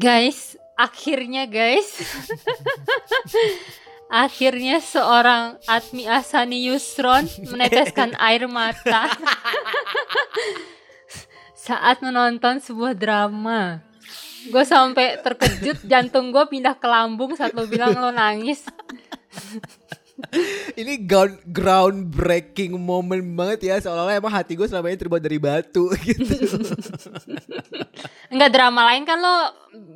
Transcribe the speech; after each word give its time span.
Guys, 0.00 0.56
akhirnya 0.80 1.44
guys. 1.44 2.00
akhirnya 4.08 4.80
seorang 4.80 5.60
Atmi 5.68 6.08
Asani 6.08 6.72
Yusron 6.72 7.28
meneteskan 7.52 8.16
air 8.32 8.48
mata 8.48 9.12
saat 11.52 12.00
menonton 12.00 12.64
sebuah 12.64 12.96
drama. 12.96 13.84
Gue 14.48 14.64
sampai 14.64 15.20
terkejut, 15.20 15.84
jantung 15.84 16.32
gue 16.32 16.48
pindah 16.48 16.80
ke 16.80 16.88
lambung 16.88 17.36
saat 17.36 17.52
lo 17.52 17.68
bilang 17.68 17.92
lo 17.92 18.08
nangis. 18.08 18.64
Ini 20.80 21.02
ground 21.04 21.42
groundbreaking 21.50 22.78
moment 22.78 23.24
banget 23.34 23.72
ya 23.72 23.76
seolah-olah 23.82 24.16
emang 24.16 24.32
hati 24.32 24.54
gue 24.54 24.66
selama 24.70 24.92
ini 24.92 24.98
terbuat 25.00 25.22
dari 25.22 25.38
batu 25.42 25.90
gitu. 26.06 26.34
Enggak 28.30 28.50
drama 28.54 28.86
lain 28.94 29.02
kan 29.02 29.18
lo 29.18 29.36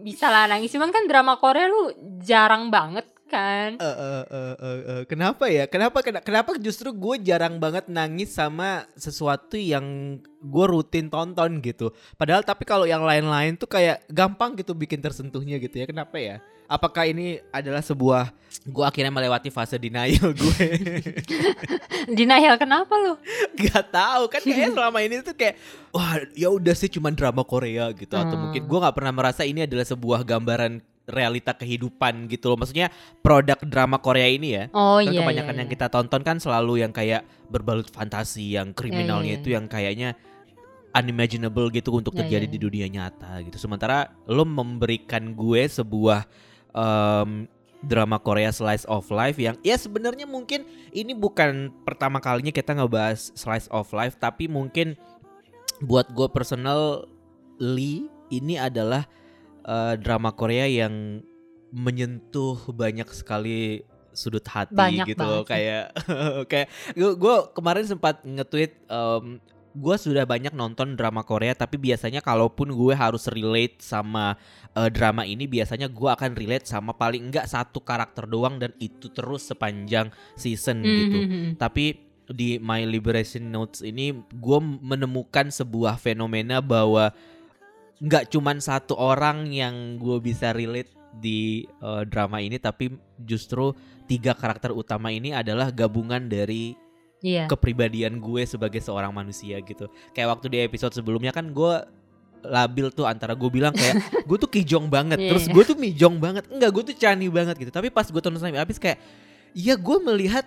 bisa 0.04 0.28
lah 0.28 0.50
nangis, 0.50 0.74
cuman 0.74 0.90
kan 0.90 1.06
drama 1.06 1.38
Korea 1.38 1.70
lu 1.70 1.94
jarang 2.20 2.68
banget 2.68 3.13
kan. 3.34 3.70
Uh, 3.82 3.86
uh, 3.86 4.24
uh, 4.30 4.54
uh, 4.54 4.80
uh. 4.94 5.02
Kenapa 5.10 5.50
ya? 5.50 5.66
Kenapa 5.66 5.98
kenapa 6.00 6.54
justru 6.62 6.94
gue 6.94 7.18
jarang 7.26 7.58
banget 7.58 7.90
nangis 7.90 8.30
sama 8.30 8.86
sesuatu 8.94 9.58
yang 9.58 10.18
gue 10.38 10.66
rutin 10.70 11.10
tonton 11.10 11.58
gitu. 11.58 11.90
Padahal 12.14 12.46
tapi 12.46 12.62
kalau 12.62 12.86
yang 12.86 13.02
lain-lain 13.02 13.58
tuh 13.58 13.66
kayak 13.66 14.06
gampang 14.06 14.54
gitu 14.54 14.70
bikin 14.78 15.02
tersentuhnya 15.02 15.58
gitu 15.58 15.82
ya. 15.82 15.86
Kenapa 15.90 16.16
ya? 16.22 16.38
apakah 16.68 17.04
ini 17.08 17.40
adalah 17.52 17.84
sebuah 17.84 18.32
gue 18.64 18.84
akhirnya 18.84 19.12
melewati 19.12 19.52
fase 19.52 19.76
denial 19.76 20.32
gue 20.32 20.66
denial 22.18 22.56
kenapa 22.56 22.94
lo 22.96 23.20
Gak 23.54 23.92
tahu 23.92 24.24
kan 24.32 24.40
kayaknya 24.40 24.72
selama 24.76 24.98
ini 25.04 25.20
tuh 25.20 25.36
kayak 25.36 25.60
wah 25.92 26.16
ya 26.32 26.48
udah 26.48 26.72
sih 26.72 26.88
cuma 26.88 27.12
drama 27.12 27.44
Korea 27.44 27.92
gitu 27.92 28.14
hmm. 28.16 28.22
atau 28.24 28.36
mungkin 28.40 28.62
gue 28.64 28.78
nggak 28.80 28.96
pernah 28.96 29.12
merasa 29.12 29.42
ini 29.44 29.68
adalah 29.68 29.84
sebuah 29.84 30.24
gambaran 30.24 30.80
realita 31.04 31.52
kehidupan 31.52 32.26
gitu 32.32 32.52
loh 32.52 32.58
maksudnya 32.60 32.88
produk 33.20 33.60
drama 33.60 34.00
Korea 34.00 34.28
ini 34.28 34.48
ya 34.56 34.64
oh, 34.72 35.00
kan 35.00 35.12
iya, 35.12 35.20
kebanyakan 35.20 35.54
iya, 35.54 35.60
yang 35.60 35.68
iya. 35.68 35.74
kita 35.76 35.86
tonton 35.92 36.22
kan 36.24 36.36
selalu 36.40 36.80
yang 36.80 36.92
kayak 36.96 37.28
berbalut 37.52 37.88
fantasi 37.92 38.56
yang 38.56 38.72
kriminalnya 38.72 39.36
iya, 39.36 39.36
iya. 39.36 39.42
itu 39.44 39.48
yang 39.52 39.66
kayaknya 39.68 40.08
unimaginable 40.94 41.68
gitu 41.68 41.92
untuk 41.92 42.16
iya, 42.16 42.24
terjadi 42.24 42.46
iya, 42.48 42.52
iya. 42.52 42.56
di 42.56 42.64
dunia 42.64 42.86
nyata 42.88 43.32
gitu 43.44 43.56
sementara 43.60 44.16
lo 44.24 44.48
memberikan 44.48 45.36
gue 45.36 45.68
sebuah 45.68 46.24
um, 46.72 47.44
drama 47.84 48.16
Korea 48.16 48.48
slice 48.48 48.88
of 48.88 49.04
life 49.12 49.36
yang 49.36 49.60
ya 49.60 49.76
sebenarnya 49.76 50.24
mungkin 50.24 50.64
ini 50.96 51.12
bukan 51.12 51.68
pertama 51.84 52.18
kalinya 52.18 52.50
kita 52.50 52.72
ngebahas 52.72 53.34
slice 53.36 53.68
of 53.68 53.92
life 53.92 54.16
tapi 54.16 54.48
mungkin 54.48 54.96
buat 55.84 56.08
gue 56.16 56.28
personal 56.32 57.04
Lee 57.60 58.08
ini 58.32 58.58
adalah 58.58 59.06
uh, 59.64 59.94
drama 59.98 60.30
Korea 60.32 60.68
yang 60.68 61.24
menyentuh 61.74 62.70
banyak 62.70 63.08
sekali 63.10 63.82
sudut 64.14 64.46
hati 64.46 64.78
banyak 64.78 65.10
gitu 65.10 65.26
loh 65.26 65.42
kayak 65.42 65.90
kayak 66.50 66.70
gue 66.94 67.36
kemarin 67.50 67.82
sempat 67.82 68.22
nge-tweet 68.22 68.86
um, 68.86 69.42
gue 69.74 69.96
sudah 69.98 70.22
banyak 70.22 70.54
nonton 70.54 70.94
drama 70.94 71.26
Korea 71.26 71.50
tapi 71.50 71.82
biasanya 71.82 72.22
kalaupun 72.22 72.70
gue 72.70 72.94
harus 72.94 73.26
relate 73.26 73.82
sama 73.82 74.38
uh, 74.78 74.86
drama 74.86 75.26
ini 75.26 75.50
biasanya 75.50 75.90
gue 75.90 76.06
akan 76.06 76.38
relate 76.38 76.70
sama 76.70 76.94
paling 76.94 77.26
enggak 77.26 77.50
satu 77.50 77.82
karakter 77.82 78.30
doang 78.30 78.62
dan 78.62 78.70
itu 78.78 79.10
terus 79.10 79.50
sepanjang 79.50 80.14
season 80.38 80.78
mm 80.78 80.86
-hmm. 80.86 80.94
gitu. 81.02 81.18
Hmm, 81.18 81.28
hmm. 81.28 81.50
Tapi 81.58 81.84
di 82.30 82.56
My 82.62 82.86
Liberation 82.86 83.50
Notes 83.50 83.82
ini 83.82 84.14
gue 84.14 84.58
menemukan 84.62 85.50
sebuah 85.50 85.98
fenomena 85.98 86.62
bahwa 86.62 87.10
nggak 88.04 88.28
cuman 88.28 88.60
satu 88.60 88.92
orang 89.00 89.48
yang 89.48 89.96
gue 89.96 90.20
bisa 90.20 90.52
relate 90.52 90.92
di 91.16 91.64
uh, 91.80 92.04
drama 92.04 92.42
ini 92.42 92.60
tapi 92.60 92.92
justru 93.22 93.72
tiga 94.04 94.36
karakter 94.36 94.74
utama 94.74 95.08
ini 95.08 95.32
adalah 95.32 95.72
gabungan 95.72 96.28
dari 96.28 96.76
yeah. 97.24 97.48
kepribadian 97.48 98.20
gue 98.20 98.44
sebagai 98.44 98.84
seorang 98.84 99.08
manusia 99.14 99.56
gitu. 99.64 99.88
Kayak 100.12 100.36
waktu 100.36 100.46
di 100.52 100.58
episode 100.60 100.92
sebelumnya 100.92 101.32
kan 101.32 101.48
gue 101.48 101.74
labil 102.44 102.92
tuh 102.92 103.08
antara 103.08 103.32
gue 103.32 103.48
bilang 103.48 103.72
kayak 103.72 104.04
gue 104.28 104.36
tuh 104.36 104.50
kijong 104.52 104.92
banget, 104.92 105.16
yeah. 105.16 105.30
terus 105.32 105.48
gue 105.48 105.64
tuh 105.64 105.78
mijong 105.80 106.20
banget, 106.20 106.44
enggak 106.52 106.70
gue 106.76 106.82
tuh 106.92 106.96
cani 107.00 107.26
banget 107.32 107.56
gitu. 107.56 107.72
Tapi 107.72 107.88
pas 107.88 108.04
gue 108.04 108.20
tonton 108.20 108.36
sampai 108.36 108.60
habis 108.60 108.76
kayak, 108.76 109.00
iya 109.56 109.80
gue 109.80 109.96
melihat 110.04 110.44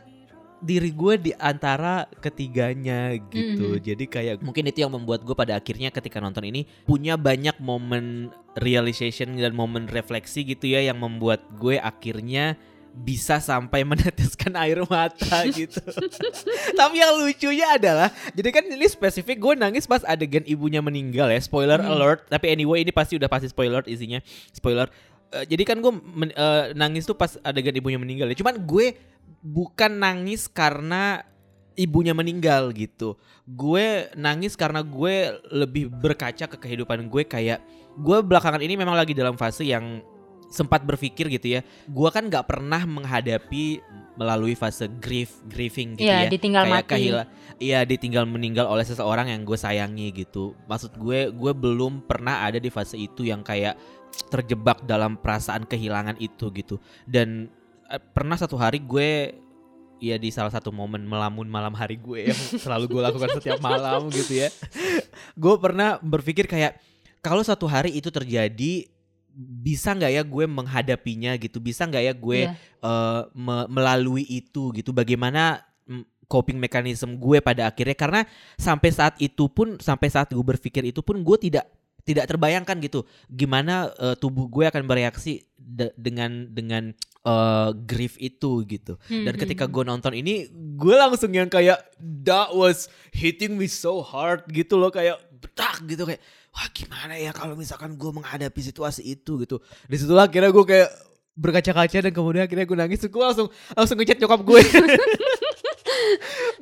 diri 0.58 0.90
gue 0.90 1.14
di 1.22 1.32
antara 1.38 2.10
ketiganya 2.18 3.14
gitu. 3.30 3.74
Mm 3.74 3.78
-hmm. 3.78 3.86
Jadi 3.86 4.06
kayak 4.10 4.36
mungkin 4.42 4.66
itu 4.70 4.82
yang 4.82 4.94
membuat 4.94 5.22
gue 5.22 5.36
pada 5.38 5.54
akhirnya 5.54 5.94
ketika 5.94 6.18
nonton 6.18 6.46
ini 6.50 6.66
punya 6.90 7.14
banyak 7.14 7.62
momen 7.62 8.34
realization 8.58 9.38
dan 9.38 9.54
momen 9.54 9.86
refleksi 9.86 10.42
gitu 10.42 10.74
ya 10.74 10.82
yang 10.82 10.98
membuat 10.98 11.46
gue 11.62 11.78
akhirnya 11.78 12.58
bisa 12.98 13.38
sampai 13.38 13.86
meneteskan 13.92 14.58
air 14.58 14.82
mata 14.90 15.46
gitu. 15.60 15.82
Tapi 16.74 16.96
yang 16.98 17.14
lucunya 17.22 17.78
adalah, 17.78 18.10
jadi 18.34 18.50
kan 18.50 18.64
ini 18.66 18.88
spesifik 18.90 19.38
gue 19.38 19.54
nangis 19.54 19.86
pas 19.86 20.02
adegan 20.02 20.42
ibunya 20.50 20.82
meninggal 20.82 21.30
ya. 21.30 21.38
Spoiler 21.38 21.78
hmm. 21.78 21.92
alert. 21.94 22.20
Tapi 22.26 22.50
anyway 22.50 22.82
ini 22.82 22.90
pasti 22.90 23.20
udah 23.20 23.30
pasti 23.30 23.54
spoiler 23.54 23.86
isinya. 23.86 24.18
Spoiler. 24.50 24.90
Uh, 25.28 25.44
jadi 25.44 25.64
kan 25.68 25.78
gue 25.84 25.92
uh, 25.92 26.72
nangis 26.72 27.04
tuh 27.04 27.18
pas 27.18 27.36
adegan 27.44 27.76
ibunya 27.76 28.00
meninggal 28.00 28.28
ya. 28.32 28.38
Cuman 28.40 28.64
gue 28.64 28.96
bukan 29.44 29.92
nangis 29.92 30.48
karena 30.48 31.24
ibunya 31.76 32.16
meninggal 32.16 32.72
gitu. 32.72 33.20
Gue 33.44 34.08
nangis 34.16 34.56
karena 34.56 34.80
gue 34.84 35.36
lebih 35.52 35.92
berkaca 35.92 36.48
ke 36.48 36.58
kehidupan 36.58 37.12
gue 37.12 37.24
kayak 37.28 37.60
gue 37.98 38.18
belakangan 38.22 38.62
ini 38.62 38.78
memang 38.78 38.94
lagi 38.94 39.18
dalam 39.18 39.36
fase 39.36 39.66
yang 39.66 40.00
sempat 40.48 40.84
berpikir 40.84 41.28
gitu 41.28 41.60
ya 41.60 41.62
gue 41.88 42.10
kan 42.10 42.28
nggak 42.32 42.48
pernah 42.48 42.80
menghadapi 42.88 43.84
melalui 44.16 44.56
fase 44.56 44.88
grief 44.98 45.44
grieving 45.46 46.00
gitu 46.00 46.08
ya, 46.08 46.26
ya 46.26 46.32
ditinggal 46.32 46.64
kayak 46.66 46.74
mati 46.74 46.92
kahila 46.96 47.24
iya 47.60 47.80
ditinggal 47.84 48.24
meninggal 48.24 48.66
oleh 48.66 48.88
seseorang 48.88 49.28
yang 49.28 49.44
gue 49.44 49.60
sayangi 49.60 50.10
gitu 50.16 50.56
maksud 50.66 50.96
gue 50.96 51.30
gue 51.36 51.54
belum 51.54 52.08
pernah 52.08 52.48
ada 52.48 52.58
di 52.58 52.72
fase 52.72 52.96
itu 52.96 53.28
yang 53.28 53.44
kayak 53.44 53.76
terjebak 54.28 54.84
dalam 54.84 55.16
perasaan 55.16 55.64
kehilangan 55.64 56.18
itu 56.20 56.52
gitu 56.52 56.76
dan 57.08 57.48
eh, 57.88 58.02
pernah 58.02 58.36
satu 58.36 58.60
hari 58.60 58.84
gue 58.84 59.34
ya 59.98 60.16
di 60.22 60.30
salah 60.30 60.54
satu 60.54 60.70
momen 60.70 61.06
melamun 61.06 61.50
malam 61.50 61.74
hari 61.74 61.98
gue 61.98 62.30
yang 62.30 62.40
selalu 62.64 62.86
gue 62.98 63.02
lakukan 63.02 63.30
setiap 63.42 63.60
malam 63.62 64.10
gitu 64.14 64.46
ya 64.46 64.50
gue 65.44 65.56
pernah 65.58 65.98
berpikir 66.02 66.46
kayak 66.46 66.78
kalau 67.22 67.42
satu 67.42 67.66
hari 67.66 67.98
itu 67.98 68.14
terjadi 68.14 68.88
bisa 69.38 69.94
nggak 69.94 70.12
ya 70.18 70.24
gue 70.26 70.46
menghadapinya 70.50 71.38
gitu 71.38 71.62
bisa 71.62 71.86
nggak 71.86 72.04
ya 72.10 72.14
gue 72.18 72.40
yeah. 72.50 72.54
Iya. 72.58 72.90
uh, 72.90 73.22
me 73.38 73.58
melalui 73.70 74.26
itu 74.26 74.74
gitu 74.74 74.90
bagaimana 74.90 75.62
mm, 75.86 76.26
coping 76.26 76.58
mekanisme 76.58 77.14
gue 77.22 77.38
pada 77.38 77.70
akhirnya 77.70 77.94
karena 77.94 78.22
sampai 78.58 78.90
saat 78.90 79.14
itu 79.22 79.46
pun 79.46 79.78
sampai 79.78 80.10
saat 80.10 80.34
gue 80.34 80.42
berpikir 80.42 80.90
itu 80.90 81.06
pun 81.06 81.22
gue 81.22 81.38
tidak 81.38 81.70
tidak 82.08 82.32
terbayangkan 82.32 82.80
gitu. 82.80 83.04
Gimana 83.28 83.92
uh, 84.00 84.16
tubuh 84.16 84.48
gue 84.48 84.64
akan 84.64 84.88
bereaksi 84.88 85.44
de 85.60 85.92
dengan 86.00 86.48
dengan 86.48 86.96
uh, 87.28 87.76
grief 87.76 88.16
itu 88.24 88.64
gitu. 88.64 88.96
Hmm, 89.12 89.28
dan 89.28 89.36
ketika 89.36 89.68
hmm, 89.68 89.74
gue 89.76 89.84
hmm. 89.84 89.92
nonton 89.92 90.14
ini 90.16 90.48
gue 90.80 90.96
langsung 90.96 91.36
yang 91.36 91.52
kayak 91.52 91.84
that 92.00 92.56
was 92.56 92.88
hitting 93.12 93.60
me 93.60 93.68
so 93.68 94.00
hard 94.00 94.48
gitu 94.48 94.80
loh. 94.80 94.88
Kayak 94.88 95.20
betak 95.44 95.84
gitu 95.84 96.08
kayak 96.08 96.24
wah 96.56 96.68
gimana 96.72 97.20
ya 97.20 97.36
kalau 97.36 97.60
misalkan 97.60 98.00
gue 98.00 98.12
menghadapi 98.16 98.62
situasi 98.64 99.04
itu? 99.04 99.44
Gitu. 99.44 99.60
Di 99.92 100.00
situlah 100.00 100.32
akhirnya 100.32 100.56
gue 100.56 100.64
kayak 100.64 100.90
berkaca-kaca 101.38 102.08
dan 102.08 102.14
kemudian 102.16 102.48
akhirnya 102.48 102.64
gue 102.64 102.78
nangis. 102.80 103.04
Gue 103.04 103.20
langsung 103.20 103.52
langsung 103.76 104.00
ngechat 104.00 104.24
nyokap 104.24 104.42
gue 104.48 104.62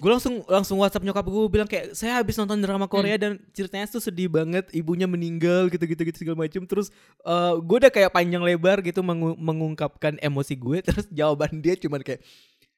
gue 0.01 0.09
langsung 0.11 0.44
langsung 0.45 0.78
WhatsApp 0.81 1.06
nyokap 1.06 1.25
gue 1.25 1.45
bilang 1.51 1.69
kayak 1.69 1.94
saya 1.97 2.19
habis 2.19 2.35
nonton 2.35 2.59
drama 2.59 2.85
Korea 2.85 3.16
hmm. 3.16 3.23
dan 3.23 3.31
ceritanya 3.51 3.85
tuh 3.89 4.03
sedih 4.03 4.29
banget 4.29 4.69
ibunya 4.75 5.07
meninggal 5.07 5.67
gitu 5.72 5.85
gitu 5.85 6.01
gitu 6.06 6.17
segala 6.25 6.45
macam 6.45 6.63
terus 6.67 6.91
uh, 7.23 7.57
gue 7.59 7.78
udah 7.85 7.91
kayak 7.94 8.11
panjang 8.11 8.44
lebar 8.44 8.81
gitu 8.83 9.01
mengu 9.01 9.33
mengungkapkan 9.38 10.19
emosi 10.19 10.53
gue 10.57 10.77
terus 10.88 11.06
jawaban 11.09 11.62
dia 11.63 11.77
cuma 11.80 12.01
kayak 12.01 12.21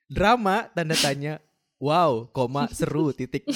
drama 0.07 0.67
tanda 0.71 0.95
tanya 0.95 1.43
wow 1.77 2.25
koma 2.33 2.69
seru 2.73 3.13
titik. 3.13 3.45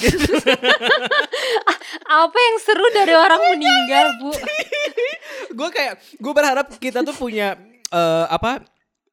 Apa 2.12 2.38
yang 2.38 2.56
seru 2.60 2.86
dari 2.92 3.14
orang 3.16 3.40
meninggal 3.56 4.06
bu? 4.20 4.30
Gue 5.52 5.68
kayak 5.72 5.94
gue 6.20 6.32
berharap 6.32 6.66
kita 6.78 7.04
tuh 7.04 7.16
punya 7.16 7.56
uh, 7.92 8.26
apa 8.28 8.64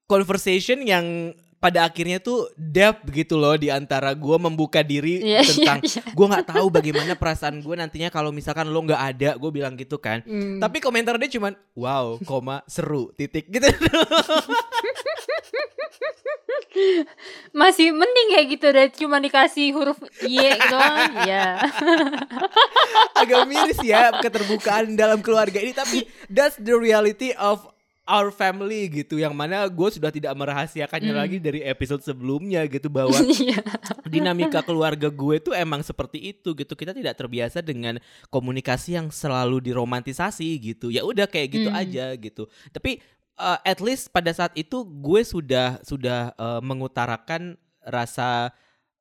conversation 0.07 0.83
yang 0.83 1.35
pada 1.59 1.83
akhirnya 1.83 2.17
tuh 2.17 2.47
depth 2.55 3.03
gitu 3.09 3.35
loh 3.35 3.53
di 3.53 3.67
antara 3.67 4.11
gue 4.11 4.37
membuka 4.37 4.79
diri 4.79 5.19
Iya, 5.19 5.39
iya, 5.39 5.41
tentang 5.43 5.79
iya. 5.83 6.01
gue 6.07 6.25
nggak 6.25 6.47
tahu 6.47 6.67
bagaimana 6.69 7.13
perasaan 7.13 7.59
gue 7.59 7.75
nantinya 7.75 8.07
kalau 8.07 8.31
misalkan 8.31 8.65
lo 8.65 8.79
nggak 8.79 9.03
ada 9.05 9.29
gue 9.35 9.51
bilang 9.51 9.75
gitu 9.75 9.95
kan 9.95 10.23
Hmm. 10.23 10.57
tapi 10.57 10.79
komentar 10.79 11.15
dia 11.15 11.27
cuman 11.29 11.51
wow 11.73 12.15
koma 12.23 12.63
seru 12.65 13.11
titik 13.13 13.47
gitu 13.49 13.67
masih 17.51 17.91
mending 17.91 18.27
kayak 18.31 18.47
gitu 18.49 18.67
deh 18.69 18.87
cuma 18.95 19.17
dikasih 19.17 19.73
huruf 19.73 19.97
Y 20.21 20.37
doang 20.63 21.11
ya 21.25 21.59
agak 23.15 23.43
miris 23.45 23.79
ya 23.81 24.15
keterbukaan 24.15 24.93
dalam 24.93 25.19
keluarga 25.19 25.59
ini 25.59 25.73
tapi 25.73 25.97
that's 26.29 26.55
the 26.57 26.71
reality 26.71 27.33
of 27.35 27.65
our 28.09 28.33
family 28.33 28.89
gitu 28.89 29.15
yang 29.15 29.31
mana 29.31 29.69
gue 29.69 29.89
sudah 29.93 30.09
tidak 30.09 30.33
merahasiakannya 30.33 31.13
Hmm. 31.13 31.21
lagi 31.21 31.37
dari 31.37 31.61
episode 31.61 32.01
sebelumnya 32.01 32.65
gitu 32.65 32.89
bahwa 32.89 33.13
Iya. 33.37 33.61
dinamika 34.03 34.59
keluarga 34.59 35.07
gue 35.07 35.37
tuh 35.39 35.53
emang 35.53 35.79
seperti 35.79 36.33
itu 36.33 36.51
gitu 36.51 36.73
kita 36.73 36.89
tidak 36.91 37.13
terbiasa 37.13 37.61
dengan 37.61 38.01
komunikasi 38.27 38.97
yang 38.97 39.07
selalu 39.07 39.61
diromantisasi 39.61 40.49
gitu 40.57 40.89
ya 40.89 41.05
udah 41.05 41.29
kayak 41.29 41.49
gitu 41.53 41.69
Hmm. 41.69 41.77
aja 41.77 42.17
gitu 42.17 42.49
tapi 42.73 42.97
uh, 43.37 43.61
at 43.61 43.77
least 43.77 44.09
pada 44.09 44.33
saat 44.33 44.51
itu 44.53 44.81
gue 44.81 45.21
sudah 45.21 45.77
sudah 45.85 46.33
uh, 46.33 46.57
mengutarakan 46.59 47.53
rasa 47.79 48.49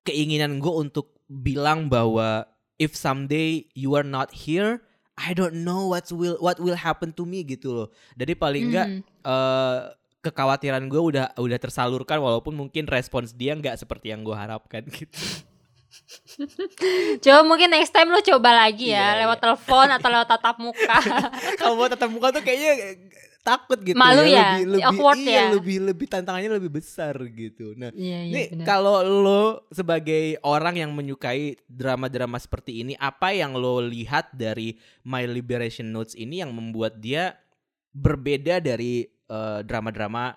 keinginan 0.03 0.61
gue 0.61 0.71
untuk 0.71 1.17
bilang 1.25 1.89
bahwa 1.89 2.45
if 2.77 2.93
someday 2.93 3.65
you 3.73 3.93
are 3.93 4.07
not 4.07 4.31
here 4.33 4.85
I 5.19 5.35
don't 5.35 5.61
know 5.61 5.91
what 5.91 6.07
will 6.09 6.39
what 6.39 6.57
will 6.57 6.75
happen 6.75 7.11
to 7.11 7.23
me 7.23 7.43
gitu 7.43 7.75
loh 7.75 7.87
jadi 8.15 8.33
paling 8.33 8.71
enggak 8.71 8.87
Hmm. 8.89 9.03
eh 9.25 9.79
kekhawatiran 10.19 10.83
gue 10.87 10.99
udah 10.99 11.25
udah 11.35 11.59
tersalurkan 11.59 12.19
walaupun 12.19 12.53
mungkin 12.53 12.87
respons 12.87 13.31
dia 13.31 13.55
nggak 13.55 13.77
seperti 13.77 14.11
yang 14.11 14.23
gue 14.23 14.35
harapkan 14.35 14.83
gitu. 14.85 15.15
coba 17.25 17.41
mungkin 17.43 17.71
next 17.71 17.91
time 17.91 18.11
lo 18.11 18.21
coba 18.21 18.67
lagi 18.67 18.91
ya 18.91 19.15
Iya, 19.15 19.19
lewat 19.25 19.37
iya. 19.37 19.43
telepon 19.47 19.87
atau 19.89 20.09
lewat 20.11 20.29
tatap 20.29 20.57
muka 20.61 20.97
Kalau 21.59 21.75
mau 21.75 21.87
tatap 21.87 22.11
muka 22.11 22.29
tuh 22.31 22.43
kayaknya 22.43 22.99
takut 23.49 23.79
gitu 23.81 23.97
Malu 23.97 24.29
ya? 24.29 24.61
lebih 24.61 24.65
lebih 24.77 24.85
Awkward 24.93 25.21
iya, 25.25 25.33
ya? 25.33 25.45
lebih 25.57 25.77
lebih 25.89 26.07
tantangannya 26.13 26.51
lebih 26.61 26.73
besar 26.77 27.15
gitu. 27.33 27.73
Nah, 27.73 27.89
iya 27.97 28.29
iya 28.29 28.53
ini 28.53 28.65
kalau 28.69 29.01
lo 29.01 29.65
sebagai 29.73 30.37
orang 30.45 30.77
yang 30.77 30.93
menyukai 30.93 31.57
drama-drama 31.65 32.37
seperti 32.37 32.85
ini, 32.85 32.93
apa 33.01 33.33
yang 33.33 33.57
lo 33.57 33.81
lihat 33.81 34.37
dari 34.37 34.77
My 35.09 35.25
Liberation 35.25 35.89
Notes 35.89 36.13
ini 36.13 36.45
yang 36.45 36.53
membuat 36.53 37.01
dia 37.01 37.41
berbeda 37.97 38.61
dari 38.61 39.09
eh, 39.09 39.61
drama-drama 39.65 40.37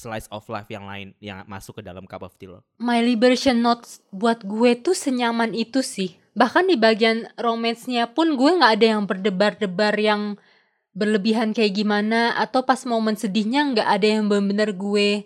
slice 0.00 0.28
of 0.32 0.48
life 0.48 0.68
yang 0.72 0.88
lain 0.88 1.12
yang 1.20 1.44
masuk 1.44 1.80
ke 1.80 1.82
dalam 1.84 2.08
cup 2.08 2.24
of 2.24 2.32
tea 2.40 2.48
lo? 2.48 2.64
My 2.80 3.04
Liberation 3.04 3.60
Notes 3.60 4.00
buat 4.08 4.40
gue 4.44 4.76
tuh 4.80 4.96
senyaman 4.96 5.52
itu 5.52 5.84
sih. 5.84 6.16
Bahkan 6.32 6.72
di 6.72 6.76
bagian 6.80 7.28
romance-nya 7.36 8.08
pun 8.16 8.38
gue 8.38 8.50
nggak 8.56 8.72
ada 8.80 8.86
yang 8.96 9.02
berdebar-debar 9.04 9.94
yang 9.98 10.40
berlebihan 11.00 11.56
kayak 11.56 11.72
gimana 11.80 12.36
atau 12.36 12.60
pas 12.60 12.84
momen 12.84 13.16
sedihnya 13.16 13.72
nggak 13.72 13.88
ada 13.88 14.06
yang 14.06 14.28
bener-bener 14.28 14.76
gue 14.76 15.24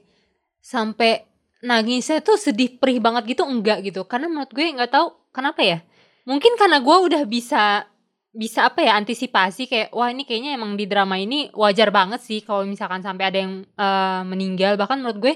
sampai 0.63 1.27
nangisnya 1.67 2.23
tuh 2.23 2.39
sedih 2.39 2.79
perih 2.79 3.03
banget 3.03 3.35
gitu 3.35 3.43
enggak 3.43 3.83
gitu 3.83 4.07
karena 4.07 4.31
menurut 4.31 4.55
gue 4.55 4.63
nggak 4.63 4.95
tahu 4.95 5.11
kenapa 5.35 5.67
ya 5.67 5.79
mungkin 6.23 6.55
karena 6.55 6.79
gue 6.79 6.97
udah 7.11 7.23
bisa 7.27 7.91
bisa 8.31 8.71
apa 8.71 8.87
ya 8.87 8.95
antisipasi 8.95 9.67
kayak 9.67 9.89
wah 9.91 10.15
ini 10.15 10.23
kayaknya 10.23 10.55
emang 10.55 10.79
di 10.79 10.87
drama 10.87 11.19
ini 11.19 11.51
wajar 11.51 11.91
banget 11.91 12.23
sih 12.23 12.47
kalau 12.47 12.63
misalkan 12.63 13.03
sampai 13.03 13.25
ada 13.35 13.39
yang 13.43 13.67
eh, 13.67 14.23
meninggal 14.23 14.79
bahkan 14.79 15.03
menurut 15.03 15.19
gue 15.19 15.35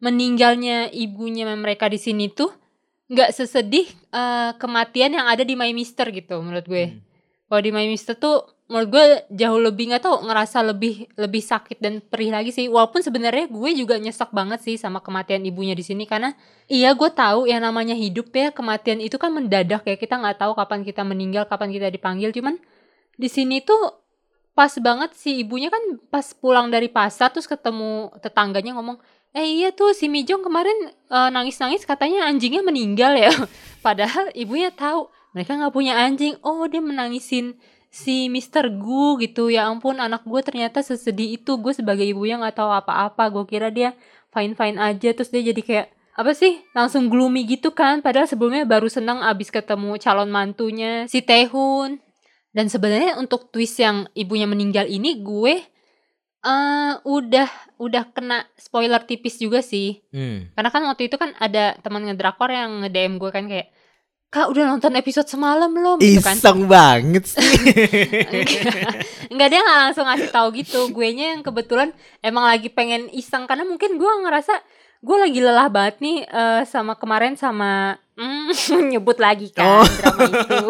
meninggalnya 0.00 0.88
ibunya 0.92 1.44
mereka 1.56 1.92
di 1.92 2.00
sini 2.00 2.32
tuh 2.32 2.52
nggak 3.12 3.30
sesedih 3.36 3.84
eh, 4.12 4.50
kematian 4.56 5.12
yang 5.12 5.26
ada 5.28 5.44
di 5.44 5.52
My 5.56 5.72
Mister 5.76 6.08
gitu 6.08 6.40
menurut 6.40 6.64
gue. 6.64 6.84
Hmm. 6.88 7.00
Kalau 7.48 7.60
di 7.60 7.70
My 7.72 7.86
Mister 7.88 8.16
tuh 8.16 8.53
menurut 8.64 8.88
gue 8.88 9.04
jauh 9.36 9.60
lebih 9.60 9.92
nggak 9.92 10.02
tau 10.08 10.24
ngerasa 10.24 10.64
lebih 10.64 11.04
lebih 11.20 11.44
sakit 11.44 11.78
dan 11.84 12.00
perih 12.00 12.32
lagi 12.32 12.48
sih. 12.48 12.64
Walaupun 12.72 13.04
sebenarnya 13.04 13.52
gue 13.52 13.70
juga 13.76 14.00
nyesek 14.00 14.32
banget 14.32 14.64
sih 14.64 14.80
sama 14.80 15.04
kematian 15.04 15.44
ibunya 15.44 15.76
di 15.76 15.84
sini 15.84 16.08
karena 16.08 16.32
iya 16.72 16.96
gue 16.96 17.10
tahu 17.12 17.44
yang 17.44 17.60
namanya 17.60 17.92
hidup 17.92 18.32
ya 18.32 18.48
kematian 18.56 19.04
itu 19.04 19.20
kan 19.20 19.36
mendadak 19.36 19.84
ya. 19.84 19.96
Kita 20.00 20.16
nggak 20.16 20.40
tahu 20.40 20.52
kapan 20.56 20.80
kita 20.80 21.04
meninggal 21.04 21.44
kapan 21.44 21.68
kita 21.76 21.92
dipanggil. 21.92 22.32
Cuman 22.32 22.56
di 23.20 23.28
sini 23.28 23.60
tuh 23.60 24.00
pas 24.56 24.72
banget 24.80 25.12
si 25.18 25.44
ibunya 25.44 25.68
kan 25.68 25.82
pas 26.08 26.24
pulang 26.32 26.70
dari 26.72 26.88
pasar 26.88 27.34
terus 27.34 27.50
ketemu 27.50 28.14
tetangganya 28.22 28.78
ngomong 28.78 29.02
eh 29.34 29.42
iya 29.42 29.74
tuh 29.74 29.90
si 29.90 30.06
Mijong 30.06 30.46
kemarin 30.46 30.94
eh, 30.94 31.30
nangis-nangis 31.34 31.82
katanya 31.84 32.30
anjingnya 32.30 32.62
meninggal 32.64 33.12
ya. 33.18 33.34
Padahal 33.86 34.30
ibunya 34.32 34.70
tahu 34.72 35.10
mereka 35.34 35.58
nggak 35.58 35.74
punya 35.74 35.98
anjing. 35.98 36.38
Oh 36.40 36.64
dia 36.70 36.80
menangisin 36.80 37.58
si 37.94 38.26
Mister 38.26 38.66
Gu 38.74 39.22
gitu 39.22 39.54
ya 39.54 39.70
ampun 39.70 40.02
anak 40.02 40.26
gue 40.26 40.42
ternyata 40.42 40.82
sesedih 40.82 41.38
itu 41.38 41.54
gue 41.62 41.70
sebagai 41.70 42.02
ibunya 42.02 42.34
nggak 42.42 42.58
tahu 42.58 42.66
apa-apa 42.74 43.30
gue 43.30 43.44
kira 43.46 43.70
dia 43.70 43.94
fine 44.34 44.58
fine 44.58 44.82
aja. 44.82 45.14
Terus 45.14 45.30
dia 45.30 45.54
jadi 45.54 45.62
kayak 45.62 45.86
apa 46.14 46.34
sih 46.34 46.58
langsung 46.74 47.06
gloomy 47.10 47.46
gitu 47.46 47.74
kan 47.74 47.98
padahal 47.98 48.26
sebelumnya 48.26 48.62
baru 48.66 48.86
senang 48.86 49.18
abis 49.22 49.50
ketemu 49.50 49.98
calon 49.98 50.30
mantunya 50.30 51.10
si 51.10 51.26
Tehun 51.26 51.98
dan 52.54 52.70
sebenarnya 52.70 53.18
untuk 53.18 53.50
twist 53.50 53.82
yang 53.82 54.06
ibunya 54.14 54.46
meninggal 54.46 54.86
ini 54.86 55.18
gue 55.22 55.58
eh 56.44 56.92
udah 57.02 57.50
udah 57.82 58.14
kena 58.14 58.46
spoiler 58.54 59.02
tipis 59.02 59.42
juga 59.42 59.58
sih. 59.58 60.06
Hmm. 60.14 60.54
karena 60.54 60.70
kan 60.70 60.82
waktu 60.86 61.10
itu 61.10 61.18
kan 61.18 61.34
ada 61.42 61.74
teman 61.82 62.06
ngedrakor 62.06 62.46
yang 62.46 62.86
nge-DM 62.86 63.18
gue 63.18 63.30
kan 63.34 63.50
kayak 63.50 63.73
Kak 64.34 64.50
udah 64.50 64.66
nonton 64.66 64.90
episode 64.98 65.30
semalam 65.30 65.70
belum? 65.70 66.02
Gitu 66.02 66.18
kan? 66.18 66.34
Iseng 66.34 66.66
banget 66.66 67.22
sih. 67.22 67.38
Enggak 69.30 69.48
dia 69.54 69.60
nggak 69.62 69.78
langsung 69.86 70.10
ngasih 70.10 70.30
tahu 70.34 70.50
gitu. 70.58 70.90
Gue 70.90 71.14
nya 71.14 71.38
yang 71.38 71.46
kebetulan 71.46 71.94
emang 72.18 72.42
lagi 72.42 72.66
pengen 72.66 73.06
iseng. 73.14 73.46
Karena 73.46 73.62
mungkin 73.62 73.94
gue 73.94 74.12
ngerasa 74.26 74.58
gue 75.06 75.16
lagi 75.22 75.38
lelah 75.38 75.70
banget 75.70 76.02
nih 76.02 76.26
eh, 76.26 76.62
sama 76.66 76.98
kemarin 76.98 77.38
sama 77.38 77.94
mm, 78.18 78.50
nyebut 78.98 79.22
lagi 79.22 79.54
kan 79.54 79.86
Oh. 79.86 79.86
drama 79.86 80.26
itu. 80.26 80.66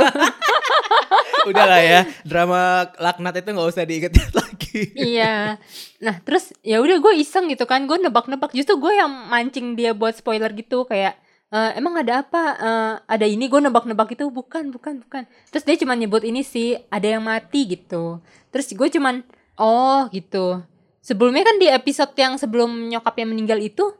Udahlah 1.49 1.81
ya, 1.81 2.01
drama 2.25 2.61
laknat 3.01 3.41
itu 3.41 3.49
nggak 3.49 3.69
usah 3.73 3.85
diinget 3.89 4.13
lagi. 4.37 4.93
iya. 4.93 5.57
Nah 6.05 6.21
terus 6.21 6.53
ya 6.61 6.85
udah 6.85 7.01
gue 7.01 7.17
iseng 7.17 7.49
gitu 7.49 7.65
kan. 7.65 7.89
Gue 7.89 7.97
nebak-nebak. 7.97 8.53
Justru 8.53 8.77
gue 8.77 8.93
yang 8.93 9.09
mancing 9.33 9.73
dia 9.73 9.97
buat 9.97 10.13
spoiler 10.13 10.53
gitu. 10.53 10.85
Kayak 10.85 11.17
"Eh, 11.55 11.71
emang 11.79 11.95
ada 11.95 12.27
apa? 12.27 12.43
Eh, 12.59 12.95
ada 13.07 13.27
ini? 13.27 13.47
Gue 13.47 13.63
nebak-nebak 13.63 14.11
itu 14.11 14.27
bukan 14.27 14.75
bukan 14.75 14.99
bukan. 15.07 15.23
Terus 15.49 15.63
dia 15.63 15.79
cuma 15.79 15.95
nyebut 15.95 16.27
ini 16.27 16.43
sih 16.43 16.75
ada 16.91 17.07
yang 17.07 17.23
mati 17.23 17.71
gitu. 17.71 18.19
Terus 18.51 18.75
gue 18.75 18.89
cuman 18.91 19.23
oh 19.55 20.11
gitu. 20.11 20.59
Sebelumnya 20.99 21.47
kan 21.47 21.63
di 21.63 21.71
episode 21.71 22.11
yang 22.17 22.35
sebelum 22.35 22.91
nyokapnya 22.91 23.31
meninggal 23.31 23.63
itu 23.63 23.95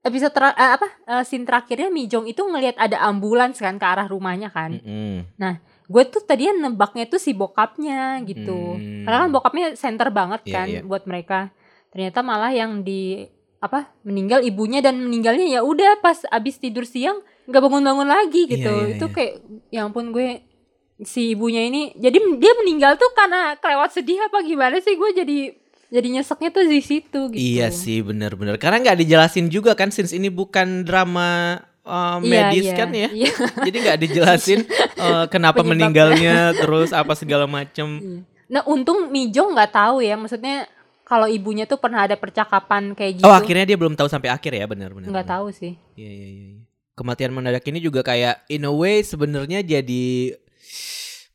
episode 0.00 0.32
ter- 0.32 0.54
eh, 0.54 0.70
apa 0.78 0.86
eh, 0.86 1.22
scene 1.26 1.42
terakhirnya 1.42 1.90
Mijong 1.90 2.30
itu 2.30 2.40
ngelihat 2.40 2.78
ada 2.78 3.02
ambulans 3.02 3.58
kan 3.58 3.74
ke 3.74 3.84
arah 3.84 4.06
rumahnya 4.06 4.48
kan. 4.54 4.78
Mm-mm. 4.78 5.26
gue 5.90 6.02
tuh 6.06 6.22
tadinya 6.22 6.70
nebaknya 6.70 7.10
tuh 7.10 7.18
si 7.18 7.34
bokapnya 7.34 8.22
gitu. 8.22 8.78
Hmm. 8.78 9.02
karena 9.02 9.26
kan 9.26 9.30
bokapnya 9.34 9.66
center 9.74 10.14
banget 10.14 10.46
Iya, 10.46 10.54
kan 10.54 10.66
iya. 10.70 10.80
buat 10.86 11.02
mereka. 11.02 11.50
Ternyata 11.90 12.22
malah 12.22 12.54
yang 12.54 12.86
di 12.86 13.26
apa 13.60 13.92
meninggal 14.08 14.40
ibunya 14.40 14.80
dan 14.80 14.96
meninggalnya 14.96 15.44
ya 15.44 15.60
udah 15.60 16.00
pas 16.00 16.24
abis 16.32 16.56
tidur 16.56 16.88
siang 16.88 17.20
nggak 17.44 17.60
bangun-bangun 17.60 18.08
lagi 18.08 18.48
gitu 18.48 18.72
Iya, 18.72 18.84
iya, 18.88 18.94
itu 18.96 19.06
iya. 19.06 19.12
kayak 19.12 19.32
ya 19.68 19.80
ampun 19.84 20.16
gue 20.16 20.40
si 21.04 21.36
ibunya 21.36 21.68
ini 21.68 21.92
jadi 21.96 22.16
dia 22.40 22.52
meninggal 22.56 22.96
tuh 22.96 23.12
karena 23.12 23.56
kelewat 23.60 23.92
sedih 23.92 24.16
apa 24.24 24.40
gimana 24.40 24.80
sih 24.80 24.96
gue 24.96 25.10
jadi 25.12 25.38
jadi 25.90 26.06
nyeseknya 26.08 26.50
tuh 26.54 26.64
di 26.70 26.80
situ 26.86 27.20
gitu 27.34 27.42
Iya 27.42 27.74
sih 27.74 27.98
bener-bener 27.98 28.54
Karena 28.62 28.78
nggak 28.78 29.02
dijelasin 29.02 29.50
juga 29.50 29.74
kan 29.74 29.90
Since 29.90 30.14
ini 30.14 30.30
bukan 30.30 30.86
drama 30.86 31.58
uh, 31.82 32.22
Iya, 32.22 32.30
medis 32.30 32.66
iya, 32.70 32.76
kan 32.78 32.88
ya 32.94 33.08
iya. 33.10 33.30
Jadi 33.66 33.76
nggak 33.82 33.98
dijelasin 33.98 34.60
uh, 34.94 35.26
Kenapa 35.26 35.66
Penyebabnya. 35.66 35.74
meninggalnya 35.74 36.36
Terus 36.62 36.94
apa 36.94 37.18
segala 37.18 37.50
macem 37.50 37.98
Iya. 37.98 38.22
Nah 38.50 38.62
untung 38.66 39.10
Mijong 39.14 39.54
nggak 39.54 39.70
tahu 39.70 40.02
ya, 40.02 40.18
maksudnya 40.18 40.66
kalau 41.10 41.26
ibunya 41.26 41.66
tuh 41.66 41.82
pernah 41.82 42.06
ada 42.06 42.14
percakapan 42.14 42.94
kayak 42.94 43.18
gitu. 43.18 43.26
Oh 43.26 43.34
akhirnya 43.34 43.66
dia 43.66 43.74
belum 43.74 43.98
tahu 43.98 44.06
sampai 44.06 44.30
akhir 44.30 44.54
ya 44.54 44.62
benar-benar 44.70 45.10
nggak 45.10 45.26
tahu 45.26 45.50
sih. 45.50 45.74
Iya 45.98 46.06
iya 46.06 46.28
iya. 46.30 46.46
iya. 46.54 46.62
Kematian 46.94 47.34
mendadak 47.34 47.66
ini 47.66 47.82
juga 47.82 48.06
kayak 48.06 48.46
in 48.46 48.62
a 48.62 48.70
way 48.70 49.02
sebenarnya 49.02 49.66
jadi 49.66 50.38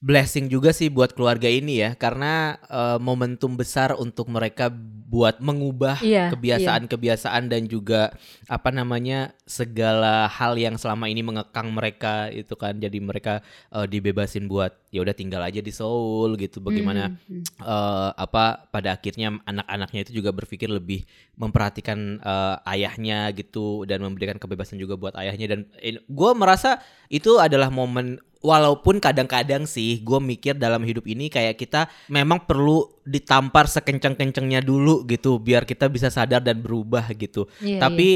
blessing 0.05 0.53
juga 0.53 0.69
sih 0.69 0.93
buat 0.93 1.17
keluarga 1.17 1.50
ini 1.50 1.81
ya 1.81 1.97
karena 1.97 2.62
uh, 2.69 3.01
momentum 3.01 3.57
besar 3.57 3.97
untuk 3.97 4.29
mereka 4.29 4.69
buat 5.05 5.41
mengubah 5.41 6.01
Iya, 6.01 6.29
kebiasaan-kebiasaan 6.33 7.50
dan 7.50 7.65
juga 7.65 8.13
apa 8.45 8.69
namanya 8.69 9.33
segala 9.50 10.25
hal 10.29 10.57
yang 10.57 10.75
selama 10.75 11.07
ini 11.09 11.21
mengekang 11.21 11.71
mereka 11.71 12.27
itu 12.29 12.53
kan. 12.57 12.77
Jadi 12.77 12.97
mereka 13.00 13.39
uh, 13.71 13.85
dibebasin 13.85 14.50
buat 14.50 14.74
ya 14.89 15.05
udah 15.05 15.15
tinggal 15.15 15.39
aja 15.45 15.62
di 15.62 15.69
Seoul 15.69 16.35
gitu. 16.41 16.63
Bagaimana 16.63 17.12
hmm. 17.12 17.43
eh, 17.59 18.12
apa 18.15 18.63
pada 18.71 18.95
akhirnya 18.95 19.35
anak-anaknya 19.43 20.07
itu 20.07 20.24
juga 20.24 20.31
berpikir 20.31 20.71
lebih 20.71 21.03
memperhatikan 21.35 22.24
eh, 22.24 22.71
ayahnya 22.71 23.27
gitu 23.35 23.83
dan 23.83 24.00
memberikan 24.00 24.39
kebebasan 24.39 24.79
juga 24.79 24.95
buat 24.95 25.12
ayahnya. 25.19 25.51
Dan 25.51 25.59
gue 26.07 26.31
merasa 26.31 26.79
itu 27.12 27.35
adalah 27.43 27.67
momen 27.67 28.24
walaupun 28.46 29.02
kadang-kadang 29.02 29.66
sih 29.66 29.98
gue 30.00 30.20
mikir 30.22 30.54
dalam 30.54 30.86
hidup 30.86 31.04
ini 31.04 31.28
kayak 31.28 31.58
kita 31.58 31.90
memang 32.08 32.46
perlu 32.46 32.86
ditampar 33.02 33.66
sekencang-kencangnya 33.66 34.62
dulu 34.62 35.02
gitu 35.04 35.38
biar 35.38 35.66
kita 35.66 35.90
bisa 35.90 36.08
sadar 36.08 36.40
dan 36.40 36.62
berubah 36.62 37.10
gitu 37.12 37.50
Iya, 37.58 37.68
iya. 37.68 37.80
tapi 37.82 38.10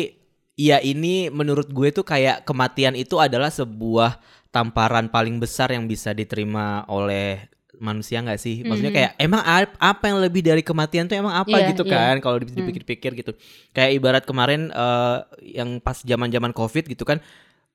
ya 0.53 0.77
ini 0.77 1.27
menurut 1.29 1.67
gue 1.67 1.89
tuh 1.89 2.03
kayak 2.03 2.45
kematian 2.45 2.93
itu 2.93 3.17
adalah 3.17 3.49
sebuah 3.49 4.21
tamparan 4.49 5.07
paling 5.07 5.37
besar 5.37 5.71
yang 5.71 5.85
bisa 5.85 6.11
diterima 6.11 6.85
oleh 6.85 7.49
manusia 7.79 8.19
nggak 8.19 8.35
sih? 8.35 8.59
Maksudnya 8.59 8.91
Mhm. 8.91 8.97
kayak 8.97 9.11
emang 9.15 9.39
ap- 9.39 9.77
apa 9.79 10.11
yang 10.11 10.19
lebih 10.19 10.43
dari 10.43 10.59
kematian 10.59 11.07
tuh 11.07 11.15
emang 11.15 11.31
apa 11.31 11.53
Iya, 11.53 11.71
gitu 11.71 11.87
iya. 11.87 12.11
kan? 12.11 12.15
Kalau 12.19 12.43
di- 12.43 12.51
dipikir-pikir 12.51 13.15
gitu. 13.15 13.31
Kayak 13.71 13.91
ibarat 13.95 14.23
kemarin 14.27 14.67
eh, 14.67 15.17
yang 15.55 15.79
pas 15.79 15.95
zaman-zaman 15.95 16.51
covid 16.51 16.91
gitu 16.91 17.07
kan, 17.07 17.23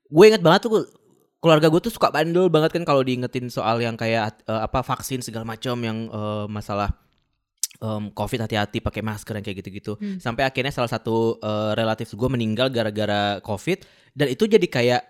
gue 0.05 0.25
inget 0.29 0.45
banget 0.45 0.69
tuh 0.69 0.85
keluarga 1.45 1.69
gue 1.69 1.81
tuh 1.85 1.93
suka 1.93 2.09
bandel 2.09 2.49
banget 2.49 2.73
kan 2.73 2.89
kalau 2.89 3.05
diingetin 3.05 3.53
soal 3.53 3.77
yang 3.85 4.01
kayak 4.01 4.41
eh, 4.49 4.61
apa 4.65 4.81
vaksin 4.81 5.21
segala 5.21 5.45
macam 5.45 5.77
yang 5.85 6.09
eh, 6.09 6.47
masalah 6.49 6.89
em, 7.85 8.09
covid 8.17 8.49
hati-hati 8.49 8.81
pakai 8.81 9.05
masker 9.05 9.37
yang 9.37 9.45
kayak 9.45 9.59
gitu-gitu 9.61 9.93
Hmm. 10.01 10.17
sampai 10.17 10.49
akhirnya 10.49 10.73
salah 10.73 10.89
satu 10.89 11.37
eh, 11.39 11.73
relatif 11.77 12.17
gue 12.17 12.29
meninggal 12.33 12.73
gara-gara 12.73 13.45
covid 13.45 13.85
dan 14.17 14.33
itu 14.33 14.49
jadi 14.49 14.65
kayak 14.65 15.03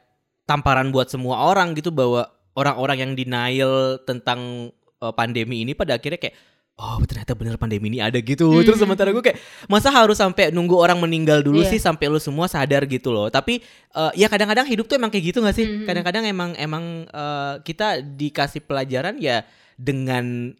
tamparan 0.44 0.90
buat 0.90 1.08
semua 1.08 1.46
orang 1.46 1.72
gitu 1.78 1.94
bahwa 1.94 2.26
orang-orang 2.58 2.98
yang 2.98 3.12
denial 3.14 4.02
tentang 4.02 4.70
eh, 4.74 5.12
pandemi 5.14 5.62
ini 5.62 5.72
pada 5.72 5.96
akhirnya 5.96 6.18
kayak 6.18 6.34
oh 6.74 6.98
ternyata 7.06 7.38
bener 7.38 7.54
pandemi 7.54 7.86
ini 7.86 8.02
ada 8.02 8.18
gitu 8.18 8.50
Hmm. 8.50 8.66
terus 8.66 8.82
sementara 8.82 9.14
gue 9.14 9.22
kayak 9.22 9.38
masa 9.66 9.88
harus 9.88 10.18
sampai 10.18 10.50
nunggu 10.50 10.74
orang 10.74 10.98
meninggal 10.98 11.38
dulu 11.38 11.62
Iya. 11.62 11.70
sih 11.70 11.80
sampai 11.80 12.10
lu 12.10 12.18
semua 12.18 12.50
sadar 12.50 12.82
gitu 12.84 13.14
loh 13.14 13.30
tapi 13.30 13.62
eh, 13.94 14.12
ya 14.18 14.26
kadang-kadang 14.26 14.66
hidup 14.66 14.90
tuh 14.90 14.98
emang 14.98 15.08
kayak 15.08 15.30
gitu 15.30 15.38
gak 15.38 15.54
sih 15.54 15.66
Mhm. 15.66 15.86
kadang-kadang 15.86 16.24
emang 16.26 16.50
emang 16.58 16.84
eh, 17.06 17.54
kita 17.62 18.02
dikasih 18.02 18.66
pelajaran 18.66 19.18
ya 19.18 19.46
dengan 19.78 20.50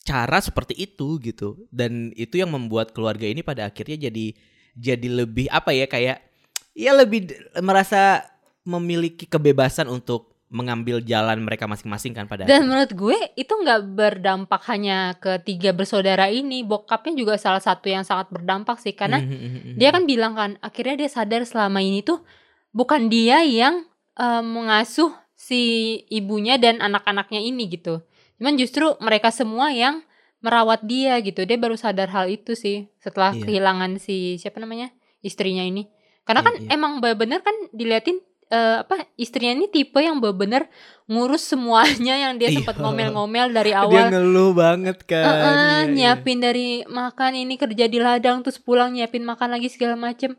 cara 0.00 0.40
seperti 0.40 0.72
itu 0.74 1.20
gitu 1.20 1.68
dan 1.68 2.08
itu 2.16 2.40
yang 2.40 2.48
membuat 2.48 2.96
keluarga 2.96 3.28
ini 3.28 3.44
pada 3.44 3.68
akhirnya 3.68 4.08
jadi 4.08 4.32
jadi 4.72 5.08
lebih 5.12 5.46
apa 5.52 5.76
ya 5.76 5.84
kayak 5.84 6.24
ya 6.72 6.96
lebih 6.96 7.28
merasa 7.60 8.24
memiliki 8.64 9.28
kebebasan 9.28 9.92
untuk 9.92 10.29
mengambil 10.50 10.98
jalan 10.98 11.46
mereka 11.46 11.70
masing-masing 11.70 12.10
kan 12.10 12.26
pada 12.26 12.42
Dan 12.42 12.66
menurut 12.66 12.90
gue 12.90 13.18
itu 13.38 13.54
nggak 13.54 13.94
berdampak 13.94 14.58
hanya 14.66 15.14
ke 15.16 15.38
tiga 15.40 15.70
bersaudara 15.70 16.26
ini, 16.26 16.66
bokapnya 16.66 17.14
juga 17.14 17.38
salah 17.38 17.62
satu 17.62 17.86
yang 17.86 18.02
sangat 18.02 18.34
berdampak 18.34 18.82
sih 18.82 18.90
karena 18.90 19.22
Mhm, 19.22 19.78
dia 19.78 19.94
kan 19.94 20.04
bilang 20.04 20.34
kan 20.34 20.50
akhirnya 20.58 21.06
dia 21.06 21.10
sadar 21.10 21.46
selama 21.46 21.78
ini 21.78 22.02
tuh 22.02 22.26
bukan 22.70 23.06
dia 23.06 23.46
yang 23.46 23.86
eh, 24.18 24.42
mengasuh 24.42 25.14
si 25.32 25.62
ibunya 26.10 26.58
dan 26.60 26.82
anak-anaknya 26.82 27.40
ini 27.40 27.70
gitu. 27.70 28.02
Cuman 28.36 28.58
justru 28.58 28.84
mereka 29.00 29.30
semua 29.32 29.70
yang 29.72 30.02
merawat 30.42 30.82
dia 30.84 31.16
gitu. 31.22 31.46
Dia 31.46 31.56
baru 31.56 31.78
sadar 31.78 32.10
hal 32.10 32.26
itu 32.28 32.52
sih 32.52 32.90
setelah 32.98 33.32
Iya. 33.32 33.46
kehilangan 33.46 33.96
si 33.96 34.36
siapa 34.36 34.58
namanya? 34.58 34.90
istrinya 35.20 35.60
ini. 35.62 35.84
Karena 36.24 36.40
Iya, 36.40 36.48
kan 36.48 36.54
iya. 36.58 36.68
emang 36.74 36.92
bener 37.00 37.40
kan 37.40 37.52
diliatin 37.72 38.18
eh, 38.50 38.76
apa 38.82 39.06
istrinya 39.14 39.54
ini 39.54 39.66
tipe 39.66 39.96
yang 39.96 40.18
bener 40.18 40.66
ngurus 41.06 41.42
semuanya 41.44 42.14
yang 42.18 42.34
dia 42.34 42.50
Iya. 42.50 42.62
sempat 42.62 42.76
ngomel-ngomel 42.78 43.50
dari 43.50 43.70
dia 43.70 43.82
awal. 43.82 44.10
ngeluh 44.10 44.52
banget 44.52 44.98
kan 45.02 45.22
Heeh, 45.22 45.40
Iya, 45.40 45.78
iya. 45.80 45.90
nyiapin 45.90 46.38
dari 46.38 46.68
makan 46.84 47.32
ini 47.36 47.54
kerja 47.54 47.86
di 47.86 47.98
ladang 47.98 48.42
terus 48.42 48.58
pulang 48.58 48.90
nyiapin 48.90 49.22
makan 49.22 49.50
lagi 49.50 49.66
segala 49.66 49.94
macem 49.94 50.34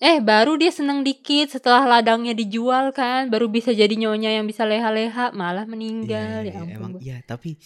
eh 0.00 0.16
baru 0.16 0.56
dia 0.56 0.72
seneng 0.72 1.04
dikit 1.04 1.52
setelah 1.52 1.84
ladangnya 1.84 2.32
dijual 2.32 2.88
kan. 2.96 3.28
Baru 3.28 3.52
bisa 3.52 3.68
jadi 3.68 3.92
nyonya 3.92 4.40
yang 4.40 4.48
bisa 4.48 4.64
leha-leha 4.64 5.28
malah 5.36 5.68
meninggal. 5.68 6.40
Iya, 6.40 6.48
ya 6.48 6.52
iya, 6.56 6.60
ampun 6.64 6.72
emang 6.72 6.92
iya 7.04 7.16
tapi 7.20 7.60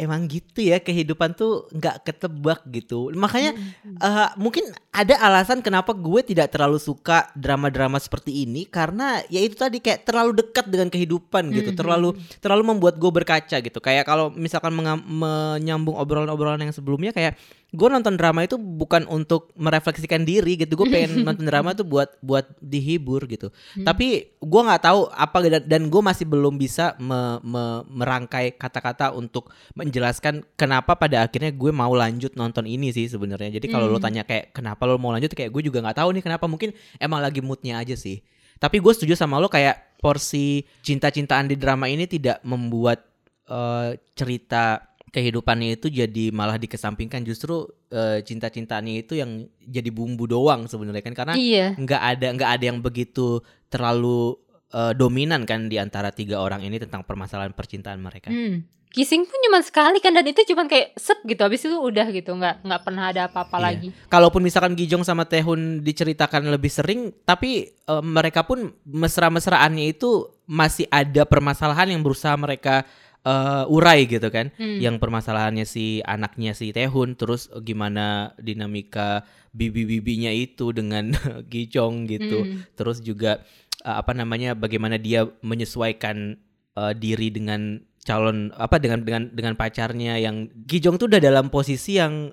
emang 0.00 0.24
gitu 0.24 0.64
ya 0.64 0.80
kehidupan 0.80 1.36
tuh 1.36 1.68
nggak 1.76 2.08
ketebak 2.08 2.64
gitu. 2.72 3.12
Makanya 3.12 3.52
Mm-mm. 3.52 4.00
eh, 4.00 4.28
mungkin 4.40 4.72
ada 4.88 5.20
alasan 5.20 5.60
kenapa 5.60 5.92
gue 5.92 6.24
tidak 6.24 6.48
terlalu 6.48 6.80
suka 6.80 7.28
drama-drama 7.36 8.00
seperti 8.00 8.48
ini. 8.48 8.64
Karena 8.64 9.20
ya 9.28 9.44
itu 9.44 9.52
tadi 9.60 9.76
kayak 9.84 10.08
terlalu 10.08 10.32
dekat 10.40 10.72
dengan 10.72 10.88
kehidupan 10.88 11.52
gitu. 11.52 11.70
Mhm. 11.70 11.78
terlalu 11.78 12.16
terlalu 12.40 12.72
membuat 12.72 12.96
gue 12.96 13.12
berkaca 13.12 13.60
gitu. 13.60 13.78
Kayak 13.84 14.08
kalau 14.08 14.32
misalkan 14.32 14.72
menyambung 15.04 16.00
obrolan-obrolan 16.00 16.64
yang 16.64 16.72
sebelumnya 16.72 17.12
kayak 17.12 17.36
gue 17.68 17.88
nonton 17.88 18.14
drama 18.14 18.40
itu 18.40 18.54
bukan 18.54 19.04
untuk 19.06 19.50
merefleksikan 19.52 20.22
diri 20.22 20.54
gitu. 20.54 20.74
Gue 20.74 20.86
pengen 20.86 21.10
nonton 21.26 21.42
drama 21.42 21.72
tuh 21.72 21.82
buat 21.82 22.14
buat 22.20 22.46
dihibur 22.58 23.26
gitu. 23.26 23.50
Hmm. 23.74 23.82
tapi 23.82 24.32
gue 24.32 24.60
nggak 24.62 24.82
tahu 24.82 25.06
apa 25.08 25.36
dan, 25.44 25.62
dan 25.66 25.82
gue 25.86 25.98
masih 26.00 26.24
belum 26.24 26.54
bisa 26.54 26.94
me- 26.96 27.42
me- 27.42 27.82
merangkai 27.88 28.54
kata-kata 28.54 29.10
untuk 29.10 29.50
menjelaskan 29.74 30.46
kenapa 30.54 30.94
pada 30.94 31.22
akhirnya 31.22 31.50
gue 31.50 31.70
mau 31.70 31.90
lanjut 31.90 32.32
nonton 32.34 32.64
ini 32.64 32.90
sih 32.90 33.06
sebenarnya. 33.06 33.54
Jadi 33.54 33.66
kalau 33.66 33.86
lo 33.86 33.98
Hmm. 33.98 34.06
tanya 34.06 34.22
kayak 34.22 34.52
kenapa 34.52 34.82
lo 34.84 34.96
mau 34.96 35.10
lanjut? 35.10 35.28
kayak 35.28 35.50
gue 35.50 35.62
juga 35.62 35.78
nggak 35.80 35.96
tahu 35.96 36.10
nih 36.12 36.22
kenapa. 36.22 36.46
Mungkin 36.46 36.70
emang 36.96 37.18
lagi 37.18 37.40
moodnya 37.40 37.76
aja 37.76 37.92
sih. 37.92 38.22
Tapi 38.56 38.78
gue 38.78 38.88
setuju 38.88 39.12
sama 39.12 39.36
lo 39.36 39.46
kayak 39.46 39.98
porsi 39.98 40.64
cinta-cintaan 40.80 41.44
di 41.44 41.56
drama 41.56 41.86
ini 41.86 42.06
tidak 42.06 42.40
membuat 42.40 43.04
eh, 43.44 43.90
cerita 44.12 44.80
kehidupannya 45.08 45.78
itu 45.78 45.86
jadi 45.86 46.28
malah 46.30 46.56
dikesampingkan 46.56 47.22
justru 47.22 47.62
eh, 47.88 48.20
cinta-cintaannya 48.20 48.94
itu 49.00 49.16
yang 49.16 49.46
jadi 49.60 49.88
bumbu 49.88 50.26
doang 50.26 50.66
sebenarnya 50.66 51.02
kan 51.02 51.14
karena 51.14 51.34
iya 51.34 51.72
nggak 51.72 52.02
ada 52.02 52.26
nggak 52.34 52.50
ada 52.52 52.64
yang 52.66 52.78
begitu 52.80 53.40
terlalu 53.66 54.34
eh, 54.70 54.92
dominan 54.92 55.46
kan 55.46 55.66
di 55.66 55.78
antara 55.78 56.10
tiga 56.10 56.38
orang 56.38 56.60
ini 56.60 56.76
tentang 56.76 57.02
permasalahan 57.02 57.50
percintaan 57.50 57.98
mereka. 57.98 58.28
Hmm. 58.28 58.66
kissing 58.86 59.28
pun 59.28 59.36
cuma 59.44 59.60
sekali 59.60 60.00
kan 60.00 60.08
dan 60.10 60.24
itu 60.24 60.40
cuma 60.48 60.64
kayak 60.64 60.96
sep 60.96 61.20
gitu 61.22 61.36
habis 61.44 61.60
itu 61.60 61.74
udah 61.74 62.06
gitu 62.08 62.32
nggak 62.32 62.64
nggak 62.64 62.80
pernah 62.80 63.12
ada 63.12 63.28
apa-apa 63.28 63.56
Iya. 63.58 63.64
lagi 63.68 63.88
Kalaupun 64.08 64.40
misalkan 64.40 64.72
Gijong 64.72 65.04
sama 65.04 65.28
Tehun 65.28 65.84
diceritakan 65.84 66.48
lebih 66.48 66.72
sering, 66.72 67.12
tapi 67.22 67.68
eh, 67.68 68.02
mereka 68.02 68.42
pun 68.42 68.72
mesra-mesraannya 68.88 69.92
itu 69.92 70.26
masih 70.48 70.88
ada 70.88 71.28
permasalahan 71.28 71.92
yang 71.92 72.00
berusaha 72.00 72.32
mereka 72.34 72.88
eh, 73.26 73.64
urai 73.66 74.06
gitu 74.06 74.30
kan. 74.30 74.54
Hmm. 74.54 74.78
Yang 74.78 75.02
permasalahannya 75.02 75.66
si 75.66 75.98
anaknya 76.06 76.54
si 76.54 76.70
Tehun, 76.70 77.18
terus 77.18 77.50
gimana 77.66 78.38
dinamika 78.38 79.26
bibi-bibinya 79.56 80.30
itu 80.30 80.70
dengan 80.70 81.10
Gijong 81.50 82.06
gitu. 82.06 82.38
Hmm. 82.44 82.62
terus 82.76 83.00
juga 83.00 83.40
uh, 83.88 83.96
apa 84.00 84.12
namanya 84.12 84.52
bagaimana 84.52 85.00
dia 85.00 85.24
menyesuaikan 85.40 86.36
uh, 86.76 86.92
diri 86.92 87.32
dengan 87.32 87.80
calon 88.06 88.54
apa 88.54 88.78
dengan 88.78 89.02
dengan 89.02 89.22
dengan 89.34 89.54
pacarnya 89.58 90.20
yang 90.20 90.46
Gijong 90.68 91.00
tuh 91.00 91.10
udah 91.10 91.18
dalam 91.18 91.50
posisi 91.50 91.98
yang 91.98 92.30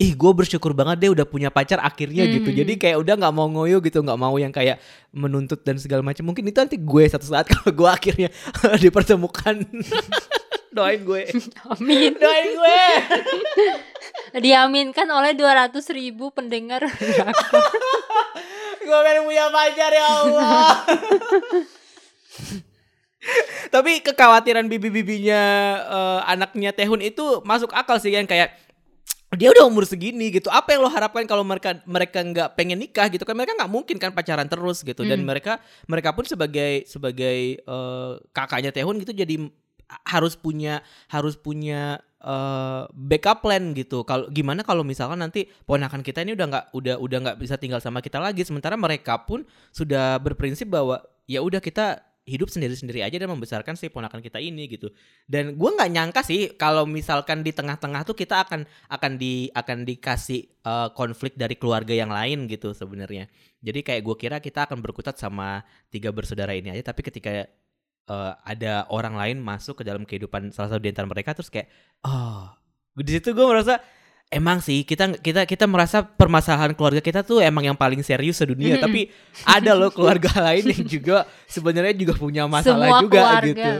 ih 0.00 0.16
gue 0.16 0.32
bersyukur 0.32 0.72
banget 0.72 0.96
deh 1.04 1.10
udah 1.12 1.28
punya 1.28 1.52
pacar 1.52 1.76
akhirnya 1.84 2.24
gitu. 2.24 2.48
Hmm. 2.48 2.58
jadi 2.64 2.72
kayak 2.80 2.96
udah 3.04 3.14
nggak 3.20 3.34
mau 3.36 3.52
ngoyo 3.52 3.84
gitu 3.84 4.00
nggak 4.00 4.16
mau 4.16 4.32
yang 4.40 4.48
kayak 4.48 4.80
menuntut 5.12 5.60
dan 5.60 5.76
segala 5.76 6.00
macam. 6.00 6.24
Mungkin 6.24 6.48
itu 6.48 6.56
nanti 6.56 6.80
gue 6.80 7.04
satu 7.04 7.28
saat 7.28 7.44
kalau 7.52 7.68
gue 7.68 7.90
akhirnya 7.90 8.32
dipertemukan. 8.84 9.60
Doain 10.74 11.02
gue. 11.02 11.28
Amin. 11.76 12.14
Doain 12.16 12.48
gue. 12.54 12.82
Diaminkan 14.38 15.10
oleh 15.10 15.34
200 15.34 15.74
ribu 15.90 16.30
pendengar. 16.30 16.86
Gue 18.80 18.98
pengen 19.02 19.26
punya 19.26 19.50
pacar 19.50 19.90
ya 19.90 20.06
Allah. 20.06 20.86
Tapi 23.74 23.98
kekhawatiran 24.06 24.70
bibi-bibinya 24.70 25.42
eh, 25.90 26.20
anaknya 26.30 26.70
Tehun 26.70 27.02
itu 27.02 27.42
masuk 27.42 27.74
akal 27.74 27.98
sih 27.98 28.14
kan 28.14 28.30
kayak 28.30 28.54
dia 29.38 29.54
udah 29.54 29.62
umur 29.70 29.86
segini 29.86 30.34
gitu. 30.34 30.50
Apa 30.50 30.74
yang 30.74 30.82
lo 30.82 30.90
harapkan 30.90 31.22
kalau 31.22 31.46
mereka 31.46 31.78
mereka 31.86 32.18
nggak 32.18 32.58
pengen 32.58 32.82
nikah 32.82 33.06
gitu 33.06 33.22
kan? 33.22 33.38
Mereka 33.38 33.54
nggak 33.54 33.70
mungkin 33.70 33.96
kan 34.02 34.10
pacaran 34.10 34.50
terus 34.50 34.82
gitu. 34.82 35.06
Dan 35.06 35.22
Hmm. 35.22 35.30
mereka 35.30 35.62
mereka 35.86 36.10
pun 36.10 36.26
sebagai 36.26 36.82
sebagai 36.90 37.62
eh, 37.62 38.12
kakaknya 38.34 38.74
Tehun 38.74 38.98
gitu 38.98 39.14
jadi 39.14 39.46
harus 40.06 40.34
punya 40.34 40.82
harus 41.06 41.38
punya 41.38 42.02
eh, 42.20 42.82
backup 42.90 43.46
plan 43.46 43.70
gitu. 43.70 44.02
Kalau 44.02 44.26
gimana 44.34 44.66
kalau 44.66 44.82
misalkan 44.82 45.22
nanti 45.22 45.46
ponakan 45.62 46.02
kita 46.02 46.26
ini 46.26 46.34
udah 46.34 46.46
nggak 46.50 46.64
udah 46.74 46.94
udah 46.98 47.18
nggak 47.30 47.38
bisa 47.38 47.54
tinggal 47.54 47.78
sama 47.78 48.02
kita 48.02 48.18
lagi. 48.18 48.42
Sementara 48.42 48.74
mereka 48.74 49.14
pun 49.22 49.46
sudah 49.70 50.18
berprinsip 50.18 50.66
bahwa 50.66 51.06
ya 51.30 51.38
udah 51.38 51.62
kita 51.62 52.02
hidup 52.30 52.46
sendiri-sendiri 52.46 53.02
aja 53.02 53.18
dan 53.18 53.26
membesarkan 53.26 53.74
si 53.74 53.90
ponakan 53.90 54.22
kita 54.22 54.38
ini 54.38 54.70
gitu. 54.70 54.94
Dan 55.26 55.58
gue 55.58 55.70
nggak 55.74 55.90
nyangka 55.90 56.22
sih 56.22 56.54
kalau 56.54 56.86
misalkan 56.86 57.42
di 57.42 57.50
tengah-tengah 57.50 58.06
tuh 58.06 58.14
kita 58.14 58.46
akan 58.46 58.62
akan 58.86 59.12
di 59.18 59.50
akan 59.50 59.82
dikasih 59.82 60.62
uh, 60.62 60.94
konflik 60.94 61.34
dari 61.34 61.58
keluarga 61.58 61.90
yang 61.90 62.14
lain 62.14 62.46
gitu 62.46 62.70
sebenarnya. 62.70 63.26
Jadi 63.58 63.82
kayak 63.82 64.02
gue 64.06 64.16
kira 64.16 64.36
kita 64.38 64.70
akan 64.70 64.78
berkutat 64.78 65.18
sama 65.18 65.66
tiga 65.90 66.14
bersaudara 66.14 66.54
ini 66.54 66.70
aja, 66.70 66.94
tapi 66.94 67.02
ketika 67.02 67.50
uh, 68.06 68.32
ada 68.46 68.86
orang 68.90 69.14
lain 69.18 69.36
masuk 69.42 69.80
ke 69.80 69.84
dalam 69.86 70.06
kehidupan 70.06 70.54
salah 70.54 70.74
satu 70.74 70.82
di 70.82 70.90
antara 70.90 71.10
mereka 71.10 71.34
terus 71.34 71.50
kayak 71.50 71.70
oh 72.06 72.50
di 72.98 73.16
situ 73.16 73.30
gue 73.32 73.46
merasa 73.46 73.78
emang 74.30 74.62
sih 74.62 74.86
kita 74.86 75.18
kita 75.18 75.42
kita 75.42 75.66
merasa 75.66 76.06
permasalahan 76.06 76.70
keluarga 76.78 77.02
kita 77.02 77.26
tuh 77.26 77.42
emang 77.42 77.66
yang 77.66 77.74
paling 77.74 77.98
serius 78.06 78.38
sedunia. 78.38 78.78
Mm-hmm. 78.78 78.86
tapi 78.86 79.00
ada 79.42 79.74
loh 79.74 79.90
keluarga 79.90 80.30
lain 80.46 80.70
yang 80.70 80.86
juga 80.86 81.16
sebenarnya 81.50 81.94
juga 81.98 82.14
punya 82.14 82.46
masalah 82.46 82.86
Semua 82.86 83.02
juga 83.02 83.18
keluarga. 83.26 83.50
gitu. 83.50 83.70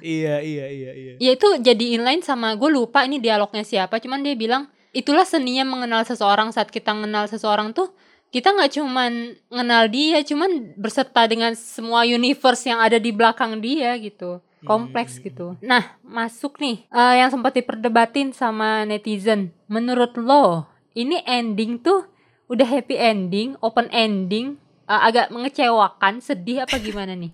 Iya 0.00 0.40
iya 0.40 0.66
iya 0.72 0.90
iya. 0.96 1.12
Ya 1.20 1.30
itu 1.36 1.48
jadi 1.60 2.00
inline 2.00 2.24
sama 2.24 2.56
gue 2.56 2.70
lupa 2.72 3.04
ini 3.04 3.20
dialognya 3.20 3.62
siapa. 3.62 4.00
Cuman 4.00 4.24
dia 4.24 4.32
bilang 4.32 4.72
itulah 4.96 5.28
seninya 5.28 5.68
mengenal 5.68 6.08
seseorang. 6.08 6.50
Saat 6.56 6.72
kita 6.72 6.96
mengenal 6.96 7.28
seseorang 7.28 7.76
tuh 7.76 7.92
kita 8.32 8.52
nggak 8.52 8.80
cuman 8.80 9.12
mengenal 9.52 9.88
dia 9.88 10.20
cuman 10.24 10.76
berserta 10.76 11.24
dengan 11.24 11.52
semua 11.56 12.04
universe 12.04 12.68
yang 12.68 12.80
ada 12.80 13.00
di 13.00 13.08
belakang 13.08 13.56
dia 13.56 13.96
gitu 13.96 14.40
kompleks 14.66 15.18
hmm. 15.18 15.22
gitu. 15.30 15.46
Nah, 15.62 15.98
masuk 16.02 16.58
nih 16.58 16.86
uh, 16.90 17.14
yang 17.14 17.30
sempat 17.30 17.54
diperdebatin 17.54 18.34
sama 18.34 18.82
netizen. 18.88 19.54
Menurut 19.70 20.16
lo, 20.18 20.66
ini 20.96 21.22
ending 21.22 21.78
tuh 21.78 22.08
udah 22.48 22.64
happy 22.64 22.96
ending, 22.96 23.54
open 23.60 23.86
ending, 23.92 24.56
uh, 24.88 25.04
agak 25.04 25.28
mengecewakan, 25.28 26.18
sedih 26.24 26.64
apa 26.64 26.80
gimana 26.80 27.12
nih? 27.14 27.30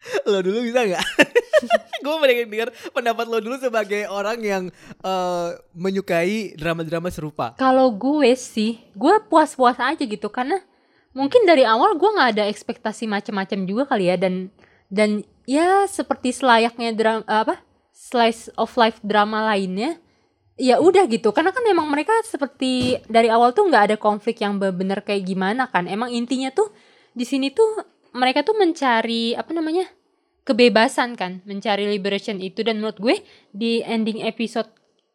lo 0.30 0.40
dulu 0.40 0.64
bisa 0.64 0.84
nggak? 0.84 1.06
gue 2.04 2.14
pengen 2.24 2.48
dengar 2.48 2.68
pendapat 2.96 3.26
lo 3.28 3.38
dulu 3.44 3.56
sebagai 3.60 4.08
orang 4.08 4.40
yang 4.40 4.64
uh, 5.04 5.52
menyukai 5.76 6.56
drama-drama 6.56 7.12
serupa. 7.12 7.52
Kalau 7.60 7.92
gue 7.92 8.32
sih, 8.34 8.80
gue 8.96 9.14
puas-puas 9.28 9.76
aja 9.76 10.00
gitu 10.00 10.32
karena 10.32 10.58
mungkin 11.12 11.44
dari 11.44 11.66
awal 11.66 11.98
gue 11.98 12.10
nggak 12.10 12.30
ada 12.38 12.44
ekspektasi 12.48 13.10
macam-macam 13.10 13.58
juga 13.66 13.82
kali 13.90 14.08
ya 14.08 14.16
dan 14.16 14.48
dan 14.90 15.22
ya 15.50 15.90
seperti 15.90 16.30
selayaknya 16.30 16.94
drama 16.94 17.26
apa 17.26 17.58
slice 17.90 18.54
of 18.54 18.70
life 18.78 19.02
drama 19.02 19.42
lainnya 19.50 19.98
ya 20.60 20.78
udah 20.78 21.08
gitu. 21.08 21.32
Karena 21.32 21.50
kan 21.50 21.64
emang 21.66 21.88
mereka 21.88 22.12
seperti 22.22 23.00
dari 23.08 23.32
awal 23.32 23.56
tuh 23.56 23.66
nggak 23.66 23.84
ada 23.90 23.96
konflik 23.96 24.44
yang 24.44 24.60
benar 24.60 25.02
kayak 25.02 25.26
gimana 25.26 25.66
kan. 25.66 25.88
Emang 25.88 26.12
intinya 26.12 26.52
tuh 26.52 26.70
di 27.16 27.24
sini 27.24 27.50
tuh 27.50 27.82
mereka 28.14 28.44
tuh 28.44 28.54
mencari 28.54 29.32
apa 29.34 29.50
namanya 29.56 29.88
kebebasan 30.44 31.16
kan. 31.16 31.40
Mencari 31.48 31.88
liberation 31.88 32.38
itu. 32.38 32.60
Dan 32.60 32.84
menurut 32.84 33.00
gue 33.00 33.16
di 33.50 33.80
ending 33.80 34.20
episode 34.28 34.68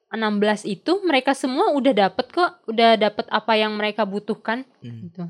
16 0.09 0.65
itu 0.65 1.05
mereka 1.05 1.37
semua 1.37 1.69
udah 1.77 1.93
dapet 1.93 2.25
kok. 2.33 2.65
Udah 2.65 2.97
dapet 2.97 3.29
apa 3.29 3.53
yang 3.53 3.77
mereka 3.77 4.03
butuhkan 4.03 4.65
hmm. 4.81 4.99
gitu. 5.05 5.23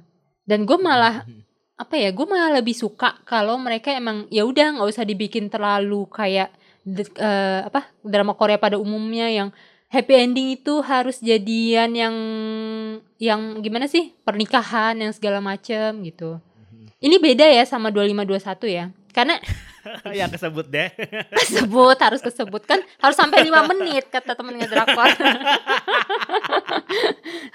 Dan 0.48 0.64
gue 0.64 0.80
malah 0.80 1.28
hmm 1.28 1.55
apa 1.76 2.00
ya 2.00 2.16
gue 2.16 2.24
malah 2.24 2.56
lebih 2.56 2.72
suka 2.72 3.20
kalau 3.28 3.60
mereka 3.60 3.92
emang 3.92 4.32
ya 4.32 4.48
udah 4.48 4.80
nggak 4.80 4.88
usah 4.88 5.04
dibikin 5.04 5.52
terlalu 5.52 6.08
kayak 6.08 6.56
uh, 7.20 7.68
apa 7.68 7.92
drama 8.00 8.32
Korea 8.32 8.56
pada 8.56 8.80
umumnya 8.80 9.28
yang 9.28 9.52
happy 9.92 10.16
ending 10.16 10.56
itu 10.56 10.80
harus 10.80 11.20
jadian 11.20 11.92
yang 11.92 12.16
yang 13.20 13.60
gimana 13.60 13.92
sih 13.92 14.16
pernikahan 14.24 14.96
yang 15.00 15.12
segala 15.12 15.44
macem 15.44 16.00
gitu. 16.08 16.40
Ini 17.04 17.20
beda 17.20 17.44
ya 17.44 17.68
sama 17.68 17.92
2521 17.92 18.72
ya 18.72 18.86
karena 19.12 19.36
ya 20.18 20.26
kesebut 20.32 20.66
deh. 20.68 20.90
Kesebut 21.40 21.98
harus 22.00 22.22
kesebut. 22.24 22.64
Kan 22.66 22.82
harus 23.00 23.18
sampai 23.20 23.46
lima 23.46 23.68
menit 23.70 24.10
kata 24.10 24.34
temen 24.34 24.58
ngedrakor 24.58 25.08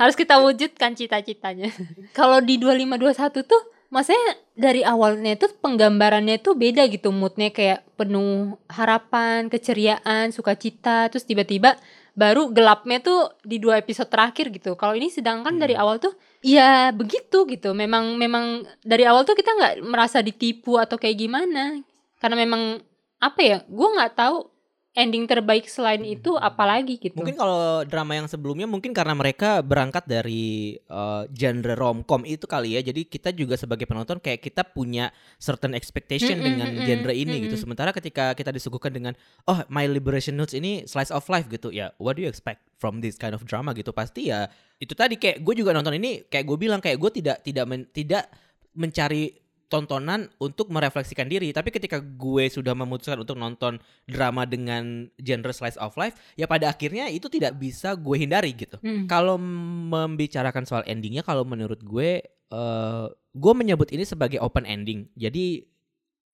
harus 0.01 0.15
kita 0.15 0.39
wujudkan 0.41 0.93
cita-citanya. 0.93 1.73
Kalau 2.13 2.41
di 2.41 2.57
2521 2.57 3.49
tuh 3.49 3.63
maksudnya 3.91 4.39
dari 4.55 4.87
awalnya 4.87 5.35
itu 5.35 5.51
penggambarannya 5.59 6.39
itu 6.39 6.55
beda 6.55 6.87
gitu 6.89 7.11
moodnya 7.11 7.51
kayak 7.51 7.83
penuh 7.99 8.57
harapan 8.71 9.51
keceriaan 9.51 10.31
sukacita 10.31 11.11
terus 11.11 11.27
tiba-tiba 11.27 11.77
baru 12.19 12.51
gelapnya 12.51 12.99
tuh 13.01 13.33
di 13.47 13.63
dua 13.63 13.79
episode 13.79 14.11
terakhir 14.11 14.51
gitu. 14.51 14.75
Kalau 14.75 14.93
ini 14.93 15.09
sedangkan 15.09 15.57
hmm. 15.57 15.63
dari 15.63 15.75
awal 15.79 16.03
tuh 16.03 16.13
ya 16.43 16.91
begitu 16.93 17.47
gitu. 17.47 17.73
Memang 17.73 18.19
memang 18.19 18.67
dari 18.83 19.07
awal 19.07 19.23
tuh 19.25 19.39
kita 19.39 19.55
nggak 19.55 19.75
merasa 19.87 20.21
ditipu 20.21 20.77
atau 20.77 20.99
kayak 20.99 21.17
gimana. 21.17 21.81
Karena 22.21 22.37
memang 22.37 22.83
apa 23.21 23.41
ya 23.41 23.59
gue 23.65 23.89
nggak 23.97 24.13
tahu 24.17 24.50
ending 24.91 25.23
terbaik 25.31 25.71
selain 25.71 26.03
hmm. 26.03 26.17
itu 26.19 26.35
apalagi 26.35 26.99
gitu. 26.99 27.15
Mungkin 27.15 27.39
kalau 27.39 27.87
drama 27.87 28.19
yang 28.19 28.27
sebelumnya 28.27 28.67
mungkin 28.67 28.91
karena 28.91 29.15
mereka 29.15 29.63
berangkat 29.63 30.03
dari 30.03 30.75
uh, 30.91 31.31
genre 31.31 31.79
romcom 31.79 32.27
itu 32.27 32.43
kali 32.51 32.75
ya. 32.75 32.83
Jadi 32.83 33.07
kita 33.07 33.31
juga 33.31 33.55
sebagai 33.55 33.87
penonton 33.87 34.19
kayak 34.19 34.43
kita 34.43 34.67
punya 34.67 35.15
certain 35.39 35.79
expectation 35.79 36.39
mm 36.39 36.43
-hmm, 36.43 36.49
dengan 36.51 36.69
mm 36.75 36.83
genre 36.91 37.15
ini 37.15 37.35
-hmm. 37.39 37.45
gitu. 37.47 37.57
Sementara 37.63 37.95
ketika 37.95 38.35
kita 38.35 38.51
disuguhkan 38.51 38.91
dengan 38.91 39.15
oh 39.47 39.63
My 39.71 39.87
Liberation 39.87 40.35
Notes 40.35 40.59
ini 40.59 40.83
slice 40.91 41.15
of 41.15 41.23
life 41.31 41.47
gitu 41.47 41.71
ya. 41.71 41.95
What 42.03 42.19
do 42.19 42.27
you 42.27 42.31
expect 42.31 42.67
from 42.83 42.99
this 42.99 43.15
kind 43.15 43.39
of 43.39 43.47
drama 43.47 43.71
gitu? 43.79 43.95
Pasti 43.95 44.35
ya 44.35 44.51
itu 44.83 44.97
tadi 44.99 45.23
kayak 45.23 45.47
gue 45.47 45.55
juga 45.55 45.71
nonton 45.71 45.95
ini 46.03 46.27
kayak 46.27 46.45
gue 46.51 46.59
bilang 46.59 46.83
kayak 46.83 46.99
gue 46.99 47.11
tidak 47.23 47.47
tidak 47.47 47.65
men, 47.71 47.87
tidak 47.95 48.27
mencari 48.75 49.31
tontonan 49.71 50.27
untuk 50.43 50.69
merefleksikan 50.75 51.31
diri. 51.31 51.55
Tapi 51.55 51.71
ketika 51.71 52.03
gue 52.03 52.51
sudah 52.51 52.75
memutuskan 52.75 53.23
untuk 53.23 53.39
nonton 53.39 53.79
drama 54.05 54.43
dengan 54.43 55.07
genre 55.17 55.55
slice 55.55 55.79
of 55.79 55.95
life, 55.95 56.19
ya 56.35 56.51
pada 56.51 56.69
akhirnya 56.75 57.07
itu 57.07 57.31
tidak 57.31 57.55
bisa 57.57 57.95
gue 57.95 58.17
hindari 58.19 58.51
gitu. 58.59 58.77
Hmm. 58.83 59.07
Kalau 59.07 59.39
membicarakan 59.39 60.67
soal 60.67 60.83
endingnya, 60.91 61.23
kalau 61.23 61.47
menurut 61.47 61.79
gue, 61.87 62.21
uh, 62.51 63.07
gue 63.31 63.53
menyebut 63.55 63.95
ini 63.95 64.03
sebagai 64.03 64.43
open 64.43 64.67
ending. 64.67 65.07
Jadi 65.15 65.63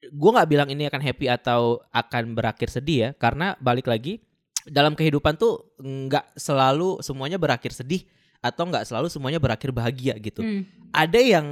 gue 0.00 0.30
nggak 0.32 0.48
bilang 0.48 0.68
ini 0.72 0.88
akan 0.88 1.04
happy 1.04 1.28
atau 1.28 1.84
akan 1.92 2.32
berakhir 2.32 2.72
sedih 2.72 2.98
ya, 2.98 3.10
karena 3.12 3.52
balik 3.60 3.84
lagi 3.84 4.24
dalam 4.66 4.96
kehidupan 4.96 5.36
tuh 5.36 5.76
nggak 5.78 6.34
selalu 6.40 6.98
semuanya 7.04 7.38
berakhir 7.38 7.70
sedih 7.70 8.02
atau 8.42 8.66
nggak 8.66 8.82
selalu 8.88 9.12
semuanya 9.12 9.38
berakhir 9.38 9.70
bahagia 9.76 10.16
gitu. 10.18 10.40
Hmm. 10.40 10.64
Ada 10.90 11.20
yang 11.20 11.46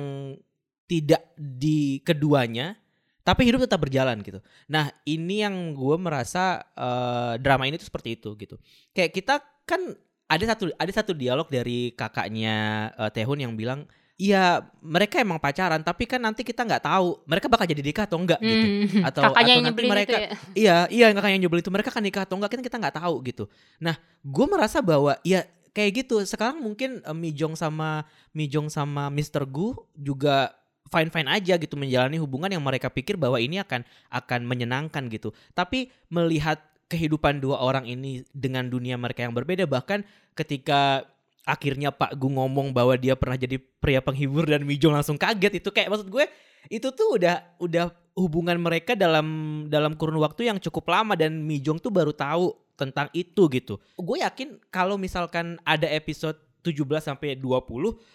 tidak 0.85 1.23
di 1.37 2.01
keduanya 2.05 2.77
tapi 3.25 3.49
hidup 3.49 3.65
tetap 3.65 3.81
berjalan 3.81 4.21
gitu. 4.21 4.45
Nah 4.69 4.93
ini 5.09 5.41
yang 5.41 5.73
gue 5.73 5.97
merasa 5.97 6.61
uh, 6.77 7.41
drama 7.41 7.65
ini 7.65 7.81
tuh 7.81 7.89
seperti 7.89 8.21
itu 8.21 8.37
gitu. 8.37 8.61
Kayak 8.93 9.11
kita 9.17 9.35
kan 9.65 9.97
ada 10.29 10.45
satu 10.53 10.69
ada 10.77 10.93
satu 10.93 11.17
dialog 11.17 11.49
dari 11.49 11.97
kakaknya 11.97 12.89
uh, 13.01 13.09
Tehun 13.09 13.41
yang 13.41 13.57
bilang 13.57 13.89
Iya, 14.15 14.63
mereka 14.79 15.19
emang 15.19 15.43
pacaran, 15.43 15.83
tapi 15.83 16.07
kan 16.07 16.23
nanti 16.23 16.47
kita 16.47 16.63
nggak 16.63 16.87
tahu 16.87 17.27
mereka 17.27 17.51
bakal 17.51 17.67
jadi 17.67 17.83
nikah 17.83 18.07
atau 18.07 18.23
enggak 18.23 18.39
gitu. 18.39 18.67
Hmm, 18.71 19.03
atau 19.11 19.23
kakaknya 19.27 19.55
atau 19.59 19.67
nanti 19.67 19.83
mereka 19.91 20.15
ya? 20.15 20.31
iya 20.55 20.77
iya 20.87 21.07
kakaknya 21.11 21.35
yang 21.35 21.43
nyebelin 21.51 21.63
itu 21.67 21.73
mereka 21.75 21.91
kan 21.91 21.99
nikah 21.99 22.23
atau 22.23 22.39
enggak 22.39 22.55
kan 22.55 22.63
kita 22.63 22.77
nggak 22.79 22.95
tahu 22.95 23.15
gitu. 23.27 23.45
Nah, 23.83 23.99
gue 24.23 24.47
merasa 24.47 24.79
bahwa 24.79 25.19
ya 25.27 25.43
kayak 25.75 26.07
gitu. 26.07 26.23
Sekarang 26.23 26.63
mungkin 26.63 27.03
uh, 27.03 27.11
Mijong 27.11 27.59
sama 27.59 28.07
Mijong 28.31 28.71
sama 28.71 29.11
Mr. 29.11 29.51
Gu 29.51 29.83
juga 29.99 30.55
fine 30.93 31.11
fine 31.13 31.29
aja 31.29 31.55
gitu 31.57 31.75
menjalani 31.77 32.21
hubungan 32.21 32.53
yang 32.53 32.65
mereka 32.65 32.93
pikir 32.93 33.17
bahwa 33.17 33.41
ini 33.41 33.61
akan 33.61 33.85
akan 34.13 34.41
menyenangkan 34.45 35.09
gitu 35.09 35.33
tapi 35.57 35.89
melihat 36.13 36.61
kehidupan 36.89 37.41
dua 37.41 37.61
orang 37.65 37.89
ini 37.89 38.23
dengan 38.31 38.69
dunia 38.69 38.95
mereka 39.01 39.25
yang 39.25 39.33
berbeda 39.33 39.65
bahkan 39.65 40.05
ketika 40.37 41.09
akhirnya 41.45 41.93
Pak 41.93 42.17
Gu 42.17 42.29
ngomong 42.29 42.73
bahwa 42.73 42.97
dia 42.97 43.15
pernah 43.15 43.37
jadi 43.37 43.61
pria 43.61 44.01
penghibur 44.01 44.49
dan 44.49 44.65
Mijong 44.65 44.97
langsung 44.97 45.21
kaget 45.21 45.61
itu 45.61 45.69
kayak 45.73 45.93
maksud 45.93 46.09
gue 46.09 46.25
itu 46.73 46.89
tuh 46.97 47.21
udah 47.21 47.45
udah 47.61 47.93
hubungan 48.17 48.57
mereka 48.57 48.97
dalam 48.97 49.27
dalam 49.69 49.93
kurun 49.93 50.17
waktu 50.21 50.49
yang 50.49 50.57
cukup 50.57 50.89
lama 50.89 51.13
dan 51.13 51.45
Mijong 51.45 51.77
tuh 51.77 51.93
baru 51.93 52.17
tahu 52.17 52.57
tentang 52.75 53.13
itu 53.15 53.47
gitu. 53.53 53.79
Gue 53.95 54.25
yakin 54.25 54.59
kalau 54.73 54.97
misalkan 54.99 55.61
ada 55.63 55.87
episode 55.87 56.41
17 56.65 56.81
sampai 57.05 57.37
20 57.37 57.45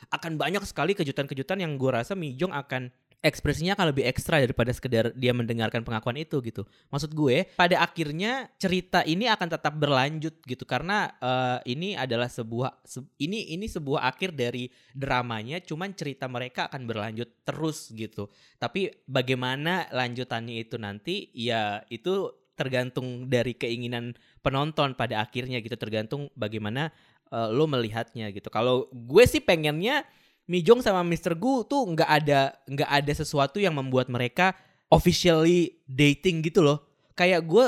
akan 0.10 0.32
banyak 0.34 0.64
sekali 0.66 0.98
kejutan-kejutan 0.98 1.62
yang 1.62 1.78
gue 1.78 1.92
rasa 1.94 2.18
Mijong 2.18 2.50
akan 2.50 2.90
ekspresinya 3.20 3.76
akan 3.76 3.92
lebih 3.92 4.08
ekstra 4.08 4.40
daripada 4.40 4.72
sekedar 4.72 5.12
dia 5.12 5.36
mendengarkan 5.36 5.84
pengakuan 5.84 6.16
itu 6.16 6.40
gitu. 6.40 6.64
Maksud 6.88 7.12
gue, 7.12 7.52
pada 7.60 7.84
akhirnya 7.84 8.48
cerita 8.56 9.04
ini 9.04 9.28
akan 9.28 9.48
tetap 9.60 9.76
berlanjut 9.76 10.40
gitu 10.48 10.64
karena 10.64 11.12
uh, 11.20 11.60
ini 11.68 12.00
adalah 12.00 12.32
sebuah 12.32 12.80
se 12.88 13.04
ini 13.20 13.52
ini 13.52 13.68
sebuah 13.68 14.08
akhir 14.08 14.36
dari 14.36 14.72
dramanya, 14.96 15.60
cuman 15.60 15.92
cerita 15.92 16.32
mereka 16.32 16.72
akan 16.72 16.88
berlanjut 16.88 17.44
terus 17.44 17.92
gitu. 17.92 18.32
Tapi 18.56 19.04
bagaimana 19.04 19.92
lanjutannya 19.92 20.56
itu 20.56 20.80
nanti 20.80 21.28
ya 21.36 21.84
itu 21.92 22.32
tergantung 22.56 23.32
dari 23.32 23.56
keinginan 23.56 24.16
penonton 24.44 24.96
pada 24.96 25.24
akhirnya 25.24 25.64
gitu, 25.64 25.76
tergantung 25.80 26.28
bagaimana 26.36 26.92
uh, 27.34 27.50
lo 27.50 27.66
melihatnya 27.66 28.30
gitu. 28.34 28.50
Kalau 28.50 28.90
gue 28.92 29.24
sih 29.26 29.42
pengennya 29.42 30.06
Mijong 30.50 30.82
sama 30.82 31.06
Mr. 31.06 31.38
Gu 31.38 31.62
tuh 31.70 31.86
nggak 31.94 32.10
ada 32.10 32.58
nggak 32.66 32.90
ada 32.90 33.14
sesuatu 33.14 33.62
yang 33.62 33.78
membuat 33.78 34.10
mereka 34.10 34.58
officially 34.90 35.78
dating 35.86 36.42
gitu 36.42 36.66
loh. 36.66 36.82
Kayak 37.14 37.46
gue 37.46 37.66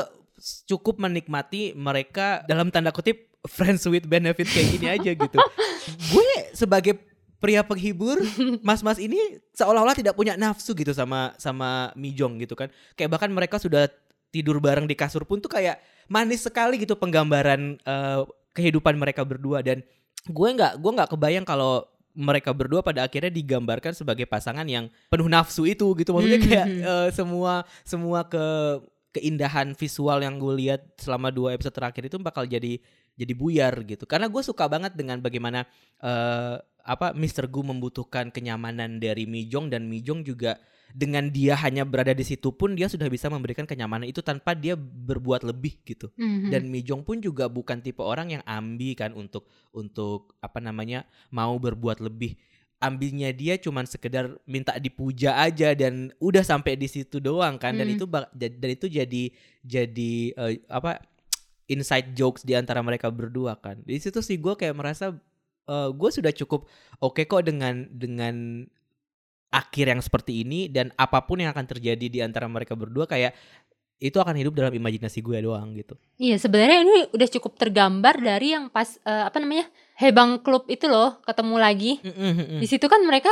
cukup 0.66 0.98
menikmati 0.98 1.78
mereka 1.78 2.42
dalam 2.50 2.74
tanda 2.74 2.90
kutip 2.90 3.30
friends 3.46 3.86
with 3.86 4.10
benefit 4.10 4.50
kayak 4.50 4.68
gini 4.74 4.88
aja 4.90 5.12
gitu. 5.14 5.38
gue 6.14 6.30
sebagai 6.58 6.98
pria 7.38 7.62
penghibur, 7.62 8.22
mas-mas 8.66 9.02
ini 9.02 9.18
seolah-olah 9.58 9.98
tidak 9.98 10.14
punya 10.14 10.38
nafsu 10.38 10.74
gitu 10.74 10.94
sama 10.94 11.38
sama 11.38 11.94
Mijong 11.94 12.42
gitu 12.42 12.58
kan. 12.58 12.74
Kayak 12.98 13.18
bahkan 13.18 13.30
mereka 13.30 13.62
sudah 13.62 13.90
tidur 14.34 14.58
bareng 14.58 14.90
di 14.90 14.98
kasur 14.98 15.22
pun 15.28 15.38
tuh 15.38 15.52
kayak 15.52 15.78
manis 16.10 16.42
sekali 16.42 16.82
gitu 16.82 16.96
penggambaran 16.98 17.78
uh, 17.84 18.24
kehidupan 18.52 19.00
mereka 19.00 19.24
berdua 19.24 19.64
dan 19.64 19.84
gue 20.28 20.50
nggak 20.54 20.78
gue 20.78 20.92
nggak 20.92 21.10
kebayang 21.12 21.46
kalau 21.48 21.88
mereka 22.12 22.52
berdua 22.52 22.84
pada 22.84 23.08
akhirnya 23.08 23.32
digambarkan 23.32 23.96
sebagai 23.96 24.28
pasangan 24.28 24.68
yang 24.68 24.92
penuh 25.08 25.32
nafsu 25.32 25.64
itu 25.64 25.88
gitu 25.96 26.12
maksudnya 26.12 26.40
Hmm, 26.44 26.48
kayak 26.48 26.68
hmm. 26.68 26.84
uh, 26.84 27.10
semua 27.16 27.54
semua 27.88 28.20
ke 28.28 28.46
keindahan 29.12 29.76
visual 29.76 30.20
yang 30.20 30.40
gue 30.40 30.54
lihat 30.58 30.82
selama 30.96 31.30
dua 31.30 31.54
episode 31.54 31.76
terakhir 31.76 32.08
itu 32.08 32.18
bakal 32.18 32.48
jadi 32.48 32.80
jadi 33.12 33.34
buyar 33.36 33.84
gitu 33.84 34.08
karena 34.08 34.32
gue 34.32 34.40
suka 34.40 34.66
banget 34.66 34.96
dengan 34.96 35.20
bagaimana 35.20 35.68
eh 36.00 36.58
apa 36.82 37.14
Mr. 37.14 37.46
Gu 37.46 37.62
membutuhkan 37.62 38.34
kenyamanan 38.34 38.98
dari 38.98 39.30
Mijong 39.30 39.70
dan 39.70 39.86
Mijong 39.86 40.26
juga 40.26 40.58
dengan 40.92 41.30
dia 41.30 41.54
hanya 41.56 41.86
berada 41.86 42.10
di 42.12 42.26
situ 42.26 42.52
pun 42.52 42.74
dia 42.74 42.90
sudah 42.90 43.06
bisa 43.06 43.30
memberikan 43.30 43.64
kenyamanan 43.64 44.10
itu 44.10 44.20
tanpa 44.20 44.58
dia 44.58 44.74
berbuat 44.76 45.46
lebih 45.46 45.78
gitu 45.86 46.10
Mhm. 46.18 46.50
dan 46.50 46.68
Mijong 46.68 47.06
pun 47.06 47.22
juga 47.22 47.46
bukan 47.48 47.80
tipe 47.80 48.02
orang 48.02 48.34
yang 48.34 48.44
ambi 48.44 48.98
kan 48.98 49.14
untuk 49.14 49.46
untuk 49.72 50.34
apa 50.42 50.58
namanya 50.58 51.06
mau 51.30 51.54
berbuat 51.56 52.02
lebih 52.02 52.36
ambilnya 52.82 53.30
dia 53.30 53.62
cuman 53.62 53.86
sekedar 53.86 54.42
minta 54.50 54.74
dipuja 54.82 55.38
aja 55.38 55.78
dan 55.78 56.10
udah 56.18 56.42
sampai 56.42 56.74
di 56.76 56.90
situ 56.90 57.22
doang 57.22 57.62
kan. 57.62 57.78
Dan 57.78 57.94
Hmm. 57.94 57.96
itu 57.96 58.06
dan 58.34 58.70
itu 58.74 58.90
jadi 58.90 59.24
jadi 59.62 60.14
eh, 60.34 60.66
apa 60.66 61.00
inside 61.70 62.18
jokes 62.18 62.42
di 62.44 62.58
antara 62.58 62.82
mereka 62.82 63.08
berdua 63.14 63.56
kan. 63.56 63.80
Di 63.86 64.02
situ 64.02 64.20
sih 64.20 64.36
gue 64.42 64.58
kayak 64.58 64.74
merasa 64.76 65.14
gue 65.72 66.10
sudah 66.12 66.36
cukup 66.36 66.68
oke 67.00 67.24
kok 67.24 67.48
dengan 67.48 67.88
dengan 67.88 68.68
akhir 69.52 69.86
yang 69.88 70.02
seperti 70.04 70.44
ini 70.44 70.68
dan 70.68 70.92
apa 71.00 71.24
pun 71.24 71.40
yang 71.40 71.52
akan 71.56 71.64
terjadi 71.64 72.08
di 72.08 72.20
antara 72.20 72.48
mereka 72.52 72.76
berdua 72.76 73.08
kayak 73.08 73.32
itu 74.02 74.18
akan 74.18 74.34
hidup 74.34 74.58
dalam 74.58 74.74
imajinasi 74.74 75.22
gue 75.22 75.38
doang 75.46 75.78
gitu. 75.78 75.94
Iya 76.18 76.42
sebenarnya 76.42 76.82
ini 76.82 76.96
udah 77.14 77.28
cukup 77.38 77.54
tergambar 77.56 78.18
dari 78.18 78.58
yang 78.58 78.68
pas 78.68 78.98
eh, 79.06 79.24
apa 79.30 79.38
namanya 79.38 79.70
Hebang 80.02 80.42
Club 80.42 80.66
itu 80.66 80.90
loh 80.90 81.22
ketemu 81.22 81.56
lagi. 81.62 82.02
Di 82.58 82.66
situ 82.66 82.90
kan 82.90 83.06
mereka 83.06 83.30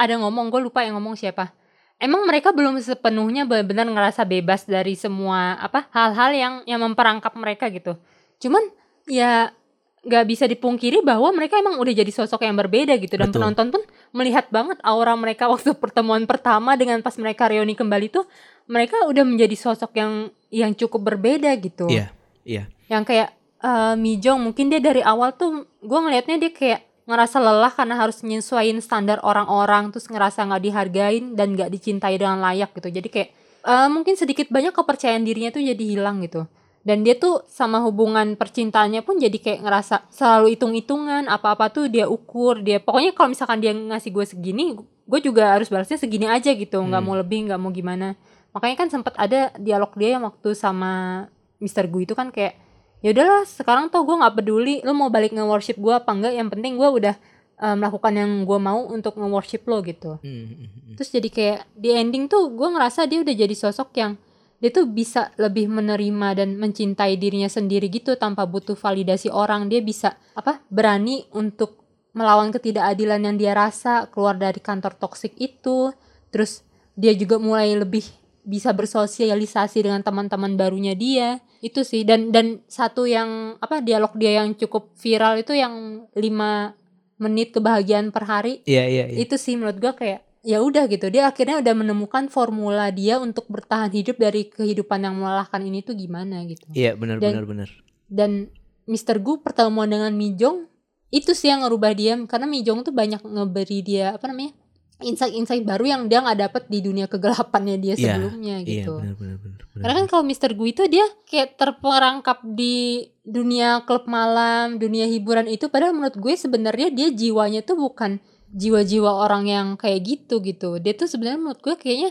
ada 0.00 0.16
ngomong 0.16 0.48
gue 0.48 0.60
lupa 0.64 0.80
yang 0.80 0.96
ngomong 0.96 1.20
siapa. 1.20 1.52
Emang 2.00 2.24
mereka 2.24 2.56
belum 2.56 2.80
sepenuhnya 2.80 3.44
benar-benar 3.44 3.84
ngerasa 3.84 4.24
bebas 4.24 4.64
dari 4.64 4.96
semua 4.96 5.60
apa 5.60 5.92
hal-hal 5.92 6.30
yang 6.32 6.54
yang 6.64 6.80
memperangkap 6.80 7.36
mereka 7.36 7.68
gitu. 7.68 8.00
Cuman 8.40 8.64
ya 9.04 9.52
nggak 10.00 10.24
bisa 10.24 10.48
dipungkiri 10.48 11.04
bahwa 11.04 11.28
mereka 11.36 11.60
emang 11.60 11.76
udah 11.76 11.92
jadi 11.92 12.08
sosok 12.08 12.48
yang 12.48 12.56
berbeda 12.56 12.96
gitu 12.96 13.20
dan 13.20 13.28
Betul. 13.28 13.44
penonton 13.44 13.66
pun 13.68 13.82
melihat 14.16 14.48
banget 14.48 14.80
aura 14.80 15.12
mereka 15.12 15.44
waktu 15.52 15.76
pertemuan 15.76 16.24
pertama 16.24 16.72
dengan 16.80 17.04
pas 17.04 17.12
mereka 17.20 17.52
reuni 17.52 17.76
kembali 17.76 18.08
tuh 18.08 18.24
mereka 18.64 19.04
udah 19.04 19.28
menjadi 19.28 19.52
sosok 19.52 19.92
yang 20.00 20.12
yang 20.48 20.72
cukup 20.72 21.04
berbeda 21.04 21.52
gitu 21.60 21.84
Iya, 21.92 22.16
iya. 22.48 22.64
yang 22.88 23.04
kayak 23.04 23.36
eh 23.60 23.94
Mijong 23.96 24.40
mungkin 24.40 24.72
dia 24.72 24.80
dari 24.80 25.04
awal 25.04 25.36
tuh 25.36 25.68
gue 25.80 25.98
ngelihatnya 26.00 26.36
dia 26.40 26.52
kayak 26.52 26.80
ngerasa 27.04 27.36
lelah 27.42 27.72
karena 27.74 27.98
harus 27.98 28.22
nyesuaiin 28.22 28.78
standar 28.78 29.18
orang-orang 29.26 29.90
terus 29.90 30.06
ngerasa 30.06 30.46
nggak 30.46 30.62
dihargain 30.62 31.24
dan 31.34 31.58
nggak 31.58 31.68
dicintai 31.74 32.16
dengan 32.16 32.38
layak 32.38 32.70
gitu 32.78 32.88
jadi 32.88 33.08
kayak 33.10 33.28
eh, 33.66 33.88
mungkin 33.90 34.14
sedikit 34.14 34.46
banyak 34.48 34.70
kepercayaan 34.72 35.26
dirinya 35.26 35.50
tuh 35.50 35.60
jadi 35.60 35.84
hilang 35.84 36.22
gitu 36.22 36.46
dan 36.80 37.04
dia 37.04 37.12
tuh 37.12 37.44
sama 37.44 37.84
hubungan 37.84 38.40
percintaannya 38.40 39.04
pun 39.04 39.20
jadi 39.20 39.36
kayak 39.36 39.60
ngerasa 39.60 40.08
selalu 40.08 40.56
hitung-hitungan 40.56 41.28
apa-apa 41.28 41.68
tuh 41.68 41.92
dia 41.92 42.08
ukur 42.08 42.64
dia 42.64 42.80
pokoknya 42.80 43.12
kalau 43.12 43.28
misalkan 43.36 43.60
dia 43.60 43.76
ngasih 43.76 44.08
gue 44.14 44.24
segini 44.24 44.64
gue 44.80 45.20
juga 45.20 45.52
harus 45.58 45.68
balasnya 45.68 46.00
segini 46.00 46.24
aja 46.24 46.54
gitu 46.56 46.80
nggak 46.80 47.02
Hmm. 47.02 47.10
mau 47.10 47.18
lebih 47.18 47.50
nggak 47.50 47.60
mau 47.60 47.68
gimana 47.68 48.16
makanya 48.56 48.76
kan 48.80 48.88
sempat 48.88 49.12
ada 49.20 49.52
dialog 49.60 49.92
dia 49.98 50.16
yang 50.16 50.24
waktu 50.24 50.56
sama 50.56 51.26
Mr. 51.60 51.90
Gu 51.92 52.08
itu 52.08 52.14
kan 52.16 52.32
kayak 52.32 52.56
ya 53.00 53.16
udahlah 53.16 53.44
sekarang 53.48 53.88
tuh 53.88 54.04
gue 54.04 54.16
nggak 54.16 54.34
peduli 54.36 54.74
lo 54.84 54.92
mau 54.92 55.08
balik 55.08 55.32
nge-worship 55.32 55.80
gue 55.80 55.94
apa 55.96 56.10
enggak 56.12 56.32
yang 56.36 56.48
penting 56.52 56.76
gue 56.76 56.88
udah 56.88 57.16
eh, 57.60 57.76
melakukan 57.76 58.12
yang 58.12 58.30
gue 58.44 58.58
mau 58.60 58.86
untuk 58.88 59.16
nge-worship 59.16 59.64
lo 59.68 59.80
gitu. 59.84 60.20
Hmm, 60.20 60.44
hmm, 60.46 60.68
hmm. 60.68 60.94
terus 61.00 61.10
jadi 61.12 61.28
kayak 61.28 61.60
di 61.72 61.90
ending 61.96 62.28
tuh 62.28 62.52
gue 62.52 62.68
ngerasa 62.68 63.08
dia 63.08 63.24
udah 63.24 63.34
jadi 63.34 63.54
sosok 63.56 63.90
yang 63.96 64.12
dia 64.60 64.68
tuh 64.68 64.84
bisa 64.84 65.32
lebih 65.40 65.72
menerima 65.72 66.36
dan 66.36 66.60
mencintai 66.60 67.16
dirinya 67.16 67.48
sendiri 67.48 67.88
gitu 67.88 68.20
tanpa 68.20 68.44
butuh 68.44 68.76
validasi 68.76 69.32
orang. 69.32 69.72
Dia 69.72 69.80
bisa 69.80 70.20
apa 70.36 70.60
berani 70.68 71.24
untuk 71.32 71.80
melawan 72.12 72.52
ketidakadilan 72.52 73.24
yang 73.24 73.36
dia 73.40 73.56
rasa 73.56 74.12
keluar 74.12 74.36
dari 74.36 74.60
kantor 74.60 75.00
toksik 75.00 75.32
itu. 75.40 75.96
Terus 76.28 76.60
dia 76.92 77.16
juga 77.16 77.40
mulai 77.40 77.72
lebih 77.72 78.04
bisa 78.42 78.72
bersosialisasi 78.72 79.84
dengan 79.84 80.00
teman-teman 80.00 80.54
barunya 80.54 80.92
dia 80.92 81.38
itu 81.60 81.84
sih 81.84 82.02
dan 82.02 82.32
dan 82.32 82.64
satu 82.66 83.04
yang 83.04 83.60
apa 83.60 83.80
dialog 83.80 84.16
dia 84.16 84.40
yang 84.40 84.56
cukup 84.56 84.96
viral 84.96 85.36
itu 85.36 85.52
yang 85.52 86.06
lima 86.14 86.72
menit 87.20 87.52
kebahagiaan 87.52 88.08
per 88.08 88.24
hari 88.24 88.64
Iya, 88.64 88.84
iya, 88.88 89.04
iya. 89.12 89.18
itu 89.20 89.36
sih 89.36 89.60
menurut 89.60 89.76
gua 89.76 89.92
kayak 89.92 90.24
ya 90.40 90.64
udah 90.64 90.88
gitu 90.88 91.12
dia 91.12 91.28
akhirnya 91.28 91.60
udah 91.60 91.74
menemukan 91.76 92.32
formula 92.32 92.88
dia 92.88 93.20
untuk 93.20 93.44
bertahan 93.46 93.92
hidup 93.92 94.16
dari 94.16 94.48
kehidupan 94.48 95.04
yang 95.04 95.20
melelahkan 95.20 95.60
ini 95.60 95.84
tuh 95.84 95.92
gimana 95.92 96.40
gitu 96.48 96.64
Iya, 96.72 96.96
benar 96.96 97.20
benar 97.20 97.44
benar. 97.44 97.68
dan 98.08 98.48
Mr. 98.88 99.20
Gu 99.20 99.44
pertemuan 99.44 99.86
dengan 99.86 100.16
Mijong 100.16 100.64
itu 101.12 101.36
sih 101.36 101.52
yang 101.52 101.60
ngerubah 101.62 101.92
dia 101.92 102.16
karena 102.24 102.48
Mijong 102.48 102.82
tuh 102.82 102.94
banyak 102.96 103.20
ngeberi 103.20 103.84
dia 103.84 104.16
apa 104.16 104.32
namanya 104.32 104.56
insight-insight 105.00 105.64
baru 105.64 105.84
yang 105.84 106.02
dia 106.06 106.20
nggak 106.20 106.40
dapet 106.40 106.62
di 106.68 106.78
dunia 106.80 107.06
kegelapannya 107.06 107.76
dia 107.76 107.94
Iya, 107.94 108.16
sebelumnya 108.16 108.56
Iya, 108.60 108.66
gitu 108.66 108.94
benar 108.98 109.14
benar 109.16 109.36
benar. 109.38 109.60
benar. 109.60 109.80
karena 109.80 109.94
kan 109.96 110.06
kalau 110.06 110.24
Mr. 110.24 110.50
Gu 110.52 110.64
itu 110.66 110.82
dia 110.86 111.06
kayak 111.26 111.48
terperangkap 111.56 112.38
di 112.44 112.76
dunia 113.20 113.82
klub 113.84 114.04
malam, 114.06 114.76
dunia 114.76 115.06
hiburan 115.06 115.46
itu 115.46 115.66
padahal 115.66 115.92
menurut 115.92 116.16
gue 116.16 116.34
sebenarnya 116.34 116.88
dia 116.90 117.08
jiwanya 117.10 117.60
tuh 117.60 117.76
bukan 117.76 118.18
jiwa-jiwa 118.50 119.06
orang 119.06 119.46
yang 119.46 119.66
kayak 119.74 120.02
gitu 120.02 120.42
gitu. 120.42 120.78
Dia 120.78 120.94
tuh 120.94 121.06
sebenarnya 121.06 121.38
menurut 121.38 121.60
gue 121.62 121.74
kayaknya 121.74 122.10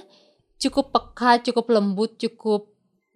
cukup 0.55 0.91
peka, 0.91 1.43
cukup 1.43 1.65
lembut, 1.67 2.15
cukup 2.15 2.71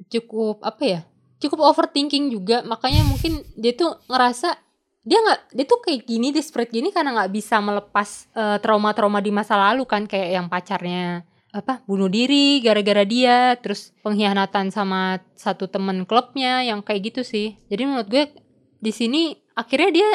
cukup 0.07 0.59
apa 0.59 0.83
ya? 0.83 1.01
Cukup 1.39 1.59
overthinking 1.63 2.31
juga. 2.31 2.63
Makanya 2.63 3.03
mungkin 3.03 3.43
dia 3.55 3.75
tuh 3.75 3.99
ngerasa 4.07 4.62
dia 5.03 5.19
nggak 5.19 5.51
dia 5.51 5.65
tuh 5.67 5.79
kayak 5.83 6.07
gini 6.07 6.31
desperate 6.31 6.71
gini 6.71 6.89
karena 6.95 7.11
nggak 7.11 7.31
bisa 7.35 7.59
melepas 7.59 8.31
eh, 8.31 8.57
trauma-trauma 8.63 9.19
di 9.19 9.31
masa 9.35 9.59
lalu 9.59 9.83
kan. 9.83 10.07
Kayak 10.07 10.29
yang 10.39 10.47
pacarnya 10.47 11.27
apa 11.53 11.83
bunuh 11.85 12.07
diri 12.07 12.63
gara-gara 12.63 13.03
dia. 13.03 13.59
Terus 13.59 13.91
pengkhianatan 13.99 14.71
sama 14.71 15.19
satu 15.35 15.67
temen 15.67 16.07
klubnya 16.07 16.63
yang 16.63 16.79
kayak 16.79 17.13
gitu 17.13 17.21
sih. 17.27 17.59
Jadi 17.67 17.83
menurut 17.83 18.07
gue 18.07 18.31
di 18.79 18.91
sini 18.95 19.35
akhirnya 19.59 19.91
dia 19.91 20.09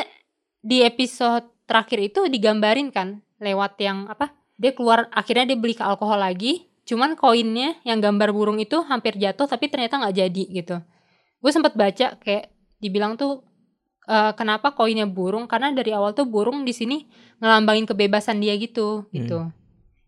di 0.65 0.83
episode 0.83 1.47
terakhir 1.69 2.01
itu 2.13 2.21
digambarin 2.33 2.89
kan 2.89 3.21
lewat 3.39 3.77
yang 3.79 4.09
apa 4.09 4.33
dia 4.59 4.75
keluar 4.75 5.07
akhirnya 5.15 5.55
dia 5.55 5.59
beli 5.61 5.77
ke 5.77 5.85
alkohol 5.85 6.25
lagi. 6.25 6.65
Cuman 6.89 7.21
koinnya 7.21 7.77
yang 7.85 8.01
gambar 8.01 8.33
burung 8.33 8.57
itu 8.57 8.81
hampir 8.89 9.21
jatuh 9.21 9.45
tapi 9.45 9.69
ternyata 9.69 10.01
nggak 10.01 10.17
jadi 10.17 10.45
gitu. 10.65 10.77
Gue 11.45 11.53
sempat 11.53 11.77
baca 11.77 12.17
kayak 12.17 12.49
dibilang 12.81 13.21
tuh 13.21 13.45
eh, 14.09 14.33
kenapa 14.33 14.73
koinnya 14.73 15.05
burung 15.05 15.45
karena 15.45 15.71
dari 15.71 15.93
awal 15.93 16.17
tuh 16.17 16.25
burung 16.25 16.65
di 16.65 16.73
sini 16.73 17.05
ngelambangin 17.39 17.85
kebebasan 17.85 18.41
dia 18.41 18.57
gitu 18.57 19.05
gitu 19.13 19.53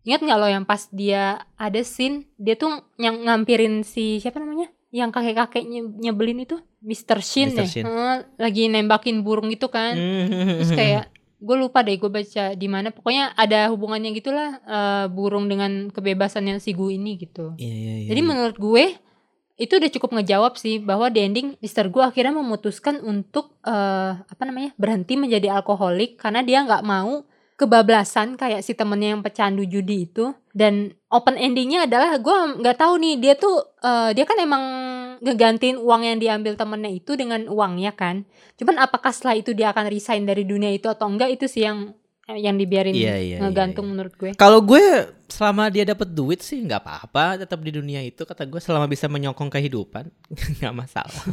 ingat 0.01 0.19
nggak 0.19 0.39
lo 0.41 0.47
yang 0.49 0.65
pas 0.65 0.89
dia 0.89 1.37
ada 1.53 1.77
scene 1.85 2.25
dia 2.35 2.57
tuh 2.57 2.73
yang 2.97 3.21
ngampirin 3.21 3.85
si 3.85 4.17
siapa 4.17 4.41
namanya 4.41 4.73
yang 4.89 5.07
kakek 5.07 5.37
kakeknya 5.37 5.85
nyebelin 5.87 6.41
itu 6.41 6.57
Mr. 6.81 7.21
Shin 7.21 7.53
Mr. 7.53 7.63
ya 7.63 7.65
Shin. 7.69 7.85
Lagi 8.35 8.67
nembakin 8.67 9.21
burung 9.21 9.47
gitu 9.47 9.69
kan 9.69 9.93
terus 10.57 10.73
kayak 10.73 11.13
gue 11.37 11.55
lupa 11.55 11.81
deh 11.81 11.97
gue 11.97 12.09
baca 12.09 12.53
di 12.53 12.67
mana 12.67 12.89
pokoknya 12.89 13.33
ada 13.33 13.69
hubungannya 13.69 14.09
gitulah 14.11 14.57
eh, 14.59 15.05
burung 15.07 15.45
dengan 15.45 15.89
kebebasan 15.89 16.49
yang 16.49 16.59
si 16.59 16.73
Gu 16.73 16.91
ini 16.91 17.17
gitu 17.17 17.53
Iya, 17.55 17.69
iya, 17.71 17.93
iya. 18.01 18.07
jadi 18.09 18.21
menurut 18.21 18.57
gue 18.57 18.85
itu 19.61 19.77
udah 19.77 19.91
cukup 19.93 20.09
ngejawab 20.17 20.57
sih 20.57 20.81
bahwa 20.81 21.13
di 21.13 21.21
ending 21.21 21.53
Mr. 21.61 21.93
Gu 21.93 22.09
akhirnya 22.09 22.33
memutuskan 22.33 22.97
untuk 23.05 23.53
eh, 23.61 24.17
apa 24.17 24.43
namanya 24.49 24.73
berhenti 24.81 25.13
menjadi 25.13 25.61
alkoholik 25.61 26.17
karena 26.17 26.41
dia 26.41 26.65
nggak 26.65 26.81
mau 26.81 27.21
kebablasan 27.61 28.41
kayak 28.41 28.65
si 28.65 28.73
temennya 28.73 29.13
yang 29.13 29.21
pecandu 29.21 29.61
judi 29.69 30.09
itu 30.09 30.33
dan 30.57 30.97
open 31.13 31.37
endingnya 31.37 31.85
adalah 31.85 32.17
gue 32.17 32.37
nggak 32.57 32.77
tahu 32.81 32.97
nih 32.97 33.15
dia 33.21 33.33
tuh 33.37 33.61
eh, 33.85 34.17
dia 34.17 34.25
kan 34.25 34.41
emang 34.41 34.63
ngegantiin 35.21 35.77
uang 35.77 36.01
yang 36.01 36.17
diambil 36.17 36.57
temennya 36.57 36.89
itu 36.89 37.13
dengan 37.13 37.45
uangnya 37.45 37.93
kan 37.93 38.25
cuman 38.57 38.81
apakah 38.81 39.13
setelah 39.13 39.37
itu 39.37 39.53
dia 39.53 39.69
akan 39.69 39.93
resign 39.93 40.25
dari 40.25 40.41
dunia 40.41 40.73
itu 40.73 40.89
atau 40.89 41.05
enggak 41.05 41.37
itu 41.37 41.45
sih 41.45 41.69
yang 41.69 41.93
yang 42.29 42.55
dibiarin 42.55 42.93
Iya, 42.95 43.15
iya, 43.17 43.37
ngegantung 43.41 43.89
iya, 43.89 43.91
menurut 43.91 44.13
gue. 44.15 44.31
Kalau 44.37 44.61
gue 44.61 45.09
selama 45.27 45.67
dia 45.73 45.83
dapat 45.83 46.07
duit 46.11 46.39
sih 46.39 46.61
nggak 46.61 46.81
apa-apa 46.83 47.43
tetap 47.43 47.59
di 47.59 47.71
dunia 47.73 47.99
itu 48.03 48.23
kata 48.23 48.45
gue 48.45 48.61
selama 48.61 48.85
bisa 48.85 49.09
menyokong 49.09 49.49
kehidupan 49.49 50.07
nggak 50.61 50.73
masalah. 50.75 51.23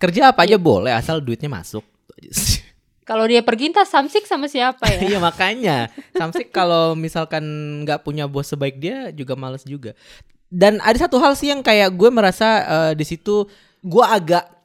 Kerja 0.00 0.32
apa 0.32 0.48
aja 0.48 0.56
boleh 0.56 0.90
asal 0.90 1.20
duitnya 1.20 1.52
masuk. 1.52 1.84
Kalau 3.10 3.26
dia 3.26 3.42
pergi 3.42 3.74
entah 3.74 3.82
samsik 3.82 4.22
sama 4.22 4.46
siapa 4.46 4.86
ya. 4.86 5.02
Iya 5.10 5.18
makanya 5.18 5.90
Samsik 6.14 6.54
kalau 6.54 6.94
misalkan 6.94 7.42
nggak 7.82 8.06
punya 8.06 8.30
bos 8.30 8.46
sebaik 8.46 8.78
dia 8.78 9.10
juga 9.10 9.34
males 9.34 9.66
juga. 9.66 9.98
Dan 10.46 10.78
ada 10.78 10.94
satu 10.94 11.18
hal 11.18 11.34
sih 11.34 11.50
yang 11.50 11.58
kayak 11.58 11.90
gue 11.90 12.06
merasa 12.06 12.48
eh, 12.62 12.92
di 12.94 13.02
situ 13.02 13.50
gue 13.82 14.04
agak 14.06 14.59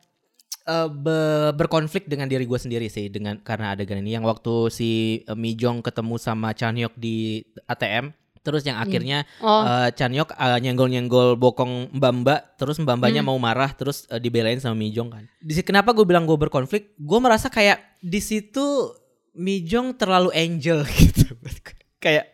eh, 0.65 0.87
be- 0.87 1.53
berkonflik 1.53 2.05
dengan 2.05 2.25
diri 2.25 2.43
gue 2.43 2.57
sendiri 2.57 2.87
sih 2.87 3.07
dengan 3.07 3.37
karena 3.39 3.71
adegan 3.71 3.97
ini 3.97 4.13
yang 4.13 4.23
waktu 4.23 4.69
si 4.69 4.89
eh, 5.21 5.33
Mi 5.33 5.53
Jong 5.53 5.79
ketemu 5.79 6.15
sama 6.17 6.51
Chan 6.51 6.73
Hyuk 6.73 6.93
di 6.95 7.41
ATM 7.65 8.11
terus 8.41 8.61
yang 8.61 8.77
akhirnya 8.77 9.25
Oh, 9.39 9.61
eh, 9.63 9.89
Chan 9.91 10.09
Hyuk 10.09 10.29
eh, 10.31 10.59
nyenggol-nyenggol 10.59 11.33
bokong 11.33 11.89
Mbak 11.93 12.11
Mbak 12.21 12.41
terus 12.55 12.77
Mbak 12.77 12.95
Mbaknya 12.99 13.21
Hmm. 13.21 13.29
mau 13.29 13.39
marah 13.39 13.71
terus 13.71 14.05
eh, 14.07 14.17
dibelain 14.17 14.57
sama 14.57 14.73
Mi 14.73 14.89
Jong 14.89 15.09
kan. 15.09 15.23
Di 15.39 15.57
kenapa 15.61 15.89
gue 15.91 16.05
bilang 16.05 16.25
gue 16.25 16.37
berkonflik? 16.37 16.93
Gue 16.95 17.17
merasa 17.17 17.49
kayak 17.49 17.81
di 17.99 18.21
situ 18.21 18.93
Mi 19.33 19.61
Jong 19.61 19.97
terlalu 19.97 20.29
angel 20.31 20.85
gitu. 20.93 21.33
kayak 21.97 22.29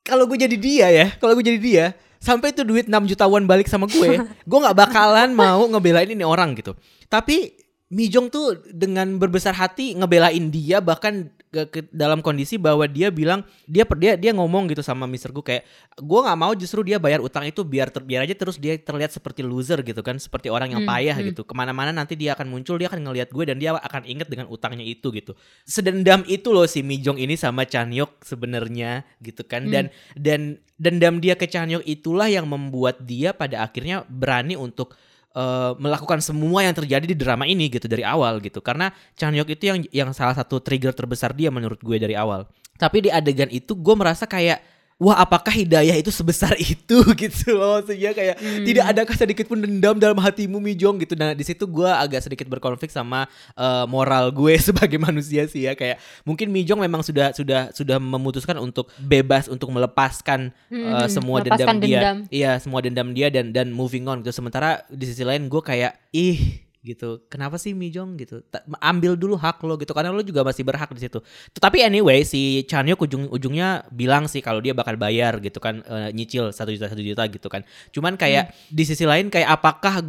kalau 0.00 0.24
gue 0.24 0.36
jadi 0.36 0.56
dia 0.56 0.86
ya, 0.90 1.06
kalau 1.16 1.32
gue 1.32 1.44
jadi 1.44 1.60
dia 1.60 1.86
sampai 2.24 2.56
itu 2.56 2.64
duit 2.64 2.88
6 2.88 3.04
juta 3.04 3.28
won 3.28 3.44
balik 3.44 3.68
sama 3.68 3.84
gue, 3.84 4.24
gue 4.50 4.58
nggak 4.64 4.76
bakalan 4.76 5.36
mau 5.36 5.68
ngebelain 5.68 6.08
ini 6.08 6.24
orang 6.24 6.56
gitu. 6.56 6.72
Tapi 7.12 7.52
Mi 7.92 8.08
Jong 8.08 8.32
tuh 8.32 8.64
dengan 8.72 9.20
berbesar 9.20 9.52
hati 9.54 9.92
ngebelain 9.92 10.48
dia 10.48 10.80
bahkan 10.80 11.28
ke, 11.54 11.80
dalam 11.94 12.18
kondisi 12.18 12.58
bahwa 12.58 12.82
dia 12.90 13.14
bilang 13.14 13.46
dia 13.70 13.86
dia 13.94 14.18
dia 14.18 14.32
ngomong 14.34 14.66
gitu 14.74 14.82
sama 14.82 15.06
Mister 15.06 15.30
gue 15.30 15.40
kayak 15.40 15.62
gue 15.94 16.20
nggak 16.26 16.38
mau 16.38 16.50
justru 16.58 16.82
dia 16.82 16.98
bayar 16.98 17.22
utang 17.22 17.46
itu 17.46 17.62
biar 17.62 17.94
ter- 17.94 18.02
biar 18.02 18.26
aja 18.26 18.34
terus 18.34 18.58
dia 18.58 18.74
terlihat 18.74 19.14
seperti 19.14 19.46
loser 19.46 19.86
gitu 19.86 20.02
kan 20.02 20.18
seperti 20.18 20.50
orang 20.50 20.74
yang 20.74 20.82
Hmm, 20.82 20.90
payah 20.90 21.16
hmm. 21.16 21.26
gitu 21.30 21.42
ke 21.46 21.54
mana-mana 21.54 21.94
nanti 21.94 22.18
dia 22.18 22.34
akan 22.34 22.50
muncul 22.50 22.74
dia 22.74 22.90
akan 22.90 23.06
ngelihat 23.06 23.30
gue 23.30 23.44
dan 23.46 23.56
dia 23.62 23.70
akan 23.78 24.02
inget 24.04 24.26
dengan 24.26 24.50
utangnya 24.50 24.82
itu 24.82 25.14
gitu 25.14 25.32
sedendam 25.62 26.26
itu 26.26 26.50
loh 26.50 26.66
si 26.66 26.82
Mi 26.82 26.98
Jong 26.98 27.16
ini 27.22 27.38
sama 27.38 27.62
Chan 27.64 27.94
Hyuk 27.94 28.18
sebenarnya 28.26 29.06
gitu 29.22 29.46
kan 29.46 29.64
Hmm. 29.64 29.72
dan 29.72 29.84
dan 30.18 30.40
dendam 30.76 31.22
dia 31.22 31.38
ke 31.38 31.46
Chan 31.46 31.70
Hyuk 31.70 31.86
itulah 31.86 32.26
yang 32.26 32.44
membuat 32.50 33.00
dia 33.06 33.30
pada 33.30 33.62
akhirnya 33.62 34.02
berani 34.10 34.58
untuk 34.58 34.92
eh, 35.34 35.72
melakukan 35.76 36.22
semua 36.22 36.62
yang 36.64 36.74
terjadi 36.74 37.04
di 37.04 37.16
drama 37.18 37.44
ini 37.44 37.68
gitu 37.68 37.90
dari 37.90 38.06
awal 38.06 38.38
gitu. 38.40 38.62
Karena 38.62 38.90
Chan 39.18 39.34
Hyuk 39.34 39.50
itu 39.50 39.64
yang 39.68 39.78
yang 39.90 40.10
salah 40.14 40.34
satu 40.34 40.62
trigger 40.62 40.94
terbesar 40.94 41.34
dia 41.34 41.50
menurut 41.50 41.78
gue 41.82 41.96
dari 41.98 42.14
awal. 42.14 42.46
Tapi 42.74 43.06
di 43.06 43.10
adegan 43.10 43.50
itu 43.54 43.78
gue 43.78 43.94
merasa 43.94 44.26
kayak 44.26 44.73
wah 44.96 45.18
apakah 45.18 45.50
hidayah 45.50 45.94
itu 45.94 46.08
sebesar 46.08 46.54
itu? 46.64 47.02
Gitu 47.20 47.50
loh 47.50 47.78
maksudnya 47.78 48.10
kayak 48.10 48.36
Hmm. 48.36 48.62
tidak 48.62 48.84
adakah 48.86 49.14
sedikit 49.14 49.46
pun 49.46 49.58
dendam 49.58 49.96
dalam 49.96 50.16
hatimu 50.16 50.56
Mijong 50.56 50.98
gitu. 50.98 51.14
Nah 51.14 51.32
di 51.32 51.42
situ 51.42 51.64
gue 51.64 51.86
agak 51.86 52.20
sedikit 52.20 52.46
berkonflik 52.46 52.88
sama 52.88 53.26
eh, 53.54 53.84
moral 53.84 54.30
gue 54.30 54.54
sebagai 54.68 54.96
manusia 54.96 55.44
sih 55.44 55.64
ya. 55.64 55.72
Kayak 55.72 55.98
mungkin 56.22 56.48
Mijong 56.48 56.78
memang 56.78 57.00
sudah 57.00 57.30
sudah 57.30 57.70
sudah 57.70 57.96
memutuskan 57.96 58.56
untuk 58.56 58.88
bebas 58.96 59.46
untuk 59.46 59.68
melepaskan 59.68 60.54
Hmm, 60.66 60.80
eh, 60.80 60.94
hmm, 60.96 61.10
semua 61.10 61.36
melepaskan 61.38 61.76
dendam 61.76 61.82
dia. 61.82 61.98
dendam. 62.00 62.18
iya 62.30 62.52
semua 62.56 62.80
dendam 62.80 63.08
dia 63.10 63.28
dan 63.28 63.50
dan 63.50 63.70
moving 63.70 64.06
on 64.06 64.20
gitu. 64.20 64.32
Sementara 64.32 64.82
di 64.88 65.04
sisi 65.04 65.22
lain 65.22 65.46
gue 65.46 65.60
kayak 65.60 65.94
ih 66.10 66.63
gitu. 66.84 67.24
Kenapa 67.32 67.56
sih 67.56 67.72
Mijong 67.72 68.20
gitu? 68.20 68.44
Ta- 68.44 68.62
ambil 68.84 69.16
dulu 69.16 69.40
hak 69.40 69.58
lo 69.64 69.80
gitu 69.80 69.96
karena 69.96 70.12
lo 70.12 70.20
juga 70.20 70.44
masih 70.44 70.62
berhak 70.62 70.92
di 70.92 71.00
situ. 71.08 71.18
Tapi 71.56 71.80
anyway 71.80 72.22
si 72.28 72.62
Chanyeok 72.68 73.08
ujung 73.08 73.24
ujungnya 73.32 73.88
bilang 73.88 74.28
sih 74.28 74.44
kalau 74.44 74.60
dia 74.60 74.76
bakal 74.76 75.00
bayar 75.00 75.40
gitu 75.40 75.56
kan 75.58 75.80
eh, 75.80 76.12
nyicil 76.12 76.52
satu 76.52 76.70
juta 76.70 76.92
satu 76.92 77.00
juta 77.00 77.24
gitu 77.26 77.48
kan. 77.48 77.64
Cuman 77.88 78.20
kayak 78.20 78.52
di 78.68 78.84
sisi 78.84 79.08
lain 79.08 79.32
kayak 79.32 79.48
apakah 79.48 80.04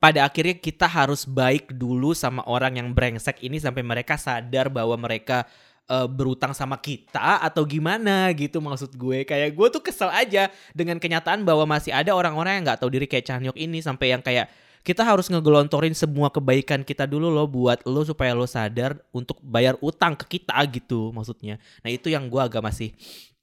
pada 0.00 0.24
akhirnya 0.24 0.56
kita 0.56 0.88
harus 0.88 1.28
baik 1.28 1.76
dulu 1.76 2.16
sama 2.16 2.40
orang 2.48 2.80
yang 2.80 2.88
brengsek 2.96 3.44
ini 3.44 3.60
sampai 3.60 3.84
mereka 3.84 4.16
sadar 4.16 4.72
bahwa 4.72 4.96
mereka 4.96 5.44
eh, 5.92 6.08
berutang 6.08 6.56
sama 6.56 6.80
kita 6.80 7.44
atau 7.44 7.68
gimana 7.68 8.32
gitu 8.32 8.64
maksud 8.64 8.96
gue. 8.96 9.28
Kayak 9.28 9.52
gue 9.52 9.68
tuh 9.68 9.84
kesel 9.84 10.08
aja 10.08 10.48
dengan 10.72 10.96
kenyataan 10.96 11.44
bahwa 11.44 11.68
masih 11.68 11.92
ada 11.92 12.16
orang-orang 12.16 12.60
yang 12.60 12.64
nggak 12.72 12.80
tahu 12.80 12.88
diri 12.88 13.04
kayak 13.04 13.28
Chanyeok 13.28 13.60
ini 13.60 13.84
sampai 13.84 14.16
yang 14.16 14.24
kayak 14.24 14.63
kita 14.84 15.00
harus 15.00 15.32
ngegelontorin 15.32 15.96
semua 15.96 16.28
kebaikan 16.28 16.84
kita 16.84 17.08
dulu 17.08 17.32
loh 17.32 17.48
buat 17.48 17.80
lo 17.88 18.04
supaya 18.04 18.36
lo 18.36 18.44
sadar 18.44 19.00
untuk 19.16 19.40
bayar 19.40 19.80
utang 19.80 20.12
ke 20.12 20.38
kita 20.38 20.60
gitu 20.68 21.08
maksudnya. 21.08 21.56
Nah 21.80 21.88
itu 21.88 22.12
yang 22.12 22.28
gua 22.28 22.44
agak 22.52 22.60
masih 22.60 22.92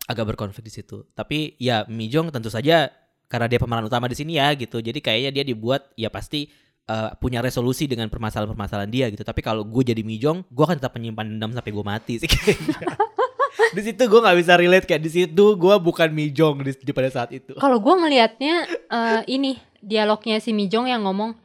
agak 0.05 0.29
berkonflik 0.31 0.69
di 0.69 0.73
situ. 0.73 1.01
Tapi 1.17 1.57
ya 1.57 1.81
Mi 1.89 2.05
Jong 2.13 2.29
tentu 2.29 2.53
saja 2.53 2.93
karena 3.25 3.49
dia 3.49 3.57
pemeran 3.57 3.89
utama 3.89 4.05
di 4.05 4.13
sini 4.13 4.37
ya 4.37 4.53
gitu. 4.53 4.77
Jadi 4.85 5.01
kayaknya 5.01 5.41
dia 5.41 5.43
dibuat 5.49 5.89
ya 5.97 6.13
pasti 6.13 6.45
eh, 6.85 7.09
punya 7.17 7.41
resolusi 7.41 7.89
dengan 7.89 8.05
permasalahan-permasalahan 8.13 8.91
dia 8.93 9.09
gitu. 9.09 9.25
Tapi 9.25 9.41
kalau 9.41 9.65
gue 9.65 9.81
jadi 9.81 10.05
Mi 10.05 10.21
Jong, 10.21 10.45
gue 10.45 10.63
akan 10.63 10.77
tetap 10.77 10.93
menyimpan 10.93 11.25
dendam 11.25 11.57
sampai 11.57 11.73
gue 11.73 11.85
mati 11.85 12.13
sih 12.21 12.29
kayaknya. 12.29 12.77
di 13.75 13.81
situ 13.81 14.03
gue 14.05 14.19
nggak 14.19 14.37
bisa 14.39 14.53
relate 14.55 14.85
kayak 14.87 15.03
di 15.03 15.11
situ 15.11 15.45
gue 15.57 15.75
bukan 15.81 16.13
Mi 16.13 16.29
Jong 16.29 16.61
di, 16.61 16.77
di 16.77 16.91
pada 16.93 17.09
saat 17.09 17.33
itu. 17.33 17.57
Kalau 17.57 17.81
gue 17.81 17.93
ngelihatnya 17.97 18.55
eh, 18.93 19.21
ini 19.25 19.70
dialognya 19.81 20.37
si 20.39 20.53
Mijong 20.53 20.87
yang 20.87 21.03
ngomong 21.03 21.35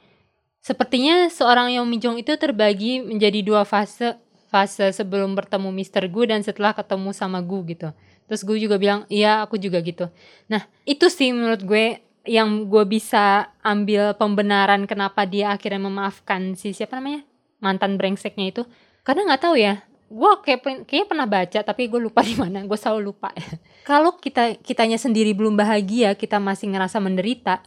sepertinya 0.61 1.27
seorang 1.33 1.73
Yong 1.75 1.89
Mijong 1.89 2.17
itu 2.21 2.37
terbagi 2.37 3.03
menjadi 3.03 3.41
dua 3.43 3.65
fase 3.65 4.21
fase 4.47 4.95
sebelum 4.95 5.35
bertemu 5.35 5.69
Mr. 5.75 6.07
Gu 6.07 6.31
dan 6.31 6.41
setelah 6.41 6.73
ketemu 6.73 7.11
sama 7.11 7.43
Gu 7.43 7.67
gitu. 7.67 7.91
Terus 8.31 8.41
Gu 8.47 8.55
juga 8.57 8.77
bilang 8.79 9.03
iya 9.11 9.43
aku 9.43 9.59
juga 9.59 9.83
gitu. 9.83 10.07
Nah 10.47 10.65
itu 10.87 11.11
sih 11.11 11.35
menurut 11.35 11.61
gue 11.67 12.07
yang 12.27 12.67
gue 12.67 12.85
bisa 12.87 13.55
ambil 13.63 14.13
pembenaran 14.19 14.85
kenapa 14.85 15.23
dia 15.25 15.55
akhirnya 15.55 15.79
memaafkan 15.79 16.59
si 16.59 16.75
siapa 16.75 16.99
namanya 16.99 17.23
mantan 17.63 17.95
brengseknya 17.97 18.51
itu 18.51 18.63
karena 19.07 19.31
nggak 19.31 19.43
tahu 19.47 19.55
ya 19.57 19.87
gue 20.07 20.33
kayak 20.43 20.87
kayaknya 20.87 21.07
pernah 21.07 21.27
baca 21.27 21.61
tapi 21.63 21.87
gue 21.87 21.99
lupa 22.03 22.23
di 22.23 22.35
mana 22.35 22.67
gue 22.67 22.79
selalu 22.79 23.15
lupa 23.15 23.31
kalau 23.89 24.19
kita 24.19 24.59
kitanya 24.59 24.99
sendiri 24.99 25.35
belum 25.39 25.55
bahagia 25.55 26.19
kita 26.19 26.43
masih 26.43 26.75
ngerasa 26.75 26.99
menderita 26.99 27.63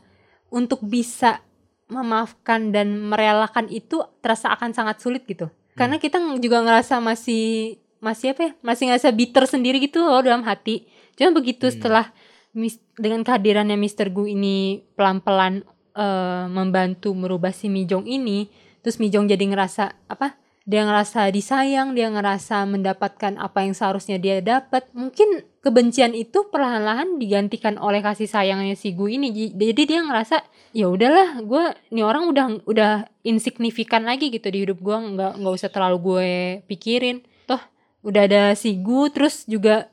untuk 0.50 0.82
bisa 0.82 1.42
memaafkan 1.88 2.70
dan 2.70 3.02
merelakan 3.02 3.66
itu 3.68 4.02
terasa 4.20 4.50
akan 4.50 4.72
sangat 4.72 5.00
sulit 5.00 5.26
gitu 5.26 5.50
karena 5.74 5.98
kita 5.98 6.20
juga 6.38 6.60
ngerasa 6.60 7.00
masih 7.00 7.78
masih 7.98 8.32
apa 8.32 8.42
ya 8.44 8.52
masih 8.62 8.84
ngerasa 8.88 9.10
bitter 9.10 9.44
sendiri 9.44 9.80
gitu 9.80 10.00
loh 10.00 10.20
dalam 10.20 10.44
hati 10.44 10.86
cuma 11.16 11.32
begitu 11.32 11.66
Hmm. 11.66 11.74
setelah 11.74 12.06
mis- 12.52 12.80
dengan 12.94 13.24
kehadirannya 13.24 13.76
Mr. 13.76 14.10
Gu 14.10 14.30
ini 14.30 14.56
pelan-pelan 14.94 15.66
eh, 15.92 16.46
membantu 16.48 17.12
merubah 17.12 17.50
si 17.50 17.68
Mijong 17.68 18.06
ini 18.06 18.48
terus 18.80 18.98
Mijong 18.98 19.26
jadi 19.26 19.42
ngerasa 19.42 20.08
apa 20.08 20.38
dia 20.70 20.86
ngerasa 20.86 21.34
disayang, 21.34 21.98
dia 21.98 22.14
ngerasa 22.14 22.62
mendapatkan 22.70 23.42
apa 23.42 23.66
yang 23.66 23.74
seharusnya 23.74 24.22
dia 24.22 24.38
dapat. 24.38 24.86
Mungkin 24.94 25.42
kebencian 25.66 26.14
itu 26.14 26.46
perlahan-lahan 26.54 27.18
digantikan 27.18 27.82
oleh 27.82 28.06
kasih 28.06 28.30
sayangnya 28.30 28.78
si 28.78 28.94
Gu 28.94 29.10
ini. 29.10 29.34
Jadi 29.50 29.82
dia 29.90 30.06
ngerasa 30.06 30.46
ya 30.78 30.86
udahlah, 30.86 31.42
gue 31.42 31.74
ini 31.90 32.06
orang 32.06 32.30
udah 32.30 32.46
udah 32.70 33.10
insignifikan 33.26 34.06
lagi 34.06 34.30
gitu 34.30 34.46
di 34.54 34.70
hidup 34.70 34.78
gue, 34.78 34.94
nggak 34.94 35.42
nggak 35.42 35.54
usah 35.58 35.74
terlalu 35.74 35.98
gue 36.06 36.30
pikirin. 36.70 37.26
Toh 37.50 37.62
udah 38.06 38.30
ada 38.30 38.44
si 38.54 38.78
Gu, 38.78 39.10
terus 39.10 39.50
juga 39.50 39.90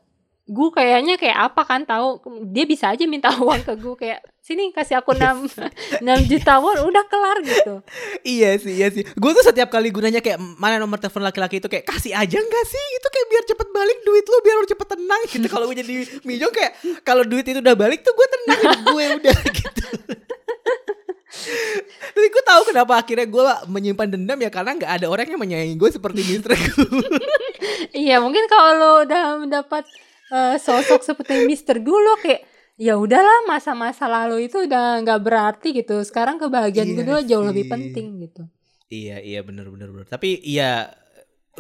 Gu 0.47 0.71
kayaknya 0.71 1.19
kayak 1.19 1.51
apa 1.51 1.67
kan 1.67 1.83
tahu 1.83 2.23
dia 2.55 2.63
bisa 2.71 2.95
aja 2.95 3.03
minta 3.11 3.35
uang 3.43 3.67
ke 3.67 3.75
Gu 3.75 3.99
kayak 3.99 4.23
sini 4.39 4.71
kasih 4.71 5.03
aku 5.03 5.11
6 5.11 5.59
6 6.07 6.07
juta 6.31 6.63
won 6.63 6.87
udah 6.87 7.05
kelar 7.11 7.43
gitu. 7.43 7.83
Iya 8.23 8.55
sih, 8.63 8.79
iya 8.79 8.95
sih. 8.95 9.03
Gue 9.19 9.35
tuh 9.35 9.43
setiap 9.43 9.75
kali 9.75 9.91
gunanya 9.91 10.23
kayak 10.23 10.39
mana 10.39 10.79
nomor 10.79 11.03
telepon 11.03 11.27
laki-laki 11.27 11.59
itu 11.59 11.67
kayak 11.67 11.83
kasih 11.83 12.15
aja 12.15 12.39
nggak 12.39 12.65
sih? 12.71 12.85
Itu 12.95 13.09
kayak 13.11 13.27
biar 13.27 13.43
cepet 13.43 13.69
balik 13.75 13.99
duit 14.07 14.23
lu, 14.23 14.39
biar 14.47 14.57
lu 14.63 14.67
cepet 14.71 14.89
tenang 14.95 15.23
gitu. 15.27 15.47
Kalau 15.55 15.67
gue 15.67 15.77
jadi 15.83 15.95
Mijong 16.23 16.55
kayak 16.55 16.73
kalau 17.03 17.27
duit 17.27 17.43
itu 17.43 17.59
udah 17.59 17.75
balik 17.75 18.07
tuh 18.07 18.15
gue 18.15 18.27
tenang 18.31 18.61
gue 18.87 19.05
udah 19.19 19.39
gitu. 19.51 19.87
Tapi 22.15 22.27
gue 22.31 22.45
tahu 22.47 22.63
kenapa 22.71 23.03
akhirnya 23.03 23.27
gue 23.27 23.43
menyimpan 23.67 24.09
dendam 24.15 24.39
ya 24.39 24.51
karena 24.55 24.79
nggak 24.79 24.93
ada 25.03 25.07
orang 25.11 25.27
yang 25.27 25.43
menyayangi 25.43 25.75
gue 25.75 25.91
seperti 25.91 26.23
Mister 26.23 26.55
gue. 26.55 27.03
Iya 27.99 28.23
mungkin 28.23 28.47
kalau 28.47 28.73
lo 28.79 28.91
udah 29.03 29.43
mendapat 29.43 29.85
eh, 30.33 30.57
sosok 30.59 31.03
seperti 31.03 31.47
Mister 31.47 31.79
dulu 31.79 32.19
kayak 32.23 32.47
ya 32.77 33.01
udahlah 33.01 33.49
masa-masa 33.49 34.05
lalu 34.05 34.53
itu 34.53 34.69
udah 34.69 35.01
nggak 35.03 35.21
berarti 35.25 35.69
gitu. 35.73 36.01
Sekarang 36.05 36.37
kebahagiaan 36.37 36.93
Iya 36.93 36.97
kedua 37.03 37.19
jauh 37.25 37.45
lebih 37.45 37.67
penting 37.73 38.21
gitu. 38.29 38.43
Iya 38.93 39.19
iya 39.25 39.41
bener 39.43 39.67
bener 39.73 39.91
bener. 39.91 40.07
Tapi 40.07 40.39
iya 40.47 40.93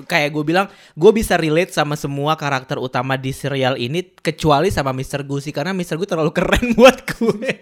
kayak 0.04 0.28
gue 0.36 0.44
bilang, 0.44 0.68
gue 0.92 1.10
bisa 1.16 1.40
relate 1.40 1.72
sama 1.72 1.96
semua 1.96 2.36
karakter 2.36 2.76
utama 2.76 3.16
di 3.16 3.32
serial 3.32 3.80
ini 3.80 4.04
kecuali 4.20 4.68
sama 4.68 4.92
Mr. 4.92 5.24
Gu 5.24 5.40
sih 5.40 5.56
karena 5.56 5.72
Mr. 5.72 5.96
Gu 5.96 6.04
terlalu 6.04 6.36
keren 6.36 6.72
buat 6.78 7.00
gue. 7.16 7.52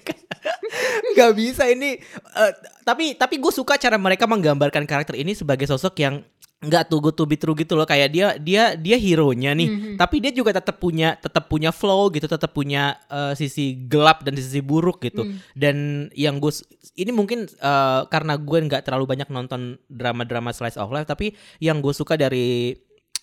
Gak 1.14 1.32
bisa 1.38 1.70
ini. 1.70 1.94
eh, 2.34 2.52
tapi 2.82 3.14
tapi 3.14 3.38
gue 3.38 3.52
suka 3.54 3.78
cara 3.78 3.94
mereka 3.94 4.26
menggambarkan 4.26 4.82
karakter 4.82 5.14
ini 5.14 5.38
sebagai 5.38 5.70
sosok 5.70 5.94
yang 6.02 6.26
nggak 6.64 6.85
too 6.87 6.98
good 6.98 7.12
to 7.12 7.24
be 7.24 7.35
true 7.35 7.53
gitu 7.53 7.72
loh 7.72 7.85
kayak 7.85 8.09
dia 8.09 8.27
dia 8.37 8.62
dia 8.74 8.96
hero-nya 8.96 9.53
nih 9.53 9.68
Mhm. 9.68 9.94
tapi 9.94 10.18
dia 10.18 10.31
juga 10.31 10.50
tetap 10.50 10.77
punya 10.77 11.14
tetap 11.14 11.46
punya 11.46 11.70
flow 11.70 12.09
gitu 12.09 12.24
tetap 12.24 12.50
punya 12.50 12.96
eh, 13.07 13.33
sisi 13.33 13.77
gelap 13.85 14.20
dan 14.20 14.35
sisi 14.35 14.59
buruk 14.59 14.98
gitu 15.00 15.22
Hmm. 15.22 15.37
dan 15.53 15.77
yang 16.12 16.37
gue 16.37 16.50
ini 16.94 17.11
mungkin 17.11 17.44
eh, 17.44 18.00
karena 18.07 18.35
gue 18.35 18.59
nggak 18.64 18.83
terlalu 18.83 19.05
banyak 19.07 19.29
nonton 19.29 19.77
drama-drama 19.87 20.50
slice 20.50 20.74
of 20.74 20.88
life 20.88 21.05
tapi 21.05 21.31
yang 21.59 21.79
gue 21.79 21.92
suka 21.92 22.14
dari 22.14 22.74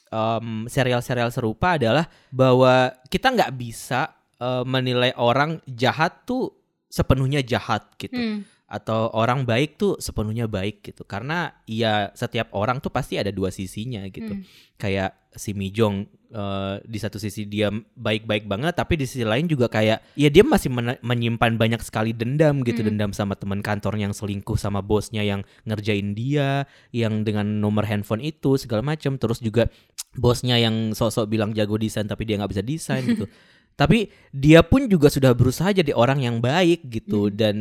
em, 0.07 0.47
serial-serial 0.65 1.29
serupa 1.29 1.75
adalah 1.75 2.03
bahwa 2.29 2.91
kita 3.07 3.29
nggak 3.29 3.51
bisa 3.53 4.11
eh, 4.37 4.63
menilai 4.63 5.13
orang 5.15 5.61
jahat 5.65 6.23
tuh 6.23 6.51
sepenuhnya 6.87 7.39
jahat 7.41 7.87
gitu 7.95 8.11
Hmm. 8.13 8.43
Atau 8.71 9.11
orang 9.11 9.43
baik 9.43 9.75
tuh 9.75 9.99
sepenuhnya 9.99 10.47
baik 10.47 10.79
gitu 10.81 11.03
karena 11.03 11.51
ya 11.67 12.15
setiap 12.15 12.55
orang 12.55 12.79
tuh 12.79 12.87
pasti 12.87 13.19
ada 13.19 13.27
dua 13.29 13.51
sisinya 13.51 14.07
gitu 14.07 14.31
Hmm. 14.31 14.47
kayak 14.79 15.11
si 15.35 15.51
Mijong 15.51 16.07
eh, 16.31 16.75
di 16.81 16.95
satu 16.95 17.19
sisi 17.19 17.43
dia 17.43 17.67
baik-baik 17.93 18.47
banget 18.47 18.71
tapi 18.71 18.95
di 18.95 19.03
sisi 19.03 19.27
lain 19.27 19.43
juga 19.45 19.67
kayak 19.67 20.15
ya 20.15 20.29
dia 20.31 20.41
masih 20.41 20.71
men- 20.71 20.99
menyimpan 20.99 21.59
banyak 21.59 21.83
sekali 21.83 22.15
dendam 22.15 22.63
gitu 22.63 22.79
Hmm. 22.79 22.87
dendam 22.95 23.11
sama 23.11 23.35
teman 23.35 23.59
kantornya 23.59 24.07
yang 24.07 24.15
selingkuh 24.15 24.55
sama 24.55 24.79
bosnya 24.79 25.19
yang 25.21 25.43
ngerjain 25.63 26.15
dia 26.15 26.63
yang 26.89 27.27
dengan 27.27 27.59
nomor 27.59 27.83
handphone 27.83 28.23
itu 28.23 28.55
segala 28.55 28.79
macam 28.81 29.19
terus 29.19 29.43
juga 29.43 29.67
bosnya 30.13 30.55
yang 30.55 30.91
sosok 30.91 31.27
bilang 31.27 31.51
jago 31.51 31.75
desain 31.75 32.07
tapi 32.07 32.23
dia 32.23 32.39
nggak 32.39 32.51
bisa 32.55 32.63
desain 32.63 33.03
gitu 33.11 33.27
tapi 33.71 34.07
dia 34.29 34.61
pun 34.61 34.87
juga 34.87 35.07
sudah 35.07 35.31
berusaha 35.31 35.71
jadi 35.71 35.91
orang 35.91 36.23
yang 36.23 36.37
baik 36.39 36.87
gitu 36.87 37.27
Hmm. 37.27 37.35
dan 37.35 37.55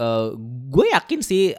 eh, 0.00 0.28
gue 0.72 0.86
yakin 0.96 1.20
sih 1.20 1.52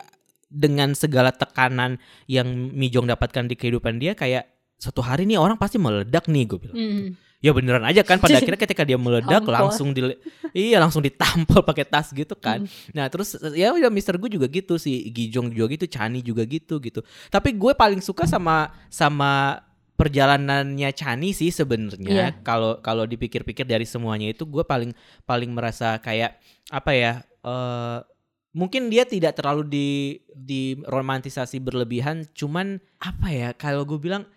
dengan 0.52 0.92
segala 0.92 1.32
tekanan 1.32 1.96
yang 2.28 2.50
Mijong 2.76 3.08
dapatkan 3.08 3.48
di 3.48 3.56
kehidupan 3.56 4.04
dia 4.04 4.12
kayak 4.12 4.52
suatu 4.76 5.00
hari 5.00 5.24
nih 5.24 5.40
orang 5.40 5.56
pasti 5.56 5.80
meledak 5.80 6.28
nih 6.28 6.44
gue 6.50 6.60
bilang. 6.60 6.76
Hmm. 6.76 7.08
Ya 7.42 7.58
beneran 7.58 7.82
aja 7.82 8.06
kan 8.06 8.22
pada 8.22 8.38
akhirnya 8.42 8.60
ketika 8.60 8.86
dia 8.86 9.00
meledak 9.00 9.42
langsung 9.48 9.96
di 9.96 10.14
iya 10.54 10.78
langsung 10.78 11.02
ditampol 11.02 11.64
pakai 11.70 11.88
tas 11.88 12.12
gitu 12.12 12.36
kan. 12.36 12.68
Hmm. 12.68 12.92
Nah, 12.94 13.06
terus 13.08 13.38
ya 13.56 13.72
udah 13.72 13.90
Mister 13.94 14.20
gue 14.20 14.30
juga 14.30 14.50
gitu 14.52 14.76
sih, 14.82 15.10
Gijong 15.10 15.54
juga 15.56 15.66
gitu, 15.72 15.86
Chani 15.88 16.20
juga 16.22 16.44
gitu 16.46 16.78
gitu. 16.84 17.02
Tapi 17.32 17.56
gue 17.56 17.74
paling 17.78 18.02
suka 18.04 18.26
sama 18.26 18.74
sama 18.92 19.64
perjalanannya 19.96 20.90
Chani 20.98 21.32
sih 21.32 21.54
sebenarnya. 21.54 22.36
Iya. 22.36 22.42
Kalau 22.42 22.82
kalau 22.82 23.06
dipikir-pikir 23.06 23.70
dari 23.70 23.86
semuanya 23.86 24.34
itu 24.34 24.50
gue 24.50 24.66
paling 24.66 24.92
paling 25.24 25.50
merasa 25.54 26.02
kayak 26.02 26.42
apa 26.74 26.92
ya? 26.92 27.14
eh 27.42 28.11
mungkin 28.52 28.88
dia 28.88 29.04
tidak 29.04 29.36
terlalu 29.36 29.64
di 29.66 29.90
di 30.30 30.62
romantisasi 30.82 31.58
berlebihan, 31.58 32.28
cuman 32.32 32.78
apa 32.98 33.28
ya? 33.28 33.50
Kalau 33.54 33.84
gue 33.84 33.98
bilang 33.98 34.28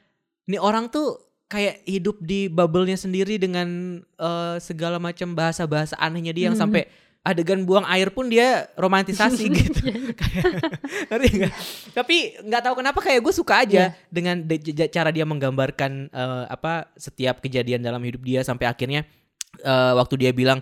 ini 0.45 0.57
orang 0.57 0.87
tuh 0.87 1.19
kayak 1.45 1.85
hidup 1.85 2.19
di 2.19 2.47
bubble-nya 2.47 2.97
sendiri 2.97 3.37
dengan 3.37 3.69
eh, 4.01 4.57
segala 4.59 4.97
macam 4.97 5.33
bahasa-bahasa 5.33 5.95
anehnya 5.97 6.31
dia 6.31 6.49
yang 6.49 6.57
Mhm. 6.57 6.63
sampai 6.63 6.83
adegan 7.25 7.65
buang 7.65 7.89
air 7.89 8.13
pun 8.13 8.29
dia 8.29 8.69
romantisasi 8.75 9.45
gitu. 9.57 9.81
Kayak 10.21 10.45
ngerti 11.09 11.29
nggak? 11.35 11.53
Tapi 11.95 12.17
nggak 12.45 12.63
tahu 12.63 12.75
kenapa 12.77 13.01
kayak 13.01 13.21
gue 13.21 13.33
suka 13.33 13.65
aja 13.65 13.83
Iya. 13.89 13.97
dengan 14.13 14.37
de- 14.41 14.61
cara 14.89 15.09
dia 15.09 15.25
menggambarkan 15.25 16.13
eh, 16.13 16.45
apa 16.49 16.93
setiap 16.95 17.41
kejadian 17.41 17.81
dalam 17.81 18.05
hidup 18.05 18.21
dia 18.21 18.45
sampai 18.45 18.69
akhirnya 18.69 19.09
eh, 19.57 19.93
waktu 19.95 20.15
dia 20.21 20.31
bilang 20.31 20.61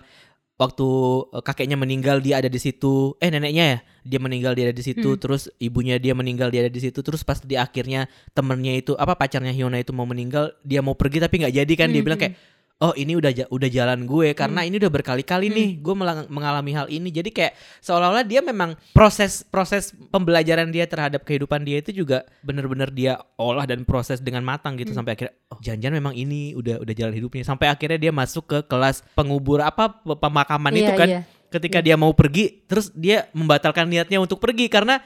waktu 0.55 0.87
eh, 1.33 1.43
kakeknya 1.43 1.75
meninggal 1.75 2.19
dia 2.19 2.39
ada 2.39 2.49
di 2.49 2.59
situ. 2.61 3.17
Eh 3.19 3.29
neneknya 3.29 3.65
ya? 3.65 3.79
Dia 4.03 4.19
meninggal 4.19 4.53
dia 4.53 4.69
ada 4.69 4.75
di 4.75 4.83
situ. 4.83 5.15
Hmm. 5.15 5.19
terus 5.19 5.47
ibunya 5.57 5.95
dia 5.97 6.11
meninggal 6.13 6.51
dia 6.51 6.67
ada 6.67 6.71
di 6.73 6.81
situ. 6.81 6.99
Terus 6.99 7.23
pas 7.23 7.39
di 7.39 7.55
akhirnya 7.55 8.07
temennya 8.31 8.75
itu 8.75 8.93
apa 8.95 9.15
pacarnya 9.15 9.51
Hyuna 9.51 9.79
itu 9.79 9.91
mau 9.95 10.05
meninggal 10.05 10.51
dia 10.61 10.83
mau 10.83 10.93
pergi 10.93 11.23
tapi 11.23 11.39
nggak 11.43 11.53
jadi 11.63 11.73
kan? 11.79 11.87
Dia 11.89 11.99
Hmm, 11.99 12.07
bilang 12.07 12.19
kayak 12.19 12.35
oh 12.83 12.91
ini 12.93 13.15
udah 13.15 13.31
udah 13.47 13.69
jalan 13.69 14.03
gue 14.03 14.35
karena 14.35 14.61
ini 14.61 14.75
udah 14.75 14.91
berkali-kali 14.91 15.47
Hmm. 15.47 15.55
nih 15.55 15.69
gue 15.79 15.95
mengalami 16.27 16.71
hal 16.73 16.87
ini 16.87 17.07
jadi 17.09 17.29
kayak 17.29 17.53
seolah-olah 17.79 18.21
dia 18.21 18.43
memang 18.43 18.75
proses 18.91 19.41
proses 19.41 19.95
pembelajaran 20.09 20.67
dia 20.67 20.83
terhadap 20.83 21.23
kehidupan 21.23 21.63
dia 21.63 21.79
itu 21.79 21.95
juga 21.95 22.27
bener-bener 22.39 22.91
dia 22.91 23.15
olah 23.35 23.63
dan 23.63 23.81
proses 23.83 24.19
dengan 24.19 24.43
matang 24.43 24.75
gitu 24.75 24.91
Hmm. 24.91 24.99
sampai 24.99 25.15
akhirnya 25.15 25.33
oh 25.47 25.57
jangan-jangan 25.57 25.95
memang 25.97 26.13
ini 26.13 26.51
udah 26.53 26.77
udah 26.77 26.93
jalan 26.93 27.13
hidupnya 27.13 27.41
sampai 27.41 27.67
akhirnya 27.67 27.97
dia 27.97 28.11
masuk 28.11 28.43
ke 28.45 28.59
kelas 28.63 28.99
pengubur 29.13 29.59
apa 29.59 29.87
pe- 29.89 30.19
pemakaman 30.19 30.73
itu 30.73 30.83
Iya, 30.85 30.99
kan 30.99 31.07
iya. 31.07 31.21
ketika 31.49 31.79
dia 31.79 31.95
mau 31.95 32.11
pergi 32.11 32.65
terus 32.65 32.91
dia 32.91 33.31
membatalkan 33.31 33.87
niatnya 33.87 34.19
untuk 34.19 34.37
pergi 34.37 34.67
karena 34.67 34.99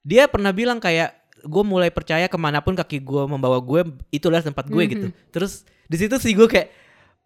dia 0.00 0.26
pernah 0.26 0.52
bilang 0.52 0.76
kayak 0.76 1.16
gue 1.40 1.60
mulai 1.62 1.88
percaya 1.88 2.24
ke 2.24 2.36
mana 2.36 2.60
pun 2.60 2.72
kaki 2.72 3.00
gue 3.00 3.22
membawa 3.24 3.56
gue 3.56 3.80
itulah 4.10 4.40
tempat 4.40 4.64
gue 4.64 4.76
Mhm. 4.78 4.90
gitu 4.90 5.06
terus 5.30 5.52
di 5.84 5.96
situ 5.96 6.16
sih 6.16 6.32
gue 6.32 6.44
kayak 6.44 6.68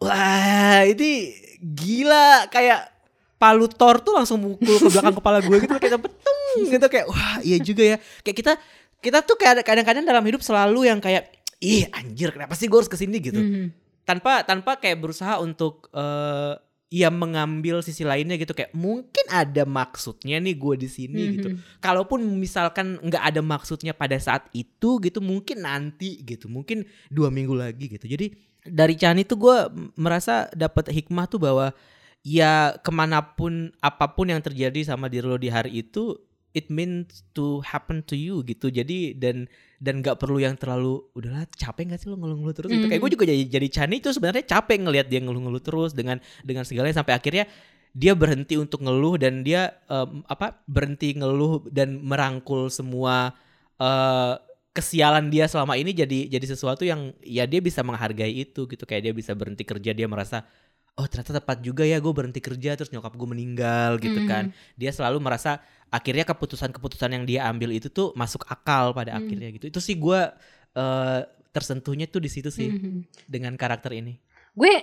wah 0.02 0.82
ini 0.86 1.34
gila. 1.58 2.46
Kayak 2.48 2.90
palu 3.38 3.70
Thor 3.70 4.02
tuh 4.02 4.18
langsung 4.18 4.42
mukul 4.42 4.76
ke 4.78 4.90
belakang 4.90 5.14
kepala 5.22 5.38
gue 5.38 5.56
gitu 5.62 5.74
kayak 5.78 6.02
betung 6.02 6.40
gitu 6.66 6.86
kayak 6.90 7.06
wah 7.06 7.38
iya 7.42 7.58
juga 7.62 7.82
ya. 7.84 7.96
Kayak 8.26 8.36
kita 8.42 8.52
kita 8.98 9.18
tuh 9.22 9.38
kayak 9.38 9.62
kadang-kadang 9.62 10.02
dalam 10.02 10.24
hidup 10.26 10.42
selalu 10.42 10.90
yang 10.90 10.98
kayak 10.98 11.30
ih 11.62 11.86
anjir 11.94 12.34
kenapa 12.34 12.54
sih 12.58 12.66
gue 12.66 12.78
harus 12.78 12.90
ke 12.90 12.98
sini? 12.98 13.18
gitu. 13.22 13.38
Mhm. 13.38 13.66
tanpa 14.08 14.40
tanpa 14.40 14.80
kayak 14.80 15.04
berusaha 15.04 15.36
untuk 15.36 15.92
eh 15.92 16.56
ya 16.88 17.12
mengambil 17.12 17.84
sisi 17.84 18.00
lainnya 18.00 18.40
gitu 18.40 18.56
kayak 18.56 18.72
mungkin 18.72 19.28
ada 19.28 19.68
maksudnya 19.68 20.40
nih 20.40 20.56
gue 20.56 20.74
di 20.80 20.88
sini 20.88 21.22
gitu. 21.36 21.48
Mhm. 21.52 21.78
kalaupun 21.84 22.24
misalkan 22.40 22.96
nggak 23.04 23.22
ada 23.22 23.44
maksudnya 23.44 23.92
pada 23.92 24.16
saat 24.16 24.48
itu 24.56 24.96
gitu 25.04 25.20
mungkin 25.20 25.68
nanti 25.68 26.24
gitu 26.24 26.48
mungkin 26.48 26.88
dua 27.12 27.28
minggu 27.28 27.52
lagi 27.52 27.92
gitu. 27.92 28.08
Jadi 28.08 28.32
dari 28.64 28.94
Chani 28.98 29.22
tuh 29.22 29.38
gue 29.38 29.56
merasa 29.94 30.48
dapat 30.52 30.90
hikmah 30.90 31.26
tuh 31.30 31.40
bahwa 31.40 31.70
ya 32.26 32.74
ke 32.82 32.90
mana 32.90 33.22
pun 33.22 33.70
apa 33.78 34.10
pun 34.12 34.28
yang 34.28 34.42
terjadi 34.42 34.82
sama 34.84 35.06
diri 35.06 35.24
lo 35.24 35.38
di 35.38 35.48
hari 35.48 35.80
itu 35.80 36.18
it 36.56 36.66
means 36.72 37.22
to 37.36 37.60
happen 37.62 38.02
to 38.02 38.18
you 38.18 38.40
gitu. 38.42 38.72
Jadi 38.72 39.14
dan 39.14 39.46
dan 39.78 40.02
nggak 40.02 40.18
perlu 40.18 40.42
yang 40.42 40.58
terlalu 40.58 40.98
udahlah 41.14 41.46
capek 41.54 41.92
nggak 41.92 42.00
sih 42.02 42.08
lo 42.10 42.18
ngeluh-ngeluh 42.18 42.56
terus? 42.56 42.70
Gitu. 42.72 42.86
Kayak 42.90 43.00
gue 43.00 43.10
Mhm. 43.10 43.16
juga 43.16 43.24
jadi 43.30 43.42
jadi 43.46 43.68
Chani 43.70 43.94
itu 44.02 44.10
sebenarnya 44.10 44.44
capek 44.44 44.76
ngelihat 44.82 45.06
dia 45.06 45.20
ngeluh-ngeluh 45.22 45.62
terus 45.62 45.94
dengan 45.94 46.18
dengan 46.42 46.66
segalanya 46.66 46.98
sampai 46.98 47.14
akhirnya 47.14 47.46
dia 47.94 48.12
berhenti 48.12 48.58
untuk 48.58 48.84
ngeluh 48.84 49.16
dan 49.16 49.46
dia 49.46 49.74
em, 49.88 50.20
apa 50.28 50.60
berhenti 50.68 51.14
ngeluh 51.16 51.64
dan 51.70 52.02
merangkul 52.04 52.68
semua 52.68 53.32
eh, 53.78 54.34
kesialan 54.78 55.26
dia 55.26 55.50
selama 55.50 55.74
ini 55.74 55.90
jadi 55.90 56.30
jadi 56.30 56.46
sesuatu 56.46 56.86
yang 56.86 57.10
ya 57.20 57.42
dia 57.44 57.58
bisa 57.58 57.82
menghargai 57.82 58.30
itu 58.38 58.64
gitu 58.64 58.86
kayak 58.86 59.02
dia 59.02 59.12
bisa 59.12 59.34
berhenti 59.34 59.66
kerja 59.66 59.90
dia 59.90 60.06
merasa 60.06 60.46
oh 60.94 61.06
ternyata 61.06 61.38
tepat 61.38 61.58
juga 61.60 61.82
ya 61.82 61.98
gue 61.98 62.10
berhenti 62.10 62.38
kerja 62.38 62.78
terus 62.78 62.90
nyokap 62.90 63.10
gue 63.12 63.28
meninggal 63.28 63.98
gitu 63.98 64.18
Mhm. 64.18 64.28
kan 64.28 64.44
dia 64.74 64.90
selalu 64.90 65.18
merasa 65.18 65.58
akhirnya 65.90 66.22
keputusan-keputusan 66.22 67.10
yang 67.10 67.24
dia 67.24 67.40
ambil 67.46 67.70
itu 67.70 67.88
tuh 67.88 68.14
masuk 68.14 68.46
akal 68.46 68.90
pada 68.92 69.14
Hmm. 69.14 69.26
akhirnya 69.26 69.48
gitu 69.50 69.66
itu 69.66 69.80
sih 69.80 69.94
gue 69.94 70.20
eh, 70.74 71.20
tersentuhnya 71.50 72.06
tuh 72.06 72.20
di 72.20 72.30
situ 72.30 72.50
sih 72.50 72.70
Mhm. 72.70 73.26
dengan 73.26 73.54
karakter 73.54 73.90
ini 73.92 74.14
gue 74.54 74.74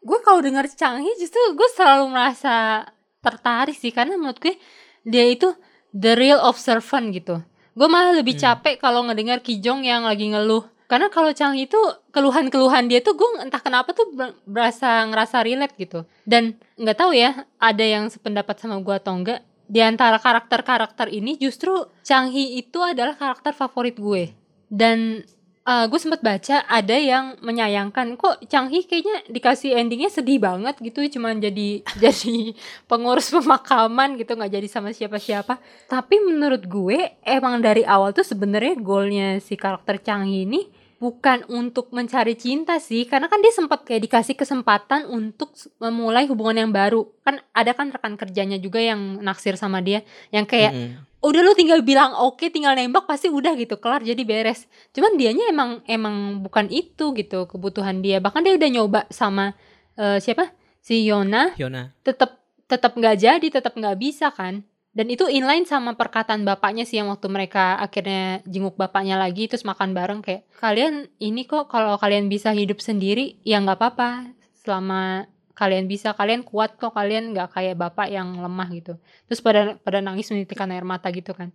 gue 0.00 0.18
kalau 0.20 0.40
dengar 0.40 0.64
Changi 0.70 1.10
justru 1.16 1.36
gue 1.52 1.68
selalu 1.72 2.08
merasa 2.08 2.84
tertarik 3.20 3.72
sih 3.72 3.88
karena 3.88 4.16
menurut 4.16 4.36
gue 4.36 4.56
dia 5.02 5.24
itu 5.26 5.52
the 5.92 6.12
real 6.12 6.40
observant 6.40 7.08
gitu 7.10 7.40
gue 7.74 7.88
malah 7.90 8.14
lebih 8.14 8.38
Hmm. 8.38 8.42
capek 8.42 8.78
kalau 8.78 9.02
ngedengar 9.04 9.38
Kijong 9.38 9.82
yang 9.82 10.06
lagi 10.06 10.30
ngeluh. 10.30 10.64
Karena 10.84 11.08
kalau 11.08 11.32
Changi 11.32 11.64
itu 11.64 11.80
keluhan-keluhan 12.12 12.86
dia 12.86 13.00
tuh 13.00 13.16
gue 13.16 13.40
entah 13.40 13.58
kenapa 13.58 13.90
tuh 13.90 14.04
ber- 14.12 14.36
berasa 14.44 15.02
ngerasa 15.08 15.42
relate 15.42 15.74
gitu. 15.76 16.04
Dan 16.22 16.54
nggak 16.76 16.98
tahu 16.98 17.16
ya 17.16 17.48
ada 17.56 17.84
yang 17.84 18.06
sependapat 18.08 18.60
sama 18.60 18.78
gue 18.78 18.94
atau 18.94 19.16
enggak 19.16 19.40
di 19.64 19.80
antara 19.80 20.20
karakter-karakter 20.20 21.08
ini 21.08 21.40
justru 21.40 21.72
Changi 22.04 22.60
itu 22.60 22.84
adalah 22.84 23.16
karakter 23.16 23.56
favorit 23.56 23.96
gue. 23.96 24.30
Dan 24.68 25.24
uh, 25.64 25.84
gue 25.88 26.00
sempat 26.00 26.20
baca 26.20 26.62
ada 26.68 26.96
yang 26.96 27.36
menyayangkan 27.40 28.14
kok 28.20 28.44
Changi 28.46 28.84
kayaknya 28.84 29.24
dikasih 29.28 29.76
endingnya 29.76 30.12
sedih 30.12 30.38
banget 30.38 30.78
gitu 30.80 31.18
cuman 31.18 31.40
jadi 31.40 31.82
jadi 32.04 32.54
pengurus 32.86 33.32
pemakaman 33.32 34.20
gitu 34.20 34.36
nggak 34.36 34.52
jadi 34.52 34.68
sama 34.68 34.92
siapa-siapa 34.92 35.58
tapi 35.88 36.20
menurut 36.20 36.64
gue 36.68 37.18
emang 37.24 37.58
dari 37.60 37.82
awal 37.82 38.12
tuh 38.12 38.24
sebenarnya 38.24 38.78
goalnya 38.78 39.28
si 39.40 39.56
karakter 39.56 40.00
Changi 40.00 40.44
ini 40.44 40.62
bukan 41.02 41.44
untuk 41.52 41.92
mencari 41.92 42.32
cinta 42.32 42.80
sih 42.80 43.04
karena 43.04 43.28
kan 43.28 43.42
dia 43.44 43.52
sempat 43.52 43.84
kayak 43.84 44.08
dikasih 44.08 44.40
kesempatan 44.40 45.04
untuk 45.10 45.52
memulai 45.76 46.24
hubungan 46.24 46.64
yang 46.64 46.72
baru 46.72 47.04
kan 47.20 47.44
ada 47.52 47.76
kan 47.76 47.92
rekan 47.92 48.16
kerjanya 48.16 48.56
juga 48.56 48.80
yang 48.80 49.20
naksir 49.20 49.60
sama 49.60 49.84
dia 49.84 50.00
yang 50.32 50.48
kayak 50.48 50.72
Mm-mm. 50.72 51.04
Udah 51.24 51.40
lu 51.40 51.56
tinggal 51.56 51.80
bilang 51.80 52.12
oke 52.12 52.52
tinggal 52.52 52.76
nembak 52.76 53.08
pasti 53.08 53.32
udah 53.32 53.56
gitu. 53.56 53.80
Kelar 53.80 54.04
jadi 54.04 54.20
beres. 54.22 54.68
Cuman 54.92 55.16
dianya 55.16 55.48
emang 55.48 55.80
emang 55.88 56.44
bukan 56.44 56.68
itu 56.68 57.16
gitu 57.16 57.48
kebutuhan 57.48 58.04
dia. 58.04 58.20
Bahkan 58.20 58.44
dia 58.44 58.54
udah 58.54 58.70
nyoba 58.70 59.00
sama 59.08 59.56
eh, 59.96 60.20
siapa? 60.20 60.52
Si 60.84 61.08
Yona. 61.08 61.56
Hyuna 61.56 61.96
tetap 62.04 62.44
tetap 62.68 62.92
nggak 62.92 63.16
jadi 63.16 63.46
tetap 63.48 63.72
nggak 63.72 63.96
bisa 63.96 64.28
kan. 64.28 64.68
Dan 64.94 65.10
itu 65.10 65.26
inline 65.26 65.66
sama 65.66 65.98
perkataan 65.98 66.46
bapaknya 66.46 66.86
sih 66.86 67.02
yang 67.02 67.10
waktu 67.10 67.26
mereka 67.26 67.74
akhirnya 67.82 68.46
jenguk 68.46 68.78
bapaknya 68.78 69.18
lagi 69.18 69.50
terus 69.50 69.66
makan 69.66 69.90
bareng 69.90 70.22
kayak 70.22 70.46
kalian 70.62 71.10
ini 71.18 71.50
kok 71.50 71.66
kalau 71.66 71.98
kalian 71.98 72.30
bisa 72.30 72.54
hidup 72.54 72.78
sendiri 72.78 73.42
ya 73.42 73.58
nggak 73.58 73.80
apa-apa. 73.80 74.30
Selama 74.54 75.26
kalian 75.54 75.86
bisa 75.86 76.12
kalian 76.14 76.42
kuat 76.42 76.76
kok 76.76 76.94
kalian 76.94 77.34
nggak 77.34 77.54
kayak 77.54 77.78
bapak 77.78 78.10
yang 78.10 78.34
lemah 78.38 78.68
gitu 78.74 78.98
terus 79.30 79.40
pada 79.40 79.78
pada 79.80 80.02
nangis 80.02 80.30
menitikkan 80.34 80.70
air 80.74 80.82
mata 80.82 81.08
gitu 81.14 81.30
kan 81.34 81.54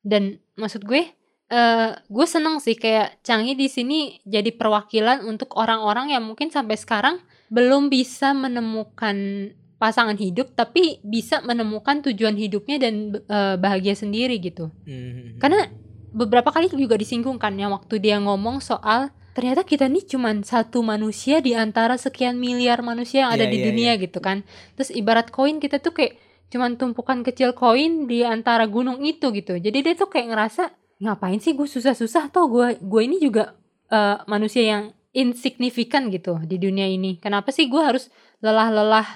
dan 0.00 0.38
maksud 0.56 0.86
gue 0.86 1.10
uh, 1.50 1.90
gue 1.98 2.26
seneng 2.26 2.62
sih 2.62 2.78
kayak 2.78 3.20
Changi 3.26 3.58
di 3.58 3.68
sini 3.68 4.22
jadi 4.24 4.54
perwakilan 4.54 5.26
untuk 5.26 5.58
orang-orang 5.58 6.14
yang 6.14 6.24
mungkin 6.24 6.48
sampai 6.48 6.78
sekarang 6.78 7.20
belum 7.50 7.90
bisa 7.90 8.32
menemukan 8.32 9.50
pasangan 9.80 10.16
hidup 10.16 10.54
tapi 10.54 11.02
bisa 11.02 11.40
menemukan 11.42 12.04
tujuan 12.04 12.36
hidupnya 12.36 12.76
dan 12.78 13.16
uh, 13.26 13.56
bahagia 13.56 13.96
sendiri 13.96 14.36
gitu. 14.36 14.68
Mm-hmm. 14.84 15.40
Karena 15.40 15.66
beberapa 16.12 16.52
kali 16.52 16.68
juga 16.68 17.00
disinggungkan 17.00 17.56
ya 17.56 17.72
waktu 17.72 17.96
dia 17.96 18.20
ngomong 18.20 18.60
soal 18.60 19.08
ternyata 19.32 19.62
kita 19.62 19.86
nih 19.86 20.04
cuman 20.06 20.42
satu 20.42 20.82
manusia 20.82 21.38
di 21.38 21.54
antara 21.54 21.94
sekian 21.96 22.36
miliar 22.36 22.82
manusia 22.82 23.26
yang 23.26 23.32
ada 23.34 23.46
yeah, 23.46 23.52
di 23.52 23.58
yeah, 23.58 23.66
dunia 23.70 23.92
yeah. 23.94 24.02
gitu 24.02 24.18
kan. 24.18 24.42
Terus 24.78 24.90
ibarat 24.94 25.30
koin 25.30 25.62
kita 25.62 25.78
tuh 25.78 25.94
kayak 25.94 26.18
cuman 26.50 26.74
tumpukan 26.74 27.22
kecil 27.22 27.54
koin 27.54 28.10
di 28.10 28.26
antara 28.26 28.66
gunung 28.66 29.02
itu 29.06 29.30
gitu. 29.30 29.56
Jadi 29.56 29.78
dia 29.80 29.94
tuh 29.94 30.10
kayak 30.10 30.34
ngerasa 30.34 30.62
ngapain 31.00 31.40
sih 31.40 31.56
gue 31.56 31.64
susah-susah 31.64 32.28
toh 32.28 32.50
gue 32.50 32.76
gue 32.82 33.02
ini 33.06 33.16
juga 33.22 33.56
uh, 33.88 34.20
manusia 34.28 34.66
yang 34.66 34.92
insignifikan 35.14 36.10
gitu 36.10 36.38
di 36.42 36.58
dunia 36.58 36.86
ini. 36.90 37.18
Kenapa 37.22 37.54
sih 37.54 37.70
gue 37.70 37.80
harus 37.80 38.10
lelah-lelah 38.42 39.06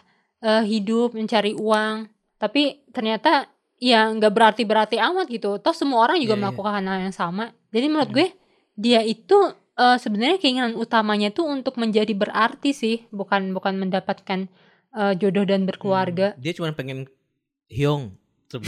uh, 0.44 0.62
hidup 0.62 1.16
mencari 1.16 1.56
uang 1.56 2.12
tapi 2.36 2.84
ternyata 2.92 3.48
ya 3.80 4.12
nggak 4.12 4.32
berarti 4.32 4.62
berarti 4.68 4.96
amat 5.00 5.26
gitu 5.32 5.56
toh 5.58 5.72
semua 5.72 6.04
orang 6.04 6.20
juga 6.20 6.36
yeah, 6.36 6.38
iya. 6.38 6.44
melakukan 6.44 6.72
yeah. 6.84 6.90
hal 6.92 6.98
yang 7.08 7.16
sama 7.16 7.44
jadi 7.72 7.86
menurut 7.88 8.10
hmm. 8.12 8.16
gue 8.20 8.28
dia 8.74 9.00
itu 9.00 9.38
uh, 9.78 9.96
sebenarnya 9.98 10.38
keinginan 10.40 10.74
utamanya 10.78 11.30
tuh 11.30 11.46
untuk 11.46 11.78
menjadi 11.78 12.12
berarti 12.14 12.74
sih 12.74 12.96
bukan 13.10 13.54
bukan 13.54 13.78
mendapatkan 13.78 14.50
uh, 14.94 15.12
jodoh 15.14 15.46
dan 15.46 15.66
berkeluarga 15.66 16.34
hmm. 16.34 16.40
dia 16.42 16.52
cuma 16.54 16.74
pengen 16.74 17.06
hyong 17.70 18.14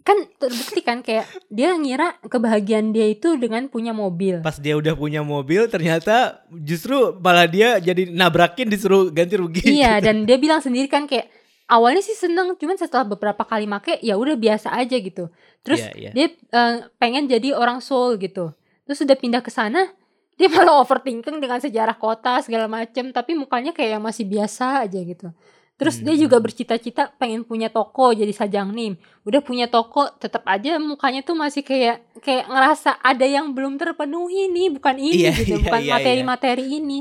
kan 0.00 0.16
terbukti 0.40 0.80
kan 0.80 0.98
kayak 1.04 1.28
dia 1.52 1.76
ngira 1.76 2.16
kebahagiaan 2.24 2.90
dia 2.90 3.06
itu 3.12 3.36
dengan 3.36 3.68
punya 3.68 3.92
mobil. 3.92 4.40
Pas 4.40 4.56
dia 4.56 4.74
udah 4.74 4.96
punya 4.96 5.20
mobil 5.20 5.68
ternyata 5.68 6.40
justru 6.50 7.14
malah 7.20 7.44
dia 7.44 7.76
jadi 7.78 8.08
nabrakin 8.08 8.66
disuruh 8.72 9.12
ganti 9.12 9.36
rugi. 9.36 9.62
Iya 9.62 10.00
gitu. 10.00 10.04
dan 10.08 10.16
dia 10.24 10.36
bilang 10.40 10.64
sendiri 10.64 10.88
kan 10.88 11.04
kayak 11.04 11.28
awalnya 11.68 12.00
sih 12.00 12.16
seneng 12.16 12.56
cuman 12.56 12.80
setelah 12.80 13.06
beberapa 13.06 13.44
kali 13.44 13.68
make 13.68 14.00
ya 14.00 14.16
udah 14.16 14.34
biasa 14.34 14.72
aja 14.72 14.96
gitu. 14.96 15.28
Terus 15.62 15.84
yeah, 15.92 16.10
yeah. 16.10 16.12
dia 16.16 16.26
uh, 16.56 16.88
pengen 16.96 17.28
jadi 17.28 17.52
orang 17.52 17.84
soul 17.84 18.16
gitu. 18.16 18.56
Terus 18.90 19.06
udah 19.06 19.14
pindah 19.14 19.38
ke 19.38 19.54
sana 19.54 19.86
dia 20.38 20.50
malah 20.50 20.82
overthinking 20.82 21.38
dengan 21.38 21.62
sejarah 21.62 21.94
kota 21.94 22.42
segala 22.42 22.66
macem 22.66 23.14
tapi 23.14 23.38
mukanya 23.38 23.70
kayak 23.70 24.02
masih 24.02 24.26
biasa 24.26 24.82
aja 24.82 24.98
gitu. 24.98 25.30
Terus 25.78 25.96
hmm. 25.96 26.04
dia 26.04 26.14
juga 26.26 26.36
bercita-cita 26.42 27.08
pengen 27.16 27.46
punya 27.46 27.72
toko 27.72 28.12
jadi 28.12 28.28
sajang 28.34 28.68
nim. 28.74 29.00
Udah 29.24 29.40
punya 29.40 29.64
toko, 29.64 30.12
tetap 30.20 30.44
aja 30.44 30.76
mukanya 30.76 31.24
tuh 31.24 31.32
masih 31.32 31.64
kayak 31.64 32.04
kayak 32.20 32.50
ngerasa 32.52 33.00
ada 33.00 33.24
yang 33.24 33.56
belum 33.56 33.80
terpenuhi 33.80 34.52
nih, 34.52 34.76
bukan 34.76 35.00
ini 35.00 35.24
yeah, 35.24 35.32
gitu, 35.32 35.56
yeah, 35.56 35.64
bukan 35.64 35.80
iya, 35.80 35.92
materi-materi 35.96 36.68
yeah, 36.68 36.78
ini. 36.84 36.98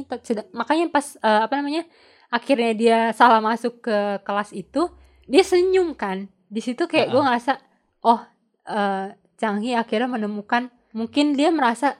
Makanya 0.55 0.95
pas 0.95 1.19
uh, 1.19 1.43
apa 1.43 1.59
namanya? 1.59 1.83
Akhirnya 2.31 2.71
dia 2.71 2.99
salah 3.11 3.43
masuk 3.43 3.83
ke 3.83 4.23
kelas 4.23 4.55
itu, 4.55 4.87
dia 5.27 5.43
senyum 5.43 5.91
kan. 5.91 6.31
Di 6.47 6.63
situ 6.63 6.87
kayak 6.87 7.11
uh 7.11 7.19
-uh. 7.19 7.19
gue 7.19 7.21
ngerasa, 7.27 7.53
oh 8.07 8.21
uh, 8.63 9.11
Changhi 9.35 9.75
akhirnya 9.75 10.07
menemukan 10.07 10.71
mungkin 10.93 11.37
dia 11.37 11.49
merasa 11.53 11.97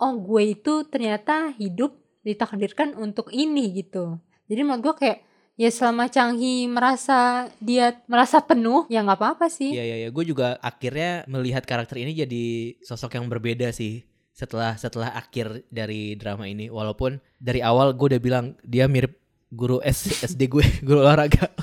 oh 0.00 0.16
gue 0.16 0.56
itu 0.56 0.88
ternyata 0.88 1.52
hidup 1.56 1.96
ditakdirkan 2.24 2.96
untuk 2.96 3.32
ini 3.32 3.80
gitu. 3.80 4.20
Jadi 4.48 4.60
menurut 4.64 4.82
gue 4.92 4.94
kayak 5.06 5.18
ya 5.60 5.68
selama 5.68 6.08
Changhi 6.08 6.64
merasa 6.64 7.48
dia 7.60 8.00
merasa 8.08 8.40
penuh 8.40 8.88
ya 8.88 9.04
nggak 9.04 9.20
apa-apa 9.20 9.46
sih. 9.52 9.76
Iya 9.76 9.84
iya 9.84 9.96
ya. 10.04 10.08
gue 10.08 10.24
juga 10.24 10.56
akhirnya 10.64 11.28
melihat 11.28 11.68
karakter 11.68 12.00
ini 12.00 12.16
jadi 12.16 12.44
sosok 12.80 13.20
yang 13.20 13.28
berbeda 13.28 13.68
sih 13.72 14.08
setelah 14.32 14.72
setelah 14.80 15.12
akhir 15.12 15.68
dari 15.68 16.16
drama 16.16 16.48
ini 16.48 16.72
walaupun 16.72 17.20
dari 17.36 17.60
awal 17.60 17.92
gue 17.92 18.16
udah 18.16 18.22
bilang 18.22 18.56
dia 18.64 18.88
mirip 18.88 19.20
guru 19.52 19.84
S, 19.84 20.24
SD 20.24 20.48
gue 20.48 20.64
guru 20.86 21.04
olahraga 21.04 21.50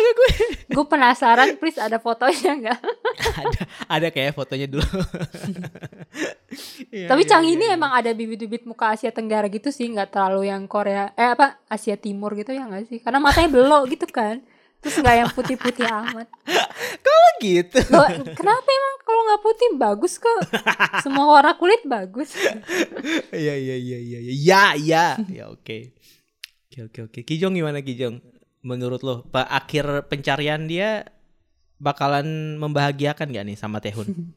gue 0.00 0.30
gue 0.72 0.84
penasaran 0.88 1.56
please 1.60 1.76
ada 1.76 2.00
fotonya 2.00 2.52
nggak 2.56 2.80
ada 3.40 3.60
ada 3.88 4.08
kayak 4.08 4.32
fotonya 4.32 4.66
dulu 4.66 4.84
Iya, 6.90 7.06
Tapi 7.06 7.22
iya, 7.22 7.30
Chang 7.30 7.46
iya, 7.46 7.54
ini 7.54 7.64
iya. 7.70 7.76
emang 7.78 7.92
ada 7.94 8.10
bibit-bibit 8.10 8.66
muka 8.66 8.90
Asia 8.94 9.14
Tenggara 9.14 9.46
gitu 9.46 9.70
sih, 9.70 9.86
nggak 9.86 10.10
terlalu 10.10 10.50
yang 10.50 10.66
Korea 10.66 11.14
eh 11.14 11.30
apa 11.30 11.62
Asia 11.70 11.94
Timur 11.94 12.34
gitu 12.34 12.50
ya 12.50 12.66
nggak 12.66 12.90
sih? 12.90 12.98
Karena 12.98 13.22
matanya 13.22 13.50
belok 13.54 13.86
gitu 13.94 14.06
kan. 14.10 14.42
Terus 14.80 14.96
nggak 14.98 15.16
yang 15.20 15.30
putih-putih 15.36 15.86
amat. 15.86 16.26
Kalau 17.04 17.30
gitu. 17.44 17.78
Loh, 17.92 18.08
kenapa 18.32 18.68
emang 18.72 18.94
kalau 19.04 19.22
nggak 19.28 19.42
putih 19.44 19.68
bagus 19.76 20.16
kok? 20.16 20.40
Semua 21.04 21.28
warna 21.28 21.52
kulit 21.54 21.84
bagus. 21.84 22.32
Iya 23.30 23.54
iya 23.54 23.76
iya 23.76 23.98
iya 24.00 24.18
iya 24.18 24.32
ya 24.34 24.64
ya 24.74 25.06
ya 25.28 25.44
oke. 25.52 25.94
Oke 26.72 26.78
oke 26.88 26.98
oke. 27.12 27.20
Kijong 27.28 27.54
gimana 27.54 27.84
Kijong? 27.84 28.18
Menurut 28.60 29.00
lo, 29.00 29.24
akhir 29.32 30.12
pencarian 30.12 30.68
dia 30.68 31.08
bakalan 31.80 32.60
membahagiakan 32.60 33.32
gak 33.32 33.44
nih 33.48 33.56
sama 33.56 33.80
Tehun? 33.80 34.06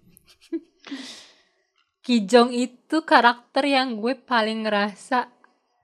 Kijong 2.08 2.52
itu 2.52 3.04
karakter 3.04 3.68
yang 3.68 4.00
gue 4.00 4.16
paling 4.16 4.68
ngerasa 4.68 5.28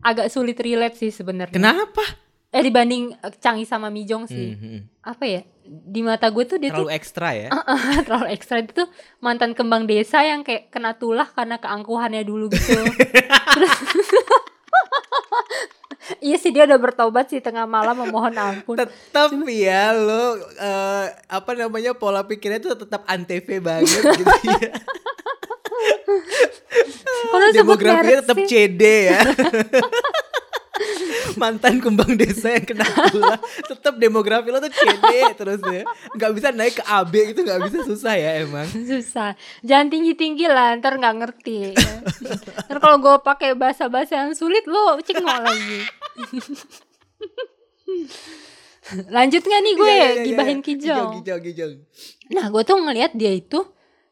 agak 0.04 0.32
sulit 0.32 0.60
relate 0.60 0.96
sih 0.96 1.12
sebenarnya. 1.12 1.56
Kenapa? 1.56 2.04
Eh 2.52 2.64
dibanding 2.64 3.14
eh, 3.14 3.34
Changi 3.40 3.68
sama 3.68 3.92
Mijong 3.92 4.28
sih. 4.28 4.56
Mm 4.56 4.60
-hmm. 4.60 4.80
Apa 5.04 5.24
ya? 5.28 5.42
Di 5.64 6.02
mata 6.04 6.28
gue 6.28 6.44
tuh 6.44 6.60
dia 6.60 6.76
terlalu 6.76 6.92
tuh 6.92 6.96
ekstra 6.96 7.30
ya. 7.36 7.50
Uh, 7.52 7.60
uh, 7.72 8.00
terlalu 8.04 8.28
ekstra 8.36 8.64
itu 8.64 8.72
tuh 8.84 8.88
mantan 9.24 9.56
kembang 9.56 9.88
desa 9.88 10.24
yang 10.24 10.44
kayak 10.44 10.72
kena 10.72 10.96
tulah 10.96 11.28
karena 11.32 11.56
keangkuhannya 11.56 12.24
dulu 12.28 12.52
gitu. 12.52 12.84
Terus 13.56 13.76
Iya 16.24 16.40
sih 16.40 16.56
dia 16.56 16.64
udah 16.64 16.80
bertobat 16.80 17.28
sih 17.28 17.44
tengah 17.44 17.68
malam 17.68 17.94
memohon 18.00 18.34
ampun. 18.34 18.80
Tetap 18.80 19.36
ya 19.52 19.92
lo 19.92 20.40
uh, 20.40 21.06
apa 21.28 21.52
namanya 21.54 21.92
pola 21.92 22.24
pikirnya 22.24 22.64
tuh 22.64 22.80
tetap 22.80 23.04
antv 23.06 23.48
banget 23.60 24.00
gitu 24.18 24.36
ya. 24.48 24.72
Demografinya 27.56 28.24
tetap 28.24 28.38
CD 28.48 29.12
ya. 29.12 29.20
Mantan 31.40 31.80
kembang 31.80 32.20
desa 32.20 32.52
yang 32.52 32.66
kena 32.68 32.84
gula 33.16 33.40
tetap 33.64 33.96
demografi 33.96 34.52
lo 34.52 34.60
tuh 34.60 34.68
CD 34.68 35.32
terus 35.40 35.64
ya. 35.64 35.88
Nggak 36.12 36.32
bisa 36.36 36.48
naik 36.52 36.76
ke 36.78 36.84
AB 36.84 37.14
itu 37.32 37.40
nggak 37.48 37.62
bisa 37.72 37.78
susah 37.88 38.14
ya 38.20 38.44
emang. 38.44 38.68
Susah. 38.68 39.40
Jangan 39.64 39.88
tinggi 39.88 40.14
tinggi 40.20 40.46
lah 40.52 40.76
ntar 40.76 41.00
nggak 41.00 41.16
ngerti. 41.24 41.56
Ya. 41.72 41.72
ntar 42.68 42.78
kalau 42.84 43.00
gue 43.00 43.16
pakai 43.24 43.56
bahasa 43.56 43.88
bahasa 43.88 44.20
yang 44.20 44.36
sulit 44.36 44.68
lo 44.68 45.00
cengok 45.00 45.40
lagi. 45.40 45.80
Lanjut 49.08 49.42
nggak 49.46 49.62
nih 49.64 49.74
gue? 49.80 49.88
Ya, 49.88 49.96
ya, 49.96 50.10
ya, 50.12 50.24
gibahin 50.28 50.60
ya. 50.60 50.66
kijong. 50.68 51.10
Nah 52.36 52.46
gue 52.52 52.62
tuh 52.68 52.76
ngelihat 52.76 53.16
dia 53.16 53.32
itu 53.32 53.64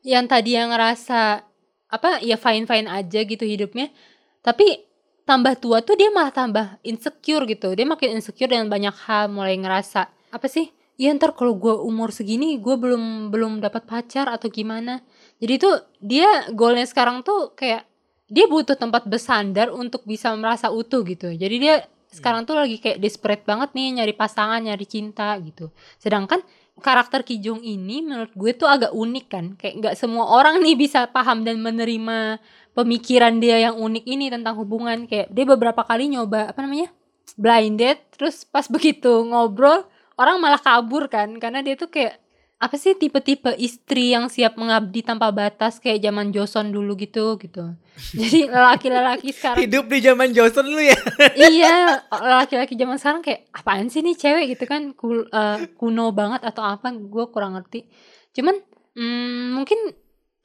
yang 0.07 0.23
tadi 0.32 0.55
yang 0.55 0.71
ngerasa 0.71 1.43
apa 1.88 2.19
ya 2.23 2.39
fine 2.39 2.63
fine 2.63 2.88
aja 2.88 3.19
gitu 3.28 3.43
hidupnya. 3.43 3.91
Tapi 4.39 4.86
tambah 5.28 5.59
tua 5.59 5.84
tuh 5.84 5.99
dia 5.99 6.07
malah 6.07 6.32
tambah 6.32 6.80
insecure 6.88 7.43
gitu. 7.43 7.75
Dia 7.75 7.84
makin 7.84 8.15
insecure 8.15 8.47
dengan 8.47 8.71
banyak 8.71 8.95
hal 9.05 9.28
mulai 9.28 9.59
ngerasa 9.59 10.07
apa 10.32 10.47
sih? 10.47 10.71
Ya 10.97 11.13
ntar 11.13 11.38
kalau 11.38 11.53
gue 11.53 11.75
umur 11.78 12.09
segini 12.09 12.57
gue 12.57 12.73
belum 12.73 13.30
belum 13.30 13.59
dapat 13.61 13.86
pacar 13.86 14.32
atau 14.32 14.47
gimana? 14.47 15.03
Jadi 15.43 15.53
tuh 15.61 15.75
dia 15.99 16.49
goalnya 16.55 16.88
sekarang 16.88 17.21
tuh 17.21 17.53
kayak 17.53 17.86
dia 18.32 18.47
butuh 18.47 18.80
tempat 18.80 19.05
bersandar 19.05 19.69
untuk 19.69 20.07
bisa 20.07 20.32
merasa 20.34 20.71
utuh 20.71 21.03
gitu. 21.05 21.30
Jadi 21.30 21.55
dia 21.59 21.86
sekarang 22.07 22.47
tuh 22.47 22.55
lagi 22.55 22.80
kayak 22.80 23.03
desperate 23.03 23.43
banget 23.43 23.75
nih 23.75 24.01
nyari 24.01 24.13
pasangan 24.15 24.63
nyari 24.63 24.88
cinta 24.88 25.36
gitu. 25.43 25.69
Sedangkan 25.99 26.39
karakter 26.78 27.25
Kijung 27.25 27.61
ini 27.61 28.05
menurut 28.05 28.34
gue 28.34 28.51
tuh 28.57 28.65
agak 28.65 28.95
unik 28.95 29.25
kan. 29.28 29.45
Kayak 29.59 29.73
nggak 29.84 29.95
semua 29.99 30.25
orang 30.34 30.63
nih 30.65 30.73
bisa 30.73 31.05
paham 31.11 31.45
dan 31.45 31.61
menerima 31.61 32.41
pemikiran 32.78 33.41
dia 33.41 33.57
yang 33.57 33.75
unik 33.82 34.05
ini 34.05 34.30
tentang 34.30 34.53
hubungan 34.61 35.09
kayak 35.09 35.34
dia 35.34 35.45
beberapa 35.49 35.82
kali 35.82 36.13
nyoba 36.13 36.53
apa 36.53 36.61
namanya 36.61 36.93
blinded 37.34 37.97
terus 38.13 38.45
pas 38.45 38.69
begitu 38.75 39.25
ngobrol 39.25 39.82
orang 40.21 40.38
malah 40.38 40.61
kabur 40.61 41.09
kan 41.09 41.41
karena 41.41 41.65
dia 41.65 41.73
tuh 41.73 41.89
kayak 41.89 42.21
apa 42.57 42.73
sih 42.73 42.97
tipe-tipe 42.97 43.53
istri 43.61 44.17
yang 44.17 44.34
siap 44.34 44.57
mengabdi 44.57 45.05
tanpa 45.05 45.30
batas 45.30 45.78
kayak 45.78 46.01
zaman 46.01 46.34
Joseon 46.34 46.73
dulu 46.73 46.97
gitu 46.97 47.38
gitu. 47.38 47.78
Jadi 48.17 48.49
laki-laki 48.49 49.30
sekarang 49.30 49.61
Hidup 49.61 49.86
di 49.86 50.01
zaman 50.01 50.34
Johnson 50.34 50.65
lu 50.65 50.82
ya. 50.82 50.97
iya 51.53 52.01
laki-laki 52.09 52.73
zaman 52.73 52.97
sekarang 52.97 53.21
kayak 53.21 53.45
apaan 53.53 53.93
sih 53.93 54.01
nih 54.01 54.17
cewek 54.17 54.57
gitu 54.57 54.65
kan 54.65 54.97
Kul- 54.97 55.30
eh, 55.30 55.69
kuno 55.78 56.09
banget 56.17 56.41
atau 56.49 56.65
apa 56.65 56.89
gue 56.97 57.25
kurang 57.30 57.61
ngerti. 57.61 57.86
Cuman 58.34 58.57
mm, 58.97 59.45
mungkin 59.53 59.78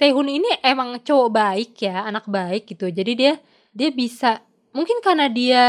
Taehun 0.02 0.26
ini 0.26 0.50
emang 0.66 0.98
cowok 0.98 1.30
baik 1.30 1.78
ya 1.78 2.02
anak 2.02 2.26
baik 2.26 2.66
gitu. 2.66 2.90
Jadi 2.90 3.12
dia 3.14 3.32
dia 3.70 3.94
bisa 3.94 4.42
mungkin 4.74 4.98
karena 4.98 5.30
dia 5.30 5.64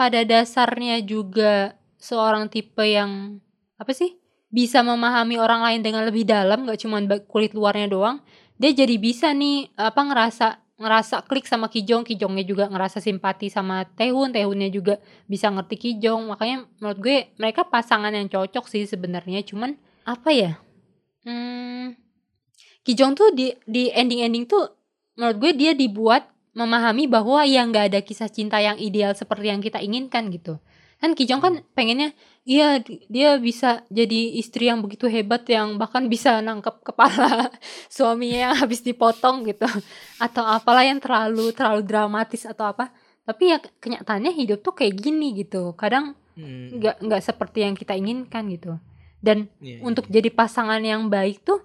pada 0.00 0.24
dasarnya 0.24 1.04
juga 1.04 1.76
seorang 2.00 2.48
tipe 2.48 2.80
yang 2.88 3.36
apa 3.76 3.92
sih 3.92 4.16
bisa 4.48 4.80
memahami 4.80 5.36
orang 5.36 5.60
lain 5.60 5.80
dengan 5.84 6.08
lebih 6.08 6.24
dalam 6.24 6.64
gak 6.64 6.80
cuma 6.80 7.04
kulit 7.28 7.52
luarnya 7.52 7.90
doang 7.90 8.16
dia 8.56 8.72
jadi 8.72 8.96
bisa 8.96 9.36
nih 9.36 9.68
apa 9.76 10.00
ngerasa 10.08 10.46
ngerasa 10.78 11.26
klik 11.26 11.44
sama 11.44 11.66
Kijong 11.66 12.06
Kijongnya 12.06 12.46
juga 12.46 12.64
ngerasa 12.70 13.02
simpati 13.02 13.50
sama 13.50 13.82
Taehun 13.98 14.30
Taehunnya 14.30 14.70
juga 14.70 15.02
bisa 15.26 15.50
ngerti 15.50 15.74
Kijong 15.74 16.30
makanya 16.30 16.70
menurut 16.78 16.98
gue 17.02 17.16
mereka 17.34 17.66
pasangan 17.66 18.14
yang 18.14 18.30
cocok 18.30 18.70
sih 18.70 18.86
sebenarnya. 18.86 19.42
Cuman 19.42 19.74
apa 20.06 20.30
ya 20.30 20.54
hmm, 21.26 22.07
Kijong 22.88 23.12
tuh 23.12 23.28
di 23.36 23.52
di 23.68 23.92
ending 23.92 24.24
ending 24.24 24.44
tuh 24.48 24.64
menurut 25.12 25.36
gue 25.36 25.52
dia 25.52 25.76
dibuat 25.76 26.24
memahami 26.56 27.04
bahwa 27.04 27.44
ya 27.44 27.68
nggak 27.68 27.92
ada 27.92 28.00
kisah 28.00 28.32
cinta 28.32 28.56
yang 28.64 28.80
ideal 28.80 29.12
seperti 29.12 29.52
yang 29.52 29.60
kita 29.60 29.76
inginkan 29.76 30.32
gitu. 30.32 30.56
Kan 30.98 31.12
Kijong 31.12 31.38
kan 31.38 31.54
pengennya 31.76 32.16
iya 32.42 32.80
di- 32.80 33.04
dia 33.06 33.36
bisa 33.36 33.84
jadi 33.92 34.40
istri 34.40 34.66
yang 34.72 34.80
begitu 34.80 35.04
hebat 35.06 35.44
yang 35.46 35.76
bahkan 35.76 36.08
bisa 36.08 36.40
nangkep 36.40 36.80
kepala 36.82 37.52
suaminya 37.92 38.50
yang 38.50 38.54
habis 38.56 38.80
dipotong 38.80 39.44
gitu. 39.44 39.68
Atau 40.16 40.42
apalah 40.48 40.82
yang 40.82 40.98
terlalu 40.98 41.52
terlalu 41.52 41.84
dramatis 41.84 42.48
atau 42.48 42.72
apa. 42.72 42.88
Tapi 43.28 43.52
ya 43.52 43.60
kenyataannya 43.60 44.32
hidup 44.32 44.64
tuh 44.64 44.72
kayak 44.72 44.96
gini 44.96 45.36
gitu. 45.36 45.76
Kadang 45.76 46.16
Hmm, 46.38 46.70
nggak 46.78 47.02
nggak 47.02 47.18
seperti 47.18 47.66
yang 47.66 47.74
kita 47.74 47.98
inginkan 47.98 48.46
gitu. 48.46 48.78
Dan 49.18 49.50
iya, 49.58 49.76
iya. 49.76 49.82
untuk 49.82 50.06
jadi 50.06 50.30
pasangan 50.30 50.78
yang 50.78 51.10
baik 51.10 51.42
tuh 51.42 51.58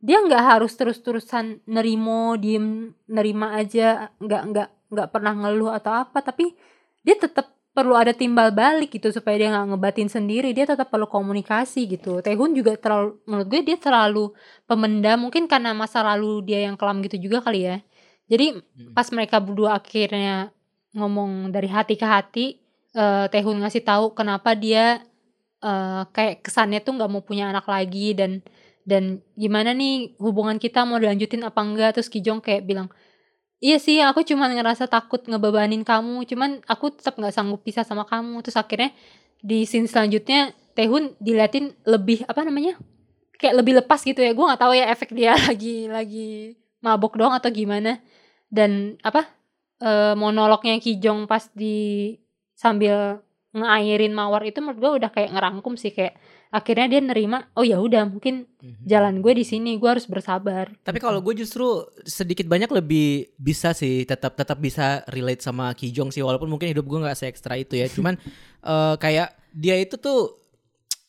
dia 0.00 0.18
nggak 0.24 0.44
harus 0.56 0.72
terus-terusan 0.76 1.60
nerimo 1.68 2.34
diem 2.40 2.96
nerima 3.04 3.56
aja 3.60 4.08
nggak 4.16 4.42
nggak 4.50 4.68
nggak 4.90 5.08
pernah 5.12 5.32
ngeluh 5.36 5.70
atau 5.76 5.92
apa 5.92 6.18
tapi 6.24 6.56
dia 7.04 7.16
tetap 7.16 7.52
perlu 7.70 7.94
ada 7.94 8.10
timbal 8.10 8.50
balik 8.50 8.98
gitu 8.98 9.14
supaya 9.14 9.38
dia 9.38 9.48
nggak 9.54 9.66
ngebatin 9.74 10.10
sendiri. 10.10 10.50
Dia 10.50 10.66
tetap 10.66 10.90
perlu 10.90 11.06
komunikasi 11.06 11.86
gitu. 11.86 12.18
Taehun 12.20 12.52
juga 12.52 12.74
terlalu 12.76 13.16
menurut 13.24 13.46
gue 13.46 13.60
dia 13.62 13.78
terlalu 13.78 14.34
pemendam. 14.66 15.16
Mungkin 15.22 15.46
karena 15.46 15.70
masa 15.72 16.02
lalu 16.02 16.42
dia 16.44 16.66
yang 16.66 16.74
kelam 16.74 16.98
gitu 17.06 17.16
juga 17.30 17.40
kali 17.46 17.70
ya. 17.70 17.76
Jadi 18.30 18.58
Mm. 18.58 18.94
pas 18.94 19.06
mereka 19.14 19.38
berdua 19.42 19.78
akhirnya 19.78 20.50
ngomong 20.94 21.54
dari 21.54 21.70
hati 21.70 21.94
ke 21.94 22.06
hati 22.06 22.46
eh 22.90 23.26
Taehun 23.30 23.62
ngasih 23.62 23.86
tahu 23.86 24.18
kenapa 24.18 24.58
dia 24.58 24.98
eh 25.62 26.02
kayak 26.10 26.42
kesannya 26.42 26.82
tuh 26.82 26.98
nggak 26.98 27.10
mau 27.10 27.22
punya 27.22 27.50
anak 27.54 27.66
lagi 27.70 28.16
dan 28.18 28.42
dan 28.84 29.20
gimana 29.36 29.76
nih 29.76 30.16
hubungan 30.16 30.56
kita 30.56 30.82
mau 30.88 30.96
dilanjutin 30.96 31.44
apa 31.44 31.60
enggak? 31.60 31.98
Terus 31.98 32.08
Kijong 32.08 32.40
kayak 32.40 32.64
bilang 32.64 32.88
iya 33.60 33.76
sih 33.76 34.00
aku 34.00 34.24
cuma 34.24 34.48
ngerasa 34.48 34.88
takut 34.88 35.20
ngebebanin 35.28 35.84
kamu. 35.84 36.24
Cuman 36.26 36.64
aku 36.64 36.96
tetap 36.96 37.16
nggak 37.20 37.34
sanggup 37.34 37.60
pisah 37.60 37.84
sama 37.84 38.08
kamu. 38.08 38.40
Terus 38.44 38.56
akhirnya 38.56 38.90
di 39.40 39.64
scene 39.68 39.88
selanjutnya 39.88 40.52
Taehun 40.74 41.18
diliatin 41.20 41.76
lebih 41.84 42.24
apa 42.24 42.40
namanya? 42.46 42.80
Kayak 43.36 43.54
lebih 43.60 43.74
lepas 43.84 44.00
gitu 44.00 44.20
ya. 44.20 44.32
Gue 44.32 44.44
nggak 44.48 44.60
tahu 44.60 44.72
ya 44.76 44.86
efek 44.92 45.10
dia 45.12 45.36
lagi 45.48 45.88
lagi 45.90 46.56
mabok 46.80 47.20
doang 47.20 47.36
atau 47.36 47.52
gimana. 47.52 48.00
Dan 48.48 48.96
apa 49.04 49.28
eh, 49.84 50.14
monolognya 50.16 50.80
Kijong 50.80 51.28
pas 51.28 51.52
di 51.52 52.16
sambil 52.56 53.20
ngairin 53.50 54.14
mawar 54.14 54.46
itu 54.46 54.62
menurut 54.62 54.78
gue 54.78 54.90
udah 55.02 55.10
kayak 55.10 55.34
ngerangkum 55.34 55.74
sih 55.74 55.90
kayak 55.90 56.14
akhirnya 56.50 56.86
dia 56.86 57.00
nerima 57.00 57.46
oh 57.54 57.62
ya 57.62 57.78
udah 57.78 58.06
mungkin 58.06 58.46
Mhm. 58.60 58.84
jalan 58.84 59.14
gue 59.18 59.32
di 59.32 59.42
sini 59.42 59.78
gue 59.78 59.86
harus 59.86 60.04
bersabar 60.04 60.68
Tapi 60.82 60.98
kalau 60.98 61.18
gue 61.18 61.32
justru 61.34 61.64
sedikit 62.02 62.44
banyak 62.44 62.68
lebih 62.68 63.30
bisa 63.34 63.70
sih 63.70 64.02
tetap 64.02 64.34
tetap 64.34 64.58
bisa 64.58 65.00
relate 65.08 65.40
sama 65.40 65.72
Kijong 65.72 66.10
sih 66.10 66.20
walaupun 66.20 66.46
mungkin 66.46 66.68
hidup 66.68 66.84
gue 66.84 66.98
nggak 67.00 67.14
se 67.14 67.24
ekstra 67.24 67.54
itu 67.54 67.74
ya. 67.74 67.86
Cuman 67.86 68.18
eh, 68.66 68.94
kayak 68.98 69.32
dia 69.50 69.78
itu 69.78 69.96
tuh 69.96 70.36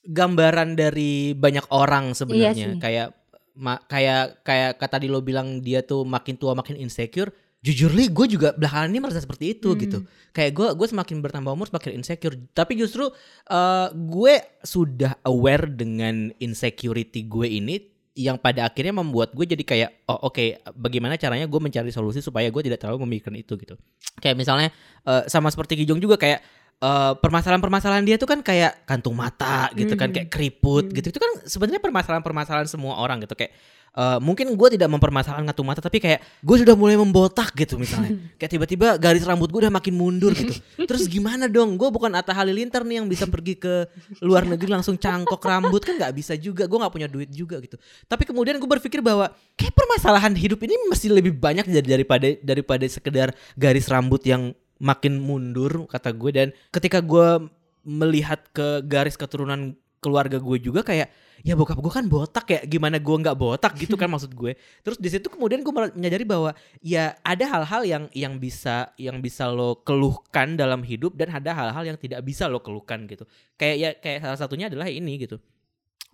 gambaran 0.01 0.73
dari 0.73 1.33
banyak 1.33 1.67
orang 1.69 2.13
sebenarnya. 2.13 2.53
Iya 2.55 2.69
sih. 2.71 2.79
kayak 2.79 3.07
ma- 3.53 3.83
kayak 3.83 4.41
kayak 4.41 4.71
kata 4.77 4.97
tadi 4.97 5.05
lo 5.05 5.19
bilang 5.19 5.59
dia 5.59 5.81
tuh 5.81 6.01
makin 6.03 6.37
tua 6.37 6.53
makin 6.53 6.77
insecure. 6.77 7.29
Jujur 7.61 7.93
li 7.93 8.09
gue 8.09 8.25
juga 8.25 8.57
belakangan 8.57 8.89
ini 8.89 8.99
merasa 8.99 9.21
seperti 9.21 9.53
itu 9.53 9.69
Hmm. 9.73 9.79
gitu. 9.79 9.97
Kayak 10.33 10.51
gue 10.57 10.67
gue 10.81 10.87
semakin 10.89 11.21
bertambah 11.21 11.53
umur 11.53 11.69
semakin 11.69 12.01
insecure. 12.01 12.33
Tapi 12.51 12.73
justru 12.73 13.05
eh, 13.47 13.87
gue 13.93 14.33
sudah 14.65 15.21
aware 15.23 15.69
dengan 15.69 16.33
insecurity 16.41 17.29
gue 17.29 17.45
ini 17.45 17.75
yang 18.11 18.35
pada 18.35 18.67
akhirnya 18.67 18.91
membuat 18.91 19.31
gue 19.31 19.45
jadi 19.47 19.63
kayak 19.63 19.89
oh 20.11 20.27
oke 20.27 20.43
bagaimana 20.75 21.15
caranya 21.15 21.47
gue 21.47 21.59
mencari 21.63 21.95
solusi 21.95 22.19
supaya 22.19 22.51
gue 22.51 22.59
tidak 22.59 22.83
terlalu 22.83 23.07
memikirkan 23.07 23.39
itu 23.39 23.55
gitu 23.55 23.79
kayak 24.19 24.35
misalnya 24.35 24.67
eh, 25.07 25.23
sama 25.31 25.47
seperti 25.47 25.79
Kijong 25.79 26.03
juga 26.03 26.19
kayak 26.19 26.43
eh, 26.81 27.13
permasalahan-permasalahan 27.15 28.01
dia 28.01 28.17
tuh 28.17 28.25
kan 28.25 28.41
kayak 28.41 28.83
kantung 28.83 29.13
mata 29.13 29.69
gitu 29.73 29.93
kan 29.93 30.09
Mhm. 30.09 30.15
kayak 30.17 30.29
keriput 30.29 30.89
Mhm. 30.89 30.93
gitu. 30.97 31.07
Itu 31.13 31.19
kan 31.21 31.31
sebenarnya 31.45 31.77
permasalahan-permasalahan 31.77 32.65
semua 32.65 32.97
orang 32.97 33.21
gitu. 33.21 33.37
Kayak 33.37 33.53
eh, 33.91 34.19
mungkin 34.23 34.55
gue 34.55 34.69
tidak 34.71 34.87
mempermasalahkan 34.87 35.43
kantung 35.43 35.67
mata 35.67 35.83
tapi 35.83 35.99
kayak 35.99 36.23
gue 36.39 36.57
sudah 36.63 36.79
mulai 36.79 36.95
membotak 36.95 37.51
gitu 37.53 37.75
misalnya. 37.75 38.15
Kayak 38.39 38.51
tiba-tiba 38.55 38.95
garis 38.95 39.27
rambut 39.27 39.51
gue 39.51 39.67
udah 39.67 39.73
makin 39.73 39.99
mundur 39.99 40.31
gitu. 40.31 40.55
Terus 40.89 41.11
gimana 41.11 41.51
dong? 41.51 41.75
Gue 41.75 41.91
bukan 41.91 42.07
Atta 42.15 42.31
Halilintar 42.31 42.87
nih 42.87 43.03
yang 43.03 43.11
bisa 43.11 43.27
pergi 43.27 43.59
ke 43.59 43.91
luar 44.23 44.47
negeri 44.47 44.71
langsung 44.71 44.95
cangkok 44.95 45.43
rambut. 45.43 45.83
Kan 45.83 45.99
nggak 45.99 46.15
bisa 46.15 46.39
juga. 46.39 46.71
Gue 46.71 46.79
nggak 46.79 46.93
punya 46.95 47.11
duit 47.11 47.35
juga 47.35 47.59
gitu. 47.59 47.75
Tapi 48.07 48.23
kemudian 48.23 48.63
gue 48.63 48.69
berpikir 48.71 49.03
bahwa 49.03 49.27
kayak 49.59 49.75
permasalahan 49.75 50.39
hidup 50.39 50.63
ini 50.63 50.79
mesti 50.87 51.11
lebih 51.11 51.35
banyak 51.35 51.67
dari- 51.67 51.91
daripada 51.91 52.27
daripada 52.39 52.85
sekedar 52.87 53.35
garis 53.53 53.91
rambut 53.91 54.23
yang 54.23 54.55
makin 54.81 55.21
mundur 55.21 55.85
kata 55.85 56.09
gue 56.17 56.31
dan 56.33 56.47
ketika 56.73 57.05
gue 57.05 57.45
melihat 57.85 58.41
ke 58.49 58.81
garis 58.85 59.13
keturunan 59.13 59.77
keluarga 60.01 60.41
gue 60.41 60.57
juga 60.57 60.81
kayak 60.81 61.13
ya 61.41 61.57
bokap 61.57 61.77
gue 61.81 61.93
kan 61.93 62.05
botak 62.05 62.45
ya 62.49 62.59
gimana 62.65 62.97
gue 62.97 63.15
nggak 63.21 63.37
botak? 63.37 63.73
Gitu 63.77 63.93
kan 63.97 64.09
maksud 64.13 64.33
gue. 64.33 64.57
Terus 64.81 64.97
di 64.97 65.09
situ 65.09 65.29
kemudian 65.29 65.61
gue 65.61 65.73
menyadari 65.73 66.25
bahwa 66.25 66.57
ya 66.81 67.17
ada 67.21 67.45
hal-hal 67.45 67.81
yang 67.85 68.03
yang 68.13 68.37
bisa 68.41 68.93
yang 68.97 69.21
bisa 69.21 69.49
lo 69.49 69.81
keluhkan 69.85 70.57
dalam 70.57 70.81
hidup 70.81 71.13
dan 71.17 71.33
ada 71.33 71.53
hal-hal 71.53 71.93
yang 71.93 71.97
tidak 72.01 72.21
bisa 72.25 72.49
lo 72.49 72.61
keluhkan 72.61 73.05
gitu. 73.05 73.25
Kayak 73.57 73.75
ya 73.77 73.89
kayak 73.97 74.19
salah 74.25 74.39
satunya 74.41 74.69
adalah 74.69 74.89
ini 74.89 75.21
gitu 75.21 75.37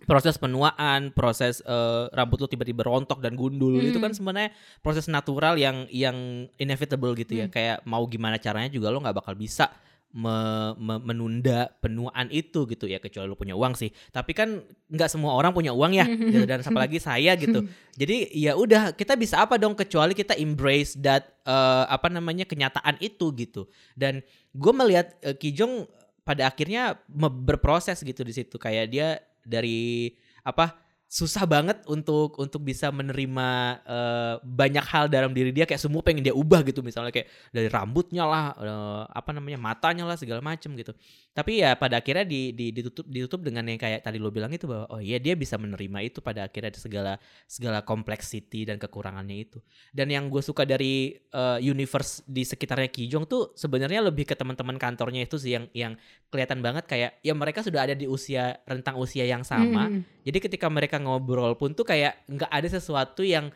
proses 0.04 0.38
penuaan 0.38 1.10
proses 1.10 1.58
eh, 1.60 2.04
rambut 2.12 2.38
lo 2.38 2.46
tiba-tiba 2.46 2.86
rontok 2.86 3.18
dan 3.18 3.34
gundul 3.34 3.78
Hmm. 3.78 3.88
itu 3.88 3.98
kan 3.98 4.14
sebenarnya 4.14 4.54
proses 4.78 5.10
natural 5.10 5.56
yang 5.56 5.90
yang 5.90 6.14
inevitable 6.54 7.12
gitu 7.12 7.34
ya 7.34 7.46
Hmm. 7.46 7.52
kayak 7.52 7.76
mau 7.82 8.06
gimana 8.06 8.38
caranya 8.38 8.68
juga 8.68 8.88
lo 8.88 9.02
nggak 9.02 9.16
bakal 9.16 9.34
bisa 9.34 9.66
me- 10.08 10.72
me- 10.80 11.02
menunda 11.04 11.68
penuaan 11.84 12.32
itu 12.32 12.64
gitu 12.64 12.88
ya 12.88 12.96
kecuali 12.96 13.28
lo 13.28 13.36
punya 13.36 13.52
uang 13.52 13.76
sih 13.76 13.92
tapi 14.08 14.32
kan 14.32 14.64
nggak 14.88 15.10
semua 15.10 15.36
orang 15.36 15.52
punya 15.52 15.76
uang 15.76 15.92
ya 15.92 16.08
gitu. 16.08 16.48
dan 16.48 16.64
apalagi 16.64 16.96
saya 17.12 17.36
gitu 17.36 17.68
jadi 17.92 18.16
ya 18.32 18.56
udah 18.56 18.96
kita 18.96 19.18
bisa 19.20 19.44
apa 19.44 19.60
dong 19.60 19.76
kecuali 19.76 20.16
kita 20.16 20.32
embrace 20.32 20.96
that 20.96 21.28
eh, 21.44 21.84
apa 21.86 22.08
namanya 22.08 22.46
kenyataan 22.46 22.96
itu 23.02 23.34
gitu 23.36 23.68
dan 23.92 24.24
gue 24.54 24.72
melihat 24.72 25.12
eh, 25.20 25.36
Kijong 25.36 25.84
pada 26.24 26.48
akhirnya 26.48 26.96
berproses 27.28 28.00
gitu 28.00 28.20
di 28.20 28.32
situ 28.32 28.56
kayak 28.56 28.86
dia 28.88 29.20
dari 29.48 30.12
apa 30.44 30.87
susah 31.08 31.48
banget 31.48 31.80
untuk 31.88 32.36
untuk 32.36 32.60
bisa 32.60 32.92
menerima 32.92 33.48
eh, 33.80 34.34
banyak 34.44 34.84
hal 34.84 35.08
dalam 35.08 35.32
diri 35.32 35.56
dia. 35.56 35.64
Kayak 35.64 35.80
semua 35.80 36.04
pengen 36.04 36.20
dia 36.20 36.36
ubah 36.36 36.60
gitu. 36.68 36.84
Misalnya 36.84 37.08
kayak 37.08 37.32
dari 37.48 37.68
rambutnya 37.72 38.28
lah 38.28 38.52
eh, 38.60 39.02
apa 39.08 39.32
namanya 39.32 39.56
matanya 39.56 40.04
lah 40.04 40.20
segala 40.20 40.44
macem 40.44 40.76
gitu. 40.76 40.92
Tapi 41.32 41.64
ya 41.64 41.72
pada 41.80 42.04
akhirnya 42.04 42.28
di, 42.28 42.52
di- 42.52 42.76
ditutup 42.76 43.08
ditutup 43.08 43.40
dengan 43.40 43.64
yang 43.64 43.80
kayak 43.80 44.04
tadi 44.04 44.20
lo 44.20 44.28
bilang 44.28 44.52
itu 44.52 44.68
bahwa 44.68 44.84
oh 44.92 45.00
iya 45.00 45.16
dia 45.16 45.32
bisa 45.32 45.56
menerima 45.56 45.98
itu 46.04 46.20
pada 46.20 46.44
akhirnya 46.44 46.76
segala 46.76 47.16
segala 47.48 47.80
complexity 47.80 48.68
dan 48.68 48.76
kekurangannya 48.76 49.48
itu. 49.48 49.64
Dan 49.88 50.12
yang 50.12 50.28
gue 50.28 50.44
suka 50.44 50.68
dari 50.68 51.16
eh, 51.16 51.58
universe 51.64 52.20
di 52.28 52.44
sekitarnya 52.44 52.92
Kijong 52.92 53.24
tuh 53.24 53.56
sebenarnya 53.56 54.04
lebih 54.04 54.28
ke 54.28 54.36
teman-teman 54.36 54.76
kantornya 54.76 55.24
itu 55.24 55.40
sih 55.40 55.56
yang 55.56 55.72
yang 55.72 55.96
kelihatan 56.28 56.60
banget 56.60 56.84
kayak 56.84 57.16
ya 57.24 57.32
mereka 57.32 57.64
sudah 57.64 57.88
ada 57.88 57.96
di 57.96 58.04
usia 58.04 58.60
rentang 58.68 59.00
usia 59.00 59.24
yang 59.24 59.40
sama. 59.40 59.88
Hmm. 59.88 60.04
Jadi 60.28 60.44
ketika 60.44 60.68
mereka 60.68 61.00
ngobrol 61.00 61.56
pun 61.56 61.72
tuh 61.72 61.88
kayak 61.88 62.20
nggak 62.28 62.52
ada 62.52 62.68
sesuatu 62.68 63.24
yang 63.24 63.48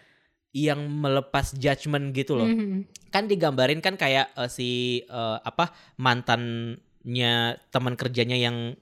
yang 0.56 0.80
melepas 0.84 1.52
judgement 1.52 2.12
gitu 2.12 2.32
loh. 2.32 2.48
Hmm. 2.48 2.88
Kan 3.12 3.28
digambarin 3.28 3.84
kan 3.84 4.00
kayak 4.00 4.32
eh, 4.32 4.48
si 4.48 4.70
eh, 5.04 5.38
apa 5.44 5.68
mantannya 6.00 7.32
teman 7.68 7.94
kerjanya 7.96 8.36
yang 8.36 8.76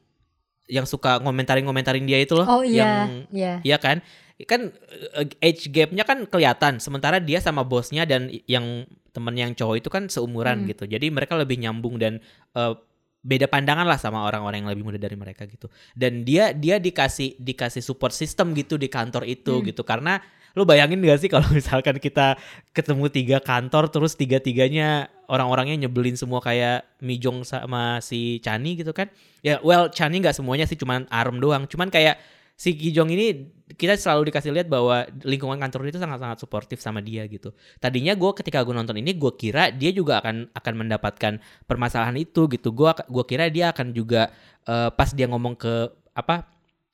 yang 0.70 0.86
suka 0.86 1.18
ngomentarin-ngomentarin 1.18 2.06
dia 2.06 2.22
itu 2.22 2.38
loh 2.38 2.46
Oh 2.46 2.62
iya, 2.62 2.78
yang 2.78 3.26
iya. 3.34 3.54
Iya 3.66 3.76
kan? 3.82 3.98
Kan 4.46 4.70
eh, 5.18 5.26
age 5.42 5.66
gapnya 5.70 6.06
kan 6.06 6.30
kelihatan. 6.30 6.78
Sementara 6.78 7.18
dia 7.18 7.42
sama 7.42 7.66
bosnya 7.66 8.06
dan 8.06 8.30
yang 8.46 8.86
temen 9.10 9.34
yang 9.34 9.50
cowok 9.58 9.82
itu 9.82 9.90
kan 9.90 10.06
seumuran 10.06 10.62
Hmm. 10.62 10.70
gitu. 10.70 10.86
Jadi 10.86 11.10
mereka 11.10 11.34
lebih 11.34 11.58
nyambung 11.58 11.98
dan 11.98 12.22
eh, 12.54 12.74
beda 13.20 13.46
pandangan 13.52 13.84
lah 13.84 14.00
sama 14.00 14.24
orang-orang 14.24 14.64
yang 14.64 14.70
lebih 14.72 14.84
muda 14.88 14.96
dari 14.96 15.14
mereka 15.14 15.44
gitu. 15.44 15.68
Dan 15.92 16.24
dia 16.24 16.56
dia 16.56 16.80
dikasih 16.80 17.36
dikasih 17.36 17.84
support 17.84 18.16
system 18.16 18.56
gitu 18.56 18.80
di 18.80 18.88
kantor 18.88 19.28
itu 19.28 19.60
Hmm. 19.60 19.64
gitu. 19.68 19.84
Karena 19.84 20.18
lu 20.56 20.66
bayangin 20.66 20.98
gak 20.98 21.20
sih 21.22 21.30
kalau 21.30 21.46
misalkan 21.54 22.00
kita 22.02 22.34
ketemu 22.74 23.06
tiga 23.12 23.38
kantor 23.38 23.86
terus 23.92 24.18
tiga-tiganya 24.18 25.06
orang-orangnya 25.30 25.86
nyebelin 25.86 26.18
semua 26.18 26.42
kayak 26.42 26.82
Mijong 26.98 27.46
sama 27.46 28.02
si 28.02 28.40
Chani 28.42 28.74
gitu 28.80 28.90
kan. 28.90 29.12
Ya 29.44 29.60
well 29.62 29.92
Chani 29.92 30.18
nggak 30.18 30.34
semuanya 30.34 30.66
sih 30.66 30.74
cuman 30.80 31.06
Arm 31.12 31.38
doang. 31.38 31.68
Cuman 31.70 31.86
kayak 31.92 32.18
si 32.60 32.76
Kijong 32.76 33.08
ini 33.16 33.48
kita 33.80 33.96
selalu 33.96 34.28
dikasih 34.28 34.52
lihat 34.52 34.68
bahwa 34.68 35.08
lingkungan 35.24 35.56
kantor 35.56 35.88
itu 35.88 35.96
sangat-sangat 35.96 36.36
suportif 36.44 36.76
sama 36.84 37.00
dia 37.00 37.24
gitu. 37.24 37.56
Tadinya 37.80 38.12
gue 38.12 38.30
ketika 38.36 38.60
gue 38.60 38.76
nonton 38.76 39.00
ini 39.00 39.16
gue 39.16 39.32
kira 39.40 39.72
dia 39.72 39.88
juga 39.96 40.20
akan 40.20 40.52
akan 40.52 40.74
mendapatkan 40.76 41.40
permasalahan 41.64 42.20
itu 42.20 42.44
gitu. 42.52 42.76
Gue 42.76 42.92
gua 43.08 43.24
kira 43.24 43.48
dia 43.48 43.72
akan 43.72 43.96
juga 43.96 44.28
eh, 44.68 44.92
pas 44.92 45.08
dia 45.16 45.24
ngomong 45.32 45.56
ke 45.56 45.88
apa 46.12 46.44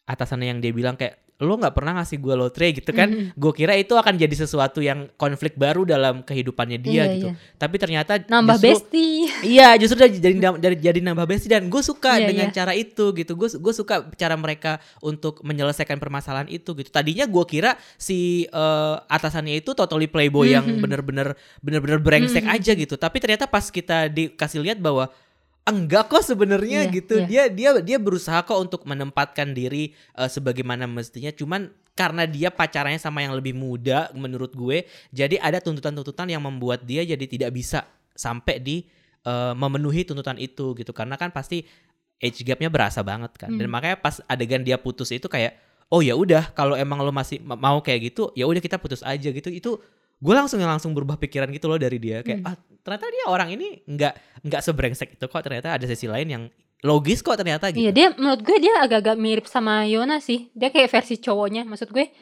atasannya 0.06 0.54
yang 0.54 0.60
dia 0.62 0.70
bilang 0.70 0.94
kayak 0.94 1.25
lo 1.36 1.52
nggak 1.60 1.76
pernah 1.76 2.00
ngasih 2.00 2.16
gue 2.16 2.32
lotre 2.32 2.72
gitu 2.72 2.90
kan. 2.90 3.12
Mhm. 3.12 3.36
Gue 3.36 3.52
kira 3.52 3.76
itu 3.76 3.92
akan 3.92 4.16
jadi 4.16 4.32
sesuatu 4.32 4.80
yang 4.80 5.12
konflik 5.14 5.52
baru 5.52 5.84
dalam 5.84 6.24
kehidupannya 6.24 6.80
dia 6.80 7.04
Iya, 7.04 7.04
gitu. 7.12 7.28
iya. 7.28 7.54
Tapi 7.60 7.76
ternyata 7.76 8.12
Nambah 8.24 8.56
justru- 8.56 8.88
bestie. 8.88 9.28
Iya, 9.60 9.76
justru 9.76 10.00
jadi 10.00 10.32
dari 10.56 10.76
jadi 10.80 10.96
nambah 11.04 11.28
bestie 11.28 11.52
dan 11.52 11.68
gue 11.68 11.82
suka 11.84 12.16
Iya, 12.16 12.32
dengan 12.32 12.48
iya. 12.48 12.56
cara 12.56 12.72
itu 12.72 13.12
gitu. 13.12 13.36
Gue 13.36 13.52
gue 13.52 13.74
suka 13.76 14.08
cara 14.16 14.32
mereka 14.34 14.80
untuk 14.98 15.44
menyelesaikan 15.44 16.00
permasalahan 16.00 16.48
itu 16.48 16.72
gitu. 16.72 16.88
Tadinya 16.88 17.28
gue 17.28 17.44
kira 17.44 17.76
si 18.00 18.48
eh, 18.48 18.96
atasannya 19.04 19.60
itu 19.60 19.76
totally 19.76 20.08
playboy 20.08 20.56
yang 20.56 20.64
Mhm. 20.64 20.80
bener-bener 20.80 21.28
bener-bener 21.60 22.00
brengsek 22.00 22.48
Mhm. 22.48 22.54
aja 22.56 22.72
gitu. 22.72 22.96
Tapi 22.96 23.16
ternyata 23.20 23.44
pas 23.44 23.68
kita 23.68 24.08
dikasih 24.08 24.64
lihat 24.64 24.80
bahwa 24.80 25.12
enggak 25.66 26.08
kok 26.08 26.22
sebenarnya 26.22 26.86
Iya, 26.86 26.94
gitu. 26.94 27.14
iya. 27.20 27.26
Dia 27.26 27.42
dia 27.50 27.70
dia 27.82 27.98
berusaha 27.98 28.38
kok 28.40 28.56
untuk 28.56 28.82
menempatkan 28.82 29.50
diri 29.50 29.90
eh, 30.14 30.28
sebagaimana 30.28 30.86
mestinya. 30.86 31.30
Cuman 31.30 31.68
karena 31.92 32.24
dia 32.24 32.48
pacarannya 32.48 32.96
sama 32.96 33.20
yang 33.20 33.32
lebih 33.32 33.52
muda 33.52 34.12
menurut 34.12 34.52
gue, 34.52 34.84
jadi 35.10 35.40
ada 35.40 35.58
tuntutan-tuntutan 35.58 36.28
yang 36.28 36.40
membuat 36.40 36.84
dia 36.84 37.02
jadi 37.02 37.24
tidak 37.24 37.50
bisa 37.50 37.82
sampai 38.12 38.56
di 38.58 38.76
eh, 39.22 39.52
memenuhi 39.52 40.02
tuntutan 40.02 40.38
itu 40.38 40.72
gitu. 40.72 40.94
Karena 40.94 41.14
kan 41.14 41.30
pasti 41.30 41.66
age 42.16 42.40
gapnya 42.40 42.70
berasa 42.70 43.02
banget 43.02 43.34
kan. 43.34 43.50
Dan 43.50 43.66
Hmm. 43.66 43.74
makanya 43.74 43.96
pas 43.98 44.22
adegan 44.24 44.62
dia 44.62 44.78
putus 44.78 45.10
itu 45.10 45.26
kayak 45.26 45.58
oh 45.86 45.98
ya 45.98 46.14
udah 46.14 46.50
kalau 46.50 46.74
emang 46.74 46.98
lo 46.98 47.10
masih 47.10 47.38
ma- 47.42 47.54
mau 47.54 47.78
kayak 47.78 48.10
gitu 48.10 48.30
ya 48.34 48.42
udah 48.42 48.58
kita 48.58 48.78
putus 48.78 49.02
aja 49.02 49.28
gitu. 49.28 49.50
Itu 49.50 49.82
gue 50.16 50.34
langsung 50.34 50.56
langsung 50.58 50.96
berubah 50.96 51.20
pikiran 51.20 51.52
gitu 51.52 51.68
loh 51.68 51.76
dari 51.76 52.00
dia 52.00 52.24
kayak 52.24 52.40
Hmm. 52.40 52.48
ah 52.48 52.56
ternyata 52.80 53.06
dia 53.10 53.24
orang 53.28 53.48
ini 53.52 53.84
nggak 53.84 54.44
nggak 54.48 54.60
sebrengsek 54.64 55.08
itu 55.18 55.24
kok 55.26 55.42
ternyata 55.44 55.76
ada 55.76 55.84
sisi 55.84 56.08
lain 56.08 56.28
yang 56.30 56.44
logis 56.80 57.20
kok 57.20 57.36
ternyata 57.36 57.72
gitu. 57.72 57.82
Iya 57.82 57.90
dia 57.92 58.06
menurut 58.14 58.40
gue 58.44 58.56
dia 58.60 58.72
agak-agak 58.80 59.16
mirip 59.16 59.46
sama 59.48 59.84
Yona 59.88 60.20
sih. 60.20 60.52
Dia 60.52 60.68
kayak 60.68 60.92
versi 60.92 61.16
cowoknya. 61.18 61.64
Maksud 61.64 61.88
gue 61.90 62.12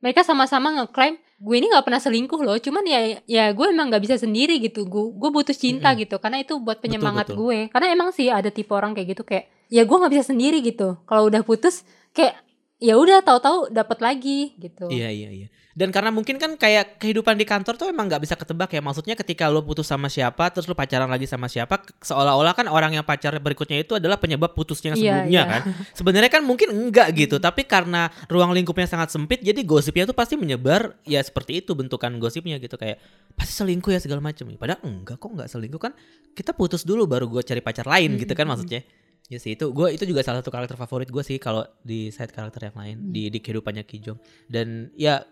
mereka 0.00 0.22
sama-sama 0.22 0.70
ngeklaim 0.70 1.18
gue 1.18 1.56
ini 1.58 1.66
nggak 1.68 1.84
pernah 1.84 2.00
selingkuh 2.00 2.40
loh. 2.40 2.56
Cuman 2.56 2.86
ya 2.86 3.20
ya 3.26 3.50
gue 3.50 3.66
emang 3.68 3.90
nggak 3.90 4.02
bisa 4.02 4.16
sendiri 4.16 4.62
gitu. 4.62 4.86
Gue 4.86 5.12
gue 5.12 5.30
butuh 5.34 5.52
cinta 5.52 5.92
Mm-mm. 5.92 6.06
gitu. 6.06 6.16
Karena 6.22 6.40
itu 6.40 6.56
buat 6.56 6.78
penyemangat 6.78 7.34
betul. 7.34 7.38
gue. 7.42 7.58
Karena 7.74 7.86
emang 7.90 8.08
sih 8.14 8.30
ada 8.30 8.48
tipe 8.48 8.70
orang 8.72 8.94
kayak 8.94 9.18
gitu 9.18 9.22
kayak 9.26 9.50
ya 9.68 9.82
gue 9.82 9.96
nggak 9.98 10.12
bisa 10.14 10.24
sendiri 10.30 10.62
gitu. 10.62 10.94
Kalau 11.04 11.26
udah 11.28 11.42
putus 11.42 11.82
kayak 12.14 12.38
ya 12.78 12.94
udah 12.96 13.18
tahu-tahu 13.20 13.74
dapat 13.74 13.98
lagi 13.98 14.54
gitu. 14.56 14.88
Iya 14.88 15.10
iya 15.10 15.30
iya. 15.34 15.48
Dan 15.74 15.90
karena 15.90 16.14
mungkin 16.14 16.38
kan 16.38 16.54
kayak 16.54 17.02
kehidupan 17.02 17.34
di 17.34 17.42
kantor 17.42 17.74
tuh 17.74 17.90
emang 17.90 18.06
nggak 18.06 18.22
bisa 18.22 18.38
ketebak 18.38 18.70
ya. 18.70 18.78
Maksudnya 18.78 19.18
ketika 19.18 19.50
lo 19.50 19.58
putus 19.66 19.90
sama 19.90 20.06
siapa, 20.06 20.46
terus 20.54 20.70
lo 20.70 20.78
pacaran 20.78 21.10
lagi 21.10 21.26
sama 21.26 21.50
siapa, 21.50 21.82
seolah-olah 21.98 22.54
kan 22.54 22.70
orang 22.70 22.94
yang 22.94 23.02
pacar 23.02 23.34
berikutnya 23.42 23.82
itu 23.82 23.98
adalah 23.98 24.14
penyebab 24.14 24.54
putusnya 24.54 24.94
yang 24.94 24.98
sebelumnya 25.02 25.42
iya. 25.42 25.44
kan. 25.50 25.62
Sebenarnya 25.98 26.30
kan 26.30 26.46
mungkin 26.46 26.70
enggak 26.70 27.10
gitu, 27.18 27.42
tapi 27.42 27.66
karena 27.66 28.06
ruang 28.30 28.54
lingkupnya 28.54 28.86
sangat 28.86 29.10
sempit, 29.10 29.42
jadi 29.42 29.58
gosipnya 29.66 30.06
tuh 30.06 30.14
pasti 30.14 30.38
menyebar 30.38 30.94
ya 31.02 31.18
seperti 31.18 31.58
itu 31.58 31.74
bentukan 31.74 32.14
gosipnya 32.22 32.62
gitu 32.62 32.78
kayak 32.78 33.02
pasti 33.34 33.58
selingkuh 33.58 33.90
ya 33.90 33.98
segala 33.98 34.22
macam. 34.22 34.46
Padahal 34.54 34.78
enggak 34.86 35.18
kok 35.18 35.30
enggak 35.34 35.50
selingkuh 35.50 35.82
kan. 35.82 35.92
Kita 36.38 36.54
putus 36.54 36.86
dulu 36.86 37.10
baru 37.10 37.26
gue 37.26 37.42
cari 37.42 37.58
pacar 37.58 37.90
lain 37.90 38.14
gitu 38.14 38.30
kan 38.30 38.46
maksudnya. 38.46 38.86
Ya 39.32 39.40
sih 39.40 39.56
itu 39.56 39.72
gue 39.72 39.88
itu 39.88 40.04
juga 40.04 40.20
salah 40.20 40.44
satu 40.44 40.52
karakter 40.52 40.76
favorit 40.76 41.08
gue 41.08 41.24
sih 41.24 41.40
kalau 41.40 41.64
di 41.80 42.12
side 42.12 42.28
karakter 42.28 42.68
yang 42.68 42.76
lain 42.76 42.96
Hmm. 43.00 43.08
di 43.08 43.32
di 43.32 43.40
kehidupannya 43.40 43.88
Kijong 43.88 44.20
dan 44.52 44.92
ya 45.00 45.24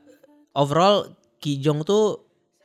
overall 0.52 1.12
Kijong 1.42 1.82
tuh 1.82 2.22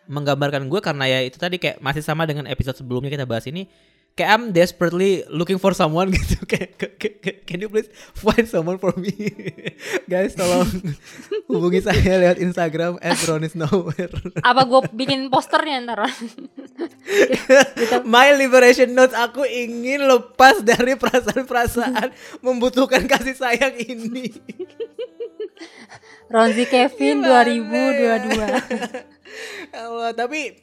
menggambarkan 0.07 0.69
gue 0.71 0.79
karena 0.79 1.03
ya 1.09 1.19
itu 1.25 1.35
tadi 1.35 1.59
kayak 1.59 1.83
masih 1.83 1.99
sama 1.99 2.23
dengan 2.23 2.47
episode 2.47 2.77
sebelumnya 2.77 3.11
kita 3.11 3.27
bahas 3.27 3.43
ini 3.49 3.67
kayak 4.13 4.29
I'm 4.33 4.43
desperately 4.49 5.21
looking 5.29 5.61
for 5.61 5.75
someone 5.75 6.09
gitu 6.15 6.41
kayak 6.47 6.73
"Ca- 6.79 6.95
ca- 6.95 7.17
ca- 7.19 7.39
can 7.45 7.61
you 7.61 7.69
please 7.69 7.85
find 8.17 8.49
someone 8.49 8.81
for 8.81 8.89
me 8.97 9.13
guys 10.11 10.33
tolong 10.33 10.65
hubungi 11.51 11.83
saya 11.83 12.23
lewat 12.23 12.39
Instagram 12.39 12.97
@ronisnowhere 13.01 14.13
Apa 14.41 14.61
gue 14.65 14.81
bikin 14.95 15.29
posternya 15.29 15.85
ntar? 15.85 16.07
My 18.03 18.33
liberation 18.33 18.95
notes 18.95 19.13
aku 19.13 19.45
ingin 19.45 20.07
lepas 20.07 20.63
dari 20.63 20.97
perasaan-perasaan 20.97 22.09
membutuhkan 22.41 23.05
kasih 23.05 23.35
sayang 23.35 23.75
ini. 23.77 24.33
Ronzi 26.27 26.67
Kevin 26.67 27.23
Gimana 27.23 27.47
2022. 27.47 29.71
Allah, 29.83 30.11
tapi 30.11 30.59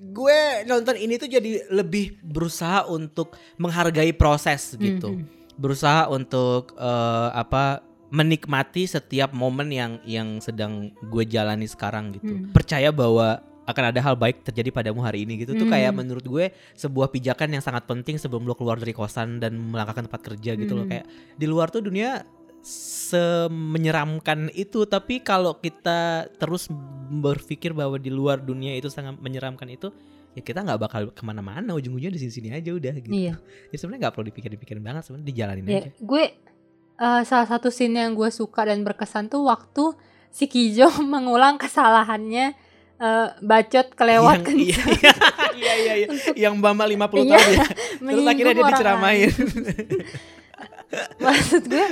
gue 0.00 0.40
nonton 0.64 0.96
ini 0.96 1.20
tuh 1.20 1.28
jadi 1.28 1.68
lebih 1.68 2.16
berusaha 2.24 2.88
untuk 2.88 3.36
menghargai 3.60 4.10
proses 4.16 4.74
gitu. 4.74 5.14
Mhm. 5.14 5.24
Berusaha 5.58 6.06
untuk 6.10 6.74
eh, 6.78 7.30
apa 7.34 7.82
menikmati 8.08 8.88
setiap 8.88 9.36
momen 9.36 9.68
yang 9.68 10.00
yang 10.08 10.40
sedang 10.40 10.96
gue 11.04 11.24
jalani 11.28 11.68
sekarang 11.68 12.16
gitu. 12.16 12.40
Hmm. 12.40 12.48
Percaya 12.56 12.88
bahwa 12.88 13.44
akan 13.68 13.84
ada 13.92 14.00
hal 14.00 14.16
baik 14.16 14.48
terjadi 14.48 14.72
padamu 14.72 15.04
hari 15.04 15.28
ini 15.28 15.44
gitu 15.44 15.52
tuh 15.52 15.68
Hmm. 15.68 15.74
kayak 15.76 15.92
menurut 15.92 16.24
gue 16.24 16.48
sebuah 16.72 17.12
pijakan 17.12 17.52
yang 17.52 17.60
sangat 17.60 17.84
penting 17.84 18.16
sebelum 18.16 18.48
lo 18.48 18.56
keluar 18.56 18.80
dari 18.80 18.96
kosan 18.96 19.44
dan 19.44 19.60
melangkah 19.60 20.00
ke 20.00 20.08
tempat 20.08 20.20
kerja 20.24 20.56
gitu 20.56 20.72
loh 20.72 20.88
Hmm. 20.88 20.92
kayak 20.96 21.04
di 21.36 21.44
luar 21.44 21.68
tuh 21.68 21.84
dunia 21.84 22.24
semenyeramkan 22.60 24.52
itu 24.52 24.84
tapi 24.84 25.20
kalau 25.20 25.56
kita 25.56 26.28
terus 26.36 26.68
berpikir 27.08 27.72
bahwa 27.72 27.96
di 27.96 28.08
luar 28.08 28.38
dunia 28.38 28.74
itu 28.74 28.88
sangat 28.88 29.16
menyeramkan 29.16 29.66
itu 29.66 29.88
ya 30.32 30.42
kita 30.42 30.60
nggak 30.60 30.78
bakal 30.78 31.02
ke 31.10 31.22
mana-mana 31.22 31.72
ujung-ujungnya 31.72 32.12
di 32.12 32.20
sini-sini 32.20 32.52
aja 32.52 32.70
udah 32.70 32.92
gitu. 32.94 33.10
Iya. 33.10 33.34
ya 33.68 33.76
sebenarnya 33.76 34.00
nggak 34.06 34.14
perlu 34.14 34.26
dipikir-pikirin 34.28 34.82
banget 34.82 35.02
sebenarnya 35.02 35.26
dijalanin 35.26 35.64
Ya, 35.64 35.78
aja. 35.80 35.90
gue 35.96 36.24
eh, 36.96 37.22
salah 37.24 37.48
satu 37.48 37.68
scene 37.68 37.96
yang 37.98 38.12
gue 38.12 38.28
suka 38.28 38.62
dan 38.62 38.84
berkesan 38.84 39.26
tuh 39.26 39.42
waktu 39.42 39.96
si 40.28 40.46
Kijo 40.46 40.92
mengulang 41.12 41.56
kesalahannya 41.56 42.52
eh, 42.98 43.28
bacot 43.40 43.96
kelewat 43.96 44.44
yang, 44.44 44.58
iya, 44.60 44.76
kencang 44.76 45.18
iya 45.56 45.74
iya 45.74 45.94
iya 45.96 46.08
yang 46.36 46.60
Bama 46.60 46.84
50 46.84 46.94
Iya, 47.24 47.34
tahun 47.34 47.50
ya. 47.50 47.66
Terus 47.98 48.26
akhirnya 48.28 48.54
dia 48.54 48.66
diceramain. 48.68 49.30
Maksud 51.24 51.62
gue 51.66 51.86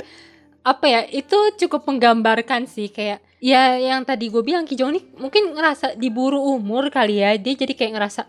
apa 0.67 0.85
ya 0.91 1.01
itu 1.07 1.37
cukup 1.55 1.87
menggambarkan 1.87 2.67
sih 2.67 2.91
kayak 2.91 3.23
ya 3.39 3.79
yang 3.79 4.03
tadi 4.03 4.27
gue 4.27 4.43
bilang 4.43 4.67
Kijong 4.67 4.91
nih 4.99 5.03
mungkin 5.15 5.55
ngerasa 5.55 5.95
diburu 5.95 6.43
umur 6.43 6.91
kali 6.91 7.23
ya 7.23 7.39
dia 7.39 7.55
jadi 7.55 7.71
kayak 7.71 7.93
ngerasa 7.95 8.27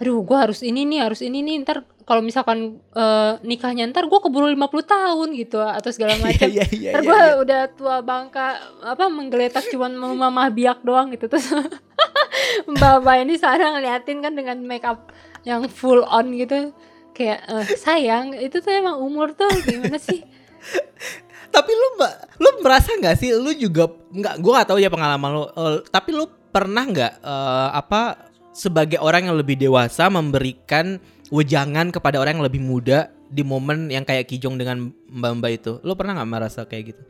aduh 0.00 0.22
gue 0.22 0.38
harus 0.38 0.62
ini 0.62 0.86
nih 0.86 1.02
harus 1.02 1.20
ini 1.20 1.42
nih 1.42 1.66
ntar 1.66 1.82
kalau 2.08 2.24
misalkan 2.24 2.80
eh, 2.94 3.32
nikahnya 3.44 3.90
ntar 3.90 4.08
gue 4.08 4.18
keburu 4.22 4.48
50 4.48 4.70
tahun 4.86 5.28
gitu 5.36 5.60
atau 5.60 5.90
segala 5.92 6.16
macam. 6.24 6.48
iya 6.48 6.64
iya 6.72 6.90
Ntar 6.96 7.02
iya, 7.04 7.10
gue 7.10 7.20
iya. 7.20 7.34
udah 7.36 7.60
tua 7.76 7.96
bangka 8.00 8.46
apa 8.80 9.04
menggeletak 9.12 9.68
cuman 9.68 9.92
mau 9.98 10.14
mamah 10.16 10.48
biak 10.48 10.80
doang 10.80 11.12
gitu. 11.12 11.28
Terus 11.28 11.52
mbak 12.72 13.04
ini 13.28 13.36
sana 13.36 13.76
ngeliatin 13.76 14.24
kan 14.24 14.32
dengan 14.32 14.56
make 14.64 14.88
up 14.88 15.12
yang 15.44 15.68
full 15.68 16.00
on 16.08 16.32
gitu 16.32 16.72
kayak 17.12 17.44
eh, 17.44 17.64
sayang 17.76 18.32
itu 18.40 18.64
tuh 18.64 18.72
emang 18.72 18.96
umur 18.96 19.36
tuh 19.36 19.52
gimana 19.68 20.00
sih 20.00 20.24
Tapi 21.50 21.72
lu 21.74 21.86
mbak, 21.98 22.12
lu 22.38 22.48
merasa 22.62 22.94
nggak 22.94 23.16
sih 23.18 23.34
lu 23.34 23.50
juga 23.52 23.90
nggak? 23.90 24.34
Gue 24.38 24.52
nggak 24.54 24.68
tahu 24.70 24.78
ya 24.78 24.90
pengalaman 24.90 25.30
lu. 25.34 25.44
eh, 25.50 25.82
tapi 25.90 26.10
lu 26.14 26.30
pernah 26.50 26.86
nggak 26.86 27.12
eh, 27.20 27.68
apa 27.74 28.30
sebagai 28.50 28.98
orang 29.02 29.30
yang 29.30 29.36
lebih 29.38 29.58
dewasa 29.58 30.06
memberikan 30.10 30.98
wejangan 31.30 31.94
kepada 31.94 32.18
orang 32.18 32.38
yang 32.38 32.46
lebih 32.46 32.62
muda 32.62 33.10
di 33.30 33.46
momen 33.46 33.86
yang 33.90 34.02
kayak 34.02 34.26
Kijong 34.26 34.58
dengan 34.58 34.90
Mbak 35.10 35.32
Mbak 35.38 35.52
itu? 35.54 35.72
Lu 35.86 35.94
pernah 35.94 36.18
nggak 36.18 36.30
merasa 36.30 36.66
kayak 36.66 36.94
gitu? 36.94 37.02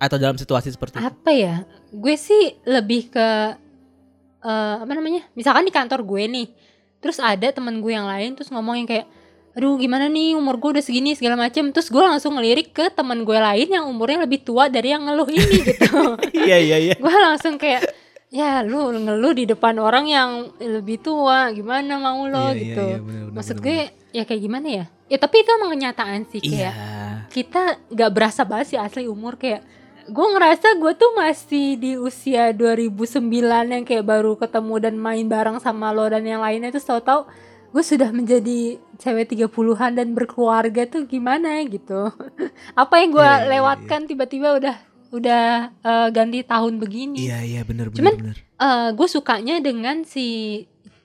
Atau 0.00 0.16
dalam 0.16 0.40
situasi 0.40 0.72
seperti 0.72 0.96
itu? 0.96 1.04
apa 1.04 1.30
ya 1.30 1.54
gue 1.92 2.14
sih 2.16 2.56
lebih 2.64 3.12
ke 3.12 3.28
eh, 4.40 4.76
apa 4.80 4.92
namanya 4.96 5.28
misalkan 5.36 5.68
di 5.68 5.72
kantor 5.74 6.06
gue 6.08 6.22
nih 6.24 6.48
terus 7.00 7.20
ada 7.20 7.48
temen 7.52 7.80
gue 7.80 7.92
yang 7.92 8.08
lain 8.08 8.32
terus 8.36 8.48
ngomong 8.52 8.80
yang 8.80 8.88
kayak 8.88 9.06
aduh 9.50 9.74
gimana 9.76 10.06
nih? 10.06 10.38
Umur 10.38 10.56
gue 10.56 10.78
udah 10.78 10.84
segini 10.84 11.14
segala 11.14 11.34
macem. 11.34 11.70
Terus 11.74 11.90
gue 11.90 12.02
langsung 12.02 12.38
ngelirik 12.38 12.70
ke 12.70 12.88
teman 12.90 13.22
gue 13.22 13.34
lain 13.34 13.68
yang 13.68 13.84
umurnya 13.90 14.22
lebih 14.24 14.42
tua 14.42 14.70
dari 14.70 14.94
yang 14.94 15.06
ngeluh 15.06 15.28
ini 15.30 15.56
gitu. 15.66 16.18
Iya 16.46 16.56
iya 16.58 16.76
iya. 16.78 16.94
gue 16.96 17.14
langsung 17.18 17.58
kayak 17.58 17.82
ya 18.30 18.62
lu 18.62 18.94
ngeluh 18.94 19.34
di 19.34 19.44
depan 19.44 19.74
orang 19.82 20.06
yang 20.06 20.30
lebih 20.62 21.02
tua 21.02 21.50
gimana 21.50 21.98
mau 21.98 22.22
lo? 22.30 22.50
Iya, 22.50 22.54
iya, 22.54 22.62
gitu. 22.62 22.84
iya, 22.86 22.98
bener, 23.02 23.22
bener, 23.26 23.34
maksud 23.34 23.56
bener, 23.58 23.66
gue 23.66 23.78
ya 24.14 24.22
kayak 24.22 24.42
gimana 24.42 24.66
ya? 24.70 24.84
Ya 25.10 25.18
tapi 25.18 25.36
itu 25.42 25.50
emang 25.50 25.70
kenyataan 25.74 26.20
sih 26.30 26.40
Iya. 26.40 26.50
kayak 26.50 26.74
kita 27.30 27.62
nggak 27.90 28.10
berasa 28.14 28.42
banget 28.46 28.66
sih 28.74 28.78
asli 28.78 29.10
umur 29.10 29.34
kayak 29.34 29.66
gue 30.06 30.26
ngerasa 30.26 30.74
gue 30.78 30.92
tuh 30.94 31.10
masih 31.14 31.78
di 31.78 31.92
usia 31.94 32.50
2009 32.50 33.22
yang 33.66 33.84
kayak 33.86 34.02
baru 34.02 34.34
ketemu 34.34 34.74
dan 34.82 34.94
main 34.98 35.26
bareng 35.26 35.58
sama 35.58 35.90
lo 35.90 36.06
dan 36.06 36.22
yang 36.22 36.42
lainnya. 36.42 36.70
Tuh 36.70 36.82
tau-tau 36.82 37.30
gue 37.70 37.82
sudah 37.82 38.10
menjadi 38.10 38.58
cewek 38.96 39.30
30-an 39.30 39.94
dan 39.94 40.08
berkeluarga 40.10 40.84
tuh 40.84 41.06
gimana 41.06 41.62
gitu. 41.64 42.10
Apa 42.82 42.94
yang 42.98 43.10
gue 43.10 43.20
Iya, 43.20 43.30
iya, 43.30 43.38
iya, 43.38 43.50
lewatkan 43.52 44.00
tiba-tiba 44.04 44.48
udah 44.54 44.76
udah 45.10 45.44
eh, 45.76 46.08
ganti 46.10 46.42
tahun 46.42 46.78
begini. 46.78 47.18
Iya 47.20 47.38
iya 47.40 47.60
bener 47.62 47.88
bener 47.88 47.98
Cuman- 47.98 48.18
bener. 48.20 48.36
eh 48.38 48.88
gue 48.90 49.08
sukanya 49.08 49.58
dengan 49.58 50.02
si 50.02 50.26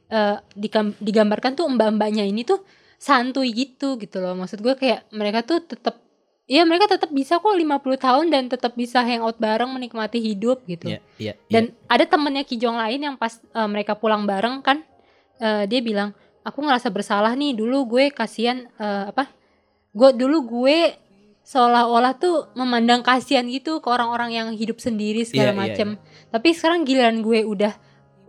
eh, 0.07 0.38
dikam- 0.53 0.97
digambarkan 0.97 1.53
tuh 1.53 1.66
mbak-mbaknya 1.68 2.22
ini 2.24 2.41
tuh 2.41 2.61
santuy 2.95 3.49
gitu 3.51 3.97
gitu 3.97 4.18
loh. 4.18 4.34
Maksud 4.34 4.59
gue 4.59 4.74
kayak 4.74 5.09
mereka 5.11 5.41
tuh 5.41 5.61
tetap 5.61 6.01
ya 6.45 6.61
mereka 6.61 6.86
tetap 6.88 7.09
bisa 7.09 7.38
kok 7.38 7.49
50 7.49 7.66
tahun 7.97 8.26
dan 8.30 8.43
tetap 8.45 8.74
bisa 8.74 9.01
hangout 9.01 9.38
bareng 9.38 9.70
menikmati 9.70 10.18
hidup 10.18 10.61
gitu. 10.66 10.93
Iya 10.93 10.99
iya. 11.18 11.34
dan 11.49 11.74
ada 11.86 12.05
temennya 12.05 12.41
Kijong 12.41 12.78
lain 12.78 13.01
yang 13.01 13.16
pas 13.18 13.38
eh, 13.38 13.66
mereka 13.66 13.93
pulang 13.93 14.26
bareng 14.26 14.61
kan 14.61 14.82
eh, 15.38 15.66
dia 15.66 15.82
bilang 15.82 16.13
aku 16.45 16.61
ngerasa 16.61 16.93
bersalah 16.93 17.33
nih 17.33 17.57
dulu 17.57 17.97
gue 17.97 18.13
kasihan 18.13 18.69
eh, 18.77 19.05
apa 19.09 19.27
gue 19.91 20.09
dulu 20.13 20.37
gue 20.45 20.93
seolah-olah 21.45 22.13
tuh 22.17 22.49
memandang 22.53 23.01
kasihan 23.01 23.45
gitu 23.49 23.81
ke 23.81 23.87
orang-orang 23.89 24.33
yang 24.33 24.47
hidup 24.53 24.77
sendiri 24.81 25.25
segala 25.25 25.51
Iya, 25.51 25.57
iya, 25.57 25.61
macem 25.61 25.89
tapi 26.29 26.53
sekarang 26.53 26.85
giliran 26.85 27.25
gue 27.25 27.41
udah 27.43 27.73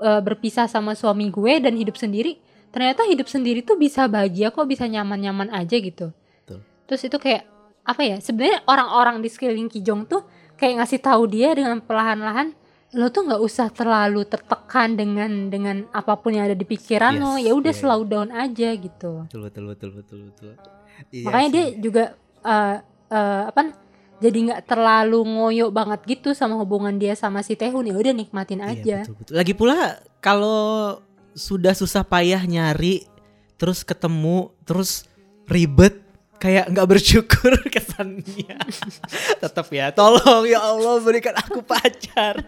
eh, 0.01 0.21
berpisah 0.25 0.65
sama 0.67 0.97
suami 0.97 1.29
gue 1.29 1.61
dan 1.61 1.77
hidup 1.77 2.01
sendiri 2.01 2.41
ternyata 2.73 3.05
hidup 3.05 3.29
sendiri 3.29 3.61
tuh 3.61 3.77
bisa 3.77 4.09
bahagia 4.09 4.53
kok 4.53 4.69
bisa 4.69 4.85
nyaman-nyaman 4.85 5.49
aja 5.49 5.77
gitu. 5.81 6.13
Betul. 6.45 6.61
terus 6.89 7.03
itu 7.05 7.17
kayak 7.21 7.49
apa 7.87 8.03
ya 8.03 8.17
sebenarnya 8.19 8.67
orang-orang 8.67 9.23
di 9.23 9.31
sekeliling 9.31 9.71
Kijong 9.71 10.11
tuh 10.11 10.27
kayak 10.59 10.83
ngasih 10.83 11.01
tahu 11.01 11.31
dia 11.31 11.55
dengan 11.55 11.79
perlahan-lahan 11.79 12.53
lo 12.97 13.13
tuh 13.13 13.29
nggak 13.29 13.43
usah 13.45 13.69
terlalu 13.69 14.25
tertekan 14.25 14.97
dengan 14.97 15.53
dengan 15.53 15.85
apa 15.93 16.17
pun 16.17 16.33
yang 16.33 16.49
ada 16.49 16.57
di 16.57 16.65
pikiran 16.65 17.13
Yes, 17.13 17.21
lo 17.21 17.33
ya 17.37 17.53
udah 17.53 17.73
iya, 17.73 17.81
slow 17.85 18.03
down 18.09 18.29
aja 18.33 18.69
gitu. 18.73 19.29
Betul 19.29 19.41
betul 19.45 19.65
betul 19.69 19.91
betul 20.01 20.19
betul. 20.33 20.53
Iya 21.13 21.25
makanya 21.29 21.49
dia 21.53 21.65
juga 21.77 22.05
eh 22.41 22.77
eh, 23.13 23.43
apa 23.53 23.61
jadi 24.17 24.39
nggak 24.49 24.63
terlalu 24.65 25.21
ngoyo 25.29 25.69
banget 25.69 26.01
gitu 26.09 26.33
sama 26.33 26.57
hubungan 26.57 26.97
dia 26.97 27.13
sama 27.13 27.45
si 27.45 27.53
Tehun. 27.53 27.85
Ya 27.85 27.93
udah 27.93 28.17
nikmatin 28.17 28.65
Iya, 28.65 28.73
aja. 28.73 28.99
betul, 29.05 29.15
betul. 29.21 29.33
Lagi 29.37 29.53
pula 29.53 29.77
kalau 30.25 30.97
sudah 31.37 31.77
susah 31.77 32.01
payah 32.01 32.41
nyari 32.49 33.05
terus 33.61 33.85
ketemu 33.85 34.57
terus 34.65 35.05
ribet 35.45 36.01
kayak 36.37 36.73
nggak 36.73 36.89
bersyukur 36.89 37.53
kesannya. 37.75 38.57
Tetap 39.41 39.67
ya, 39.73 39.93
tolong 39.93 40.45
ya 40.45 40.61
Allah 40.61 41.01
berikan 41.01 41.35
aku 41.37 41.61
pacar. 41.65 42.41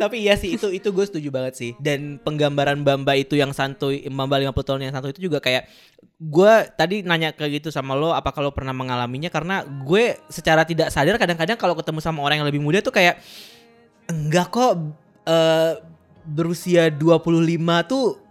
Tapi 0.00 0.16
iya 0.24 0.36
sih 0.36 0.56
itu 0.56 0.72
itu 0.72 0.88
gue 0.90 1.04
setuju 1.06 1.28
banget 1.28 1.54
sih. 1.56 1.70
Dan 1.78 2.20
penggambaran 2.20 2.80
Bamba 2.82 3.16
itu 3.16 3.36
yang 3.36 3.52
santuy, 3.52 4.04
Bamba 4.08 4.40
50 4.40 4.52
tahun 4.64 4.80
yang 4.88 4.92
santuy 4.92 5.12
itu 5.12 5.28
juga 5.30 5.38
kayak 5.40 5.68
gue 6.22 6.54
tadi 6.78 7.02
nanya 7.02 7.34
kayak 7.34 7.62
gitu 7.62 7.68
sama 7.74 7.98
lo 7.98 8.14
apa 8.14 8.30
kalau 8.30 8.54
pernah 8.54 8.70
mengalaminya 8.70 9.26
karena 9.26 9.66
gue 9.66 10.18
secara 10.30 10.62
tidak 10.62 10.94
sadar 10.94 11.18
kadang-kadang 11.18 11.58
kalau 11.58 11.74
ketemu 11.74 11.98
sama 11.98 12.22
orang 12.22 12.42
yang 12.42 12.46
lebih 12.46 12.62
muda 12.62 12.78
tuh 12.78 12.94
kayak 12.94 13.18
enggak 14.06 14.50
kok 14.54 14.78
eh, 15.26 15.82
berusia 16.22 16.90
25 16.94 17.90
tuh 17.90 18.21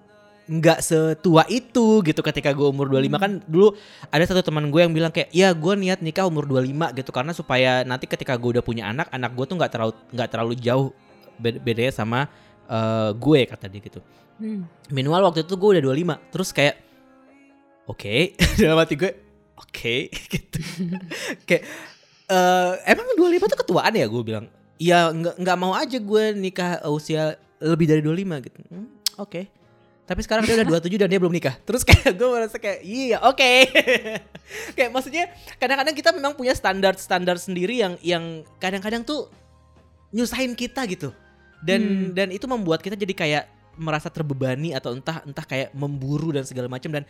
nggak 0.49 0.79
setua 0.81 1.45
itu 1.47 2.01
gitu 2.01 2.21
ketika 2.25 2.49
gue 2.51 2.65
umur 2.65 2.89
25 2.89 3.13
kan 3.23 3.31
dulu 3.45 3.77
ada 4.09 4.23
satu 4.25 4.41
teman 4.41 4.73
gue 4.73 4.81
yang 4.81 4.91
bilang 4.91 5.13
kayak 5.13 5.29
ya 5.29 5.53
gue 5.53 5.73
niat 5.77 6.01
nikah 6.01 6.25
umur 6.25 6.49
25 6.49 6.97
gitu. 6.97 7.11
Karena 7.13 7.31
supaya 7.31 7.71
nanti 7.85 8.09
ketika 8.09 8.33
gue 8.35 8.57
udah 8.57 8.65
punya 8.65 8.89
anak 8.89 9.07
anak 9.13 9.31
gue 9.37 9.45
tuh 9.45 9.55
nggak 9.55 9.71
terlalu 9.71 9.93
nggak 10.11 10.29
terlalu 10.33 10.53
jauh 10.57 10.89
bed- 11.37 11.61
bedanya 11.61 11.93
sama 11.93 12.25
eh, 12.67 13.11
gue 13.13 13.39
kata 13.45 13.69
dia 13.69 13.81
gitu. 13.83 14.01
Hmm. 14.41 14.65
minimal 14.89 15.29
waktu 15.29 15.45
itu 15.45 15.53
gue 15.53 15.69
udah 15.77 15.83
25 15.85 16.33
terus 16.33 16.49
kayak 16.49 16.75
oke. 17.85 18.15
Dalam 18.61 18.77
hati 18.81 18.93
gue 18.97 19.11
oke 19.53 19.97
gitu. 20.33 20.57
Kayak 21.47 21.63
eh 22.31 22.73
emang 22.89 23.05
25 23.13 23.51
tuh 23.53 23.59
ketuaan 23.61 23.93
ya? 23.93 24.09
Gue 24.09 24.23
bilang. 24.25 24.49
Ya 24.81 25.13
nggak 25.13 25.37
nggak 25.37 25.57
mau 25.61 25.77
aja 25.77 26.01
gue 26.01 26.23
nikah 26.33 26.81
usia 26.89 27.37
lebih 27.61 27.85
dari 27.85 28.01
25 28.01 28.47
gitu. 28.49 28.57
Hmm, 28.73 28.89
oke 29.21 29.60
tapi 30.05 30.21
sekarang 30.21 30.43
dia 30.43 30.59
udah 30.59 30.67
27 30.81 31.01
dan 31.01 31.07
dia 31.07 31.19
belum 31.21 31.31
nikah. 31.31 31.55
Terus 31.63 31.81
kayak 31.87 32.11
gue 32.15 32.27
merasa 32.27 32.57
kayak 32.57 32.79
iya 32.83 33.17
oke. 33.23 33.51
Kayak 34.75 34.91
maksudnya 34.91 35.31
kadang-kadang 35.55 35.95
kita 35.95 36.11
memang 36.11 36.35
punya 36.35 36.51
standar 36.51 36.99
standar 36.99 37.39
sendiri 37.39 37.79
yang 37.79 37.95
yang 38.03 38.23
kadang-kadang 38.59 38.99
tuh 38.99 39.31
nyusahin 40.11 40.51
kita 40.59 40.83
gitu. 40.91 41.15
Dan 41.63 41.79
Hmm. 41.81 42.11
dan 42.11 42.27
itu 42.35 42.43
membuat 42.49 42.83
kita 42.83 42.99
jadi 42.99 43.13
kayak 43.15 43.43
merasa 43.79 44.11
terbebani 44.11 44.75
atau 44.75 44.91
entah 44.91 45.23
entah 45.23 45.45
kayak 45.47 45.71
memburu 45.71 46.35
dan 46.35 46.43
segala 46.43 46.67
macam. 46.67 46.91
Dan 46.91 47.07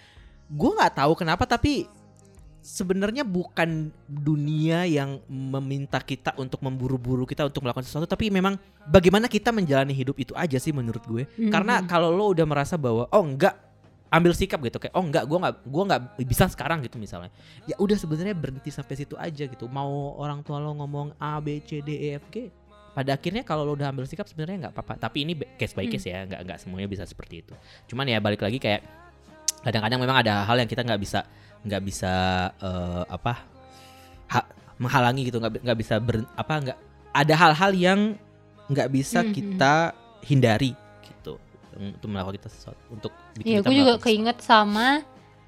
gue 0.52 0.72
nggak 0.78 1.02
tahu 1.02 1.18
kenapa 1.18 1.50
tapi 1.50 1.89
sebenarnya 2.62 3.26
bukan 3.26 3.89
dunia 4.05 4.86
yang 4.86 5.18
meminta 5.28 5.97
kita 5.97 6.38
untuk 6.38 6.62
memburu-buru 6.62 7.26
kita 7.26 7.49
untuk 7.49 7.66
melakukan 7.66 7.84
sesuatu 7.84 8.05
tapi 8.05 8.30
memang 8.30 8.55
bagaimana 8.86 9.26
kita 9.26 9.49
menjalani 9.49 9.97
hidup 9.97 10.16
itu 10.22 10.32
aja 10.38 10.62
sih 10.62 10.70
menurut 10.70 11.01
gue. 11.09 11.26
Hmm. 11.26 11.49
karena 11.49 11.82
kalau 11.89 12.14
lo 12.14 12.30
udah 12.32 12.45
merasa 12.45 12.78
bahwa 12.78 13.09
oh 13.09 13.24
enggak 13.26 13.57
ambil 14.12 14.36
sikap 14.36 14.62
gitu 14.62 14.78
kayak 14.78 14.93
oh 14.93 15.01
enggak 15.01 15.24
gue 15.24 15.38
nggak 15.39 15.55
gua 15.72 15.84
nggak 15.88 16.01
bisa 16.28 16.45
sekarang 16.51 16.84
gitu 16.86 17.01
misalnya. 17.01 17.32
Ya 17.66 17.80
udah 17.80 17.97
sebenarnya 17.97 18.36
berhenti 18.36 18.70
sampai 18.70 18.95
situ 18.99 19.16
aja 19.18 19.47
gitu. 19.47 19.66
Mau 19.72 20.20
orang 20.20 20.43
tua 20.45 20.59
lo 20.62 20.76
ngomong 20.78 21.16
A 21.18 21.39
B 21.39 21.64
C 21.64 21.80
D 21.82 21.89
E 21.97 22.20
F 22.20 22.28
G 22.30 22.51
pada 22.91 23.16
akhirnya 23.16 23.47
kalau 23.47 23.64
lo 23.64 23.74
udah 23.74 23.88
ambil 23.88 24.03
sikap 24.03 24.28
sebenarnya 24.28 24.68
nggak 24.68 24.74
apa-apa. 24.76 24.99
Tapi 24.99 25.24
ini 25.24 25.34
case 25.55 25.74
by 25.74 25.88
case 25.88 26.12
ya 26.12 26.28
nggak 26.28 26.41
nggak 26.43 26.57
semuanya 26.59 26.91
bisa 26.91 27.07
seperti 27.07 27.41
itu. 27.47 27.55
Cuman 27.88 28.05
ya 28.05 28.20
balik 28.20 28.43
lagi 28.43 28.59
kayak 28.59 28.84
kadang-kadang 29.64 29.99
memang 30.03 30.18
ada 30.20 30.43
hal 30.43 30.59
yang 30.59 30.68
kita 30.68 30.84
nggak 30.84 31.01
bisa 31.01 31.24
nggak 31.62 31.82
bisa 31.82 32.14
eh, 32.55 33.03
apa 33.07 33.34
ha- 34.28 34.49
menghalangi 34.76 35.28
gitu 35.28 35.38
nggak 35.38 35.62
nggak 35.62 35.80
bisa 35.80 35.95
ber, 35.97 36.26
apa 36.34 36.53
nggak 36.59 36.80
ada 37.12 37.34
hal-hal 37.36 37.72
yang 37.72 37.99
nggak 38.66 38.89
bisa 38.89 39.22
Mhm. 39.22 39.32
kita 39.32 39.74
hindari 40.22 40.72
gitu 41.03 41.38
untuk 41.76 42.07
melakukan 42.07 42.38
kita 42.38 42.49
sesuatu 42.49 42.82
untuk 42.89 43.12
bikin 43.36 43.45
Iya, 43.47 43.57
kita 43.59 43.68
gue 43.68 43.76
juga 43.76 43.86
melakukan 43.93 44.05
keinget 44.05 44.38
sama 44.39 44.88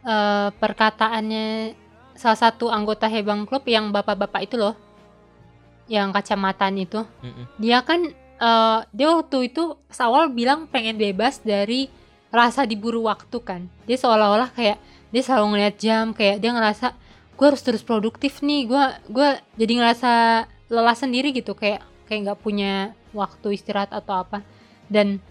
eh, 0.04 0.50
perkataannya 0.54 1.46
salah 2.14 2.40
satu 2.40 2.68
anggota 2.68 3.08
Hebang 3.08 3.44
Club 3.44 3.64
yang 3.66 3.90
bapak-bapak 3.90 4.44
itu 4.44 4.56
loh, 4.56 4.76
yang 5.88 6.12
kacamataan 6.12 6.76
itu. 6.78 7.02
sesuatu. 7.02 7.24
Mm-mm. 7.24 7.46
Dia 7.58 7.80
kan 7.82 8.00
eh, 8.36 8.80
dia 8.90 9.08
waktu 9.10 9.48
itu 9.48 9.64
pas 9.84 10.00
awal 10.02 10.30
bilang 10.30 10.68
pengen 10.68 10.96
bebas 10.96 11.40
dari 11.40 11.88
rasa 12.30 12.64
diburu 12.64 13.06
waktu 13.06 13.38
kan. 13.40 13.62
Dia 13.84 13.96
seolah-olah 13.96 14.52
kayak 14.52 14.78
dia 15.14 15.22
selalu 15.22 15.46
ngeliat 15.56 15.76
jam, 15.78 16.12
kayak 16.12 16.42
dia 16.42 16.52
ngerasa 16.52 16.98
gue 17.38 17.46
harus 17.46 17.62
terus 17.62 17.86
produktif 17.86 18.42
nih. 18.42 18.66
Gue 18.66 18.84
gue 19.14 19.30
jadi 19.56 19.74
ngerasa 19.78 20.12
lelah 20.74 20.98
sendiri 20.98 21.30
gitu, 21.30 21.54
kayak 21.54 21.86
kayak 22.10 22.20
nggak 22.26 22.40
punya 22.42 22.98
waktu 23.14 23.54
istirahat 23.54 23.94
atau 23.94 24.26
apa. 24.26 24.42
Dan 24.90 25.22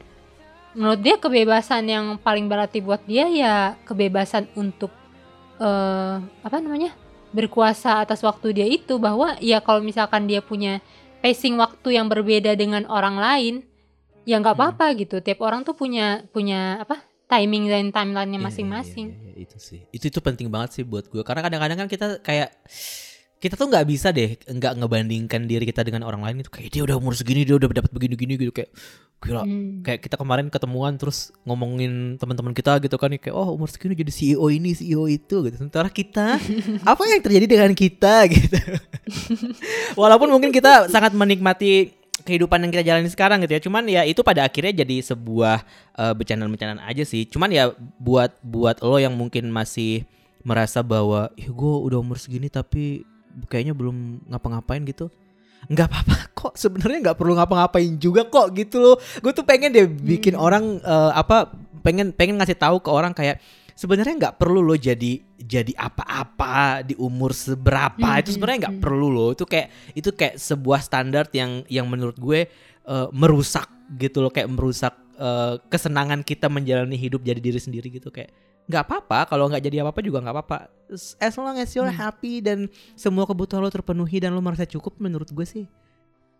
menurut 0.72 1.02
dia 1.02 1.18
kebebasan 1.20 1.84
yang 1.90 2.16
paling 2.16 2.46
berarti 2.48 2.80
buat 2.80 3.02
dia 3.04 3.28
ya 3.28 3.76
kebebasan 3.84 4.48
untuk 4.56 4.88
eh 5.60 6.16
apa 6.22 6.56
namanya 6.62 6.96
berkuasa 7.32 8.00
atas 8.04 8.24
waktu 8.24 8.56
dia 8.56 8.66
itu 8.68 8.96
bahwa 8.96 9.36
ya 9.40 9.60
kalau 9.60 9.84
misalkan 9.84 10.24
dia 10.24 10.40
punya 10.40 10.80
pacing 11.20 11.60
waktu 11.60 11.96
yang 11.96 12.08
berbeda 12.08 12.56
dengan 12.56 12.88
orang 12.88 13.16
lain 13.20 13.54
ya 14.24 14.40
nggak 14.40 14.54
Hmm. 14.56 14.64
apa-apa 14.74 14.86
gitu 14.96 15.20
tiap 15.20 15.40
orang 15.44 15.64
tuh 15.64 15.76
punya 15.76 16.24
punya 16.32 16.80
apa 16.80 17.04
timing 17.32 17.64
dan 17.72 17.84
timelinenya 17.88 18.36
Iya, 18.36 18.44
masing-masing. 18.44 19.06
iya, 19.08 19.20
iya, 19.24 19.32
iya, 19.32 19.44
itu 19.48 19.56
sih. 19.56 19.80
Itu 19.88 20.04
itu 20.12 20.20
penting 20.20 20.52
banget 20.52 20.76
sih 20.76 20.84
buat 20.84 21.08
gue 21.08 21.24
karena 21.24 21.40
kadang-kadang 21.40 21.78
kan 21.80 21.88
kita 21.88 22.06
kayak 22.20 22.52
kita 23.42 23.58
tuh 23.58 23.66
nggak 23.66 23.86
bisa 23.90 24.14
deh 24.14 24.38
nggak 24.38 24.78
ngebandingkan 24.78 25.50
diri 25.50 25.66
kita 25.66 25.82
dengan 25.82 26.06
orang 26.06 26.22
lain 26.22 26.46
itu 26.46 26.50
kayak 26.52 26.70
dia 26.70 26.86
udah 26.86 26.94
umur 26.94 27.18
segini 27.18 27.42
dia 27.42 27.58
udah 27.58 27.66
dapat 27.72 27.90
begini-gini 27.90 28.38
gitu. 28.38 28.52
Kayak 28.54 28.70
gila. 29.22 29.42
Hmm. 29.46 29.86
kayak 29.86 30.02
kita 30.02 30.18
kemarin 30.18 30.50
ketemuan 30.50 30.98
terus 30.98 31.30
ngomongin 31.46 32.18
teman-teman 32.18 32.50
kita 32.50 32.82
gitu 32.82 32.98
kan 32.98 33.10
kayak 33.14 33.34
oh 33.34 33.54
umur 33.54 33.70
segini 33.70 33.94
jadi 33.94 34.10
CEO 34.10 34.46
ini 34.50 34.74
CEO 34.78 35.06
itu 35.10 35.46
gitu. 35.46 35.56
Sementara 35.58 35.90
kita 35.90 36.38
apa 36.90 37.02
yang 37.06 37.22
terjadi 37.22 37.46
dengan 37.50 37.72
kita 37.74 38.14
gitu. 38.30 38.58
Walaupun 40.00 40.30
mungkin 40.30 40.50
kita 40.54 40.86
sangat 40.90 41.10
menikmati 41.14 42.01
kehidupan 42.22 42.62
yang 42.62 42.70
kita 42.70 42.84
jalani 42.86 43.10
sekarang 43.10 43.42
gitu 43.42 43.52
ya. 43.52 43.60
Cuman 43.60 43.82
ya 43.84 44.02
itu 44.02 44.22
pada 44.22 44.46
akhirnya 44.46 44.82
jadi 44.82 45.02
sebuah 45.02 45.66
eh, 45.94 46.14
bencana-bencana 46.14 46.86
aja 46.86 47.02
sih. 47.02 47.26
Cuman 47.26 47.50
ya 47.50 47.74
buat 47.98 48.32
buat 48.40 48.80
lo 48.80 48.96
yang 48.96 49.12
mungkin 49.12 49.50
masih 49.50 50.06
merasa 50.42 50.82
bahwa 50.82 51.30
ih 51.34 51.46
gue 51.46 51.74
udah 51.86 51.98
umur 51.98 52.18
segini 52.18 52.46
tapi 52.46 53.06
kayaknya 53.46 53.74
belum 53.74 54.26
ngapa-ngapain 54.26 54.82
gitu. 54.86 55.10
Nggak 55.66 55.86
apa-apa 55.90 56.16
kok. 56.38 56.52
Sebenarnya 56.56 56.98
nggak 57.10 57.18
perlu 57.18 57.38
ngapa-ngapain 57.38 57.94
juga 57.98 58.26
kok 58.26 58.50
gitu 58.54 58.78
loh. 58.78 58.96
Gue 59.20 59.30
tuh 59.30 59.46
pengen 59.46 59.70
deh 59.70 59.86
bikin 59.86 60.34
Hmm. 60.34 60.42
orang 60.42 60.64
eh, 60.80 61.12
apa 61.14 61.50
pengen 61.82 62.14
pengen 62.14 62.38
ngasih 62.38 62.54
tahu 62.54 62.78
ke 62.78 62.90
orang 62.90 63.10
kayak 63.10 63.42
sebenarnya 63.82 64.14
nggak 64.14 64.36
perlu 64.38 64.62
lo 64.62 64.78
jadi 64.78 65.18
jadi 65.42 65.74
apa-apa 65.74 66.86
di 66.86 66.94
umur 66.94 67.34
seberapa. 67.34 67.98
Hmm, 67.98 68.22
itu 68.22 68.38
sebenarnya 68.38 68.70
nggak 68.70 68.76
hmm, 68.78 68.84
perlu 68.86 69.08
loh 69.10 69.34
itu 69.34 69.42
kayak 69.42 69.68
itu 69.98 70.10
kayak 70.14 70.38
sebuah 70.38 70.78
standar 70.86 71.26
yang 71.34 71.66
yang 71.66 71.90
menurut 71.90 72.14
gue 72.14 72.46
eh, 72.86 73.08
merusak 73.10 73.66
gitu 73.98 74.22
loh 74.22 74.30
kayak 74.30 74.46
merusak 74.46 74.94
eh, 75.18 75.58
kesenangan 75.66 76.22
kita 76.22 76.46
menjalani 76.46 76.94
hidup 76.94 77.26
jadi 77.26 77.42
diri 77.42 77.58
sendiri 77.58 77.90
gitu. 77.90 78.14
Kayak 78.14 78.30
nggak 78.70 78.82
apa-apa. 78.86 79.26
Kalau 79.26 79.50
nggak 79.50 79.66
jadi 79.66 79.82
apa-apa 79.82 80.00
juga 80.06 80.22
nggak 80.22 80.34
apa-apa. 80.38 80.58
As 81.18 81.34
long 81.34 81.58
as 81.58 81.74
you're 81.74 81.90
Hmm. 81.90 82.06
happy 82.06 82.38
dan 82.38 82.70
semua 82.94 83.26
kebutuhan 83.26 83.66
lo 83.66 83.72
terpenuhi 83.72 84.22
dan 84.22 84.30
lo 84.30 84.38
merasa 84.38 84.62
cukup 84.62 85.02
menurut 85.02 85.26
gue 85.34 85.42
sih 85.42 85.66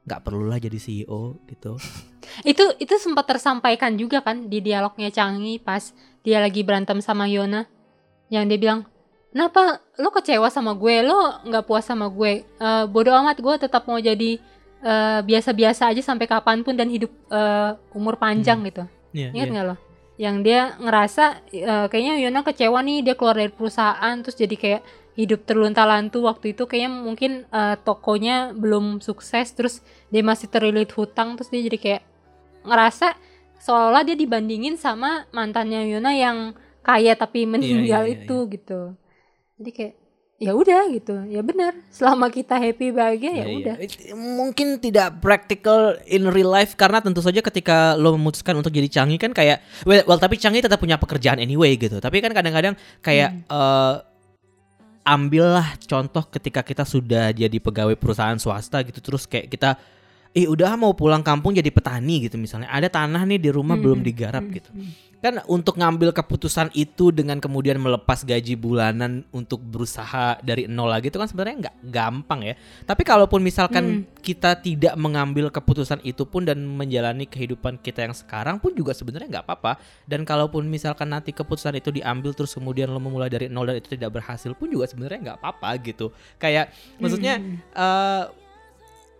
nggak 0.02 0.22
perlulah 0.22 0.58
jadi 0.58 0.78
CEO 0.78 1.38
gitu. 1.46 1.78
Itu 2.54 2.64
itu 2.80 2.94
sempat 2.98 3.28
tersampaikan 3.28 3.94
juga 3.94 4.18
kan 4.22 4.50
di 4.50 4.58
dialognya 4.58 5.10
Changi 5.14 5.62
pas 5.62 5.94
dia 6.22 6.38
lagi 6.38 6.62
berantem 6.62 7.02
sama 7.02 7.26
Yona. 7.26 7.66
Yang 8.32 8.44
dia 8.54 8.58
bilang 8.58 8.80
kenapa 9.34 9.82
lo 9.98 10.08
kecewa 10.14 10.48
sama 10.48 10.72
gue? 10.78 11.02
Lo 11.02 11.42
nggak 11.44 11.64
puas 11.66 11.84
sama 11.84 12.08
gue? 12.08 12.46
Eh 12.46 12.84
bodoh 12.88 13.12
amat 13.22 13.38
gue 13.42 13.54
tetap 13.58 13.84
mau 13.90 13.98
jadi 13.98 14.38
eh, 14.82 15.20
biasa-biasa 15.22 15.90
aja 15.90 16.02
sampai 16.02 16.26
kapan 16.30 16.62
pun 16.62 16.78
dan 16.78 16.88
hidup 16.88 17.10
eh, 17.28 17.72
umur 17.92 18.16
panjang 18.16 18.62
gitu. 18.66 18.86
Iya, 19.12 19.28
ingat 19.34 19.48
iya. 19.50 19.54
nggak 19.54 19.66
lo? 19.66 19.76
Yang 20.16 20.36
dia 20.46 20.60
ngerasa 20.78 21.24
eh, 21.52 21.86
kayaknya 21.90 22.14
Yona 22.22 22.40
kecewa 22.46 22.78
nih 22.80 22.98
dia 23.02 23.14
keluar 23.18 23.36
dari 23.36 23.50
perusahaan 23.50 24.14
terus 24.22 24.38
jadi 24.38 24.56
kayak 24.56 24.82
hidup 25.12 25.44
terlunta-lantu 25.44 26.24
waktu 26.24 26.56
itu. 26.56 26.64
Kayaknya 26.64 26.90
mungkin 26.94 27.32
eh, 27.50 27.76
tokonya 27.82 28.54
belum 28.54 29.02
sukses 29.02 29.52
terus 29.52 29.82
dia 30.08 30.22
masih 30.24 30.48
terlilit 30.48 30.94
hutang 30.94 31.34
terus 31.34 31.50
dia 31.50 31.60
jadi 31.66 31.78
kayak 31.78 32.02
ngerasa 32.62 33.18
seolah-olah 33.62 34.02
dia 34.02 34.18
dibandingin 34.18 34.74
sama 34.74 35.24
mantannya 35.30 35.86
Yona 35.86 36.12
yang 36.12 36.38
kaya 36.82 37.14
tapi 37.14 37.46
meninggal 37.46 38.02
iya, 38.04 38.10
iya. 38.10 38.18
itu 38.18 38.36
gitu 38.50 38.80
jadi 39.56 39.70
kayak 39.70 39.94
ya 40.42 40.58
udah 40.58 40.90
gitu 40.90 41.14
ya 41.30 41.38
benar 41.38 41.70
selama 41.86 42.26
kita 42.26 42.58
happy 42.58 42.90
bahagia 42.90 43.30
ya 43.30 43.30
Iya, 43.30 43.44
iya. 43.46 43.58
udah 43.62 43.74
It- 43.78 44.10
Mungkin 44.10 44.82
tidak 44.82 45.22
practical 45.22 46.02
in 46.02 46.26
real 46.26 46.50
life 46.50 46.74
karena 46.74 46.98
tentu 46.98 47.22
saja 47.22 47.38
ketika 47.38 47.94
lo 47.94 48.18
memutuskan 48.18 48.58
untuk 48.58 48.74
jadi 48.74 48.90
canggih 48.90 49.22
kan 49.22 49.30
kayak 49.30 49.62
well, 49.86 50.02
well, 50.02 50.18
tapi 50.18 50.34
canggih 50.34 50.58
tetap 50.58 50.82
punya 50.82 50.98
pekerjaan 50.98 51.38
anyway 51.38 51.78
gitu. 51.78 52.02
Tapi 52.02 52.18
kan 52.18 52.34
kadang-kadang 52.34 52.74
kayak 52.98 53.46
eh, 53.46 53.94
ambillah 55.02 55.78
contoh 55.86 56.26
ketika 56.26 56.62
kita 56.62 56.82
sudah 56.82 57.30
jadi 57.30 57.58
pegawai 57.58 57.94
perusahaan 57.94 58.38
swasta 58.38 58.82
gitu 58.82 58.98
terus 58.98 59.26
kayak 59.26 59.46
kita 59.46 59.74
eh 60.32 60.48
udah 60.48 60.80
mau 60.80 60.96
pulang 60.96 61.20
kampung 61.20 61.52
jadi 61.52 61.68
petani 61.68 62.24
gitu 62.24 62.40
misalnya. 62.40 62.72
Ada 62.72 62.88
tanah 62.88 63.28
nih 63.28 63.36
di 63.36 63.50
rumah 63.52 63.76
Hmm, 63.76 63.84
belum 63.84 64.00
hmm, 64.00 64.08
digarap 64.08 64.44
hmm, 64.44 64.54
gitu 64.56 64.70
hmm. 64.72 64.92
kan 65.22 65.38
untuk 65.46 65.78
ngambil 65.78 66.10
keputusan 66.10 66.74
itu 66.74 67.14
dengan 67.14 67.38
kemudian 67.38 67.78
melepas 67.78 68.26
gaji 68.26 68.58
bulanan 68.58 69.22
untuk 69.30 69.62
berusaha 69.62 70.40
dari 70.42 70.66
nol 70.66 70.90
lagi 70.90 71.14
itu 71.14 71.20
kan 71.20 71.30
sebenarnya 71.30 71.68
nggak 71.68 71.76
gampang 71.94 72.40
ya. 72.42 72.54
Tapi 72.82 73.02
kalaupun 73.06 73.38
misalkan 73.38 74.08
kita 74.18 74.58
tidak 74.58 74.98
mengambil 74.98 75.46
keputusan 75.52 76.02
itu 76.02 76.26
pun 76.26 76.42
dan 76.42 76.58
menjalani 76.66 77.30
kehidupan 77.30 77.78
kita 77.78 78.02
yang 78.08 78.16
sekarang 78.16 78.58
pun 78.58 78.74
juga 78.74 78.98
sebenarnya 78.98 79.38
nggak 79.38 79.46
apa-apa. 79.46 79.78
Dan 80.10 80.26
kalaupun 80.26 80.66
misalkan 80.66 81.14
nanti 81.14 81.30
keputusan 81.30 81.78
itu 81.78 81.94
diambil 81.94 82.34
terus 82.34 82.56
kemudian 82.58 82.90
lo 82.90 82.98
memulai 82.98 83.30
dari 83.30 83.46
nol 83.46 83.68
dan 83.70 83.78
itu 83.78 83.94
tidak 83.94 84.18
berhasil 84.18 84.50
pun 84.58 84.66
juga 84.72 84.90
sebenarnya 84.90 85.20
nggak 85.22 85.38
apa-apa 85.38 85.70
gitu. 85.86 86.10
Kayak 86.40 86.74
maksudnya 86.98 87.38
Hmm. 87.38 87.62
eh 87.78 88.24